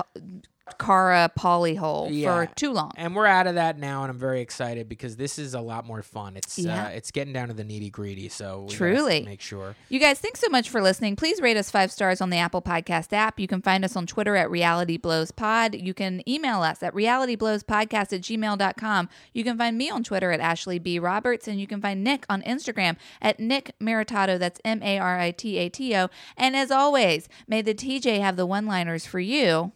Cara 0.77 1.31
Paulie 1.37 1.77
hole 1.77 2.09
Yeah. 2.11 2.45
for 2.45 2.53
too 2.55 2.71
long. 2.73 2.91
and 2.97 3.15
we're 3.15 3.25
out 3.25 3.47
of 3.47 3.55
that 3.55 3.77
now, 3.79 4.03
and 4.03 4.11
I'm 4.11 4.17
very 4.17 4.41
excited 4.41 4.87
because 4.89 5.15
this 5.17 5.37
is 5.39 5.53
a 5.53 5.61
lot 5.61 5.85
more 5.85 6.01
fun. 6.03 6.37
It's 6.37 6.57
Yeah. 6.59 6.85
uh, 6.85 6.89
it's 6.89 7.11
getting 7.11 7.33
down 7.33 7.47
to 7.49 7.53
the 7.53 7.63
nitty 7.63 7.91
gritty, 7.91 8.29
so 8.29 8.65
we 8.69 8.73
Truly. 8.75 9.23
make 9.23 9.41
sure. 9.41 9.75
You 9.89 9.99
guys, 9.99 10.19
thanks 10.19 10.39
so 10.39 10.49
much 10.49 10.69
for 10.69 10.81
listening. 10.81 11.15
Please 11.15 11.39
rate 11.41 11.57
us 11.57 11.69
five 11.71 11.91
stars 11.91 12.21
on 12.21 12.29
the 12.29 12.37
Apple 12.37 12.61
Podcast 12.61 13.13
app. 13.13 13.39
You 13.39 13.47
can 13.47 13.61
find 13.61 13.83
us 13.85 13.95
on 13.95 14.05
Twitter 14.07 14.35
at 14.35 14.49
Reality 14.51 14.97
Blows 14.97 15.31
Pod. 15.31 15.75
You 15.75 15.93
can 15.93 16.21
email 16.29 16.61
us 16.61 16.81
at 16.83 16.93
realityblowspodcast 16.93 18.13
at 18.13 18.21
gmail.com. 18.21 19.09
You 19.33 19.43
can 19.43 19.57
find 19.57 19.77
me 19.77 19.89
on 19.89 20.03
Twitter 20.03 20.31
at 20.31 20.39
Ashley 20.39 20.79
B. 20.79 20.99
Roberts, 20.99 21.47
and 21.47 21.59
you 21.59 21.67
can 21.67 21.81
find 21.81 22.03
Nick 22.03 22.25
on 22.29 22.41
Instagram 22.43 22.97
at 23.21 23.39
Nick 23.39 23.71
Maritato. 23.81 24.37
That's 24.39 24.59
M 24.65 24.81
A 24.83 24.97
R 24.99 25.19
I 25.19 25.31
T 25.31 25.57
A 25.57 25.69
T 25.69 25.95
O. 25.95 26.09
And 26.37 26.55
as 26.55 26.71
always, 26.71 27.27
may 27.47 27.61
the 27.61 27.73
TJ 27.73 28.19
have 28.19 28.35
the 28.35 28.45
one 28.45 28.65
liners 28.65 29.05
for 29.05 29.19
you. 29.19 29.71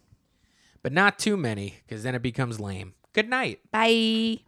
But 0.86 0.92
not 0.92 1.18
too 1.18 1.36
many, 1.36 1.80
because 1.84 2.04
then 2.04 2.14
it 2.14 2.22
becomes 2.22 2.60
lame. 2.60 2.94
Good 3.12 3.28
night. 3.28 3.58
Bye. 3.72 4.38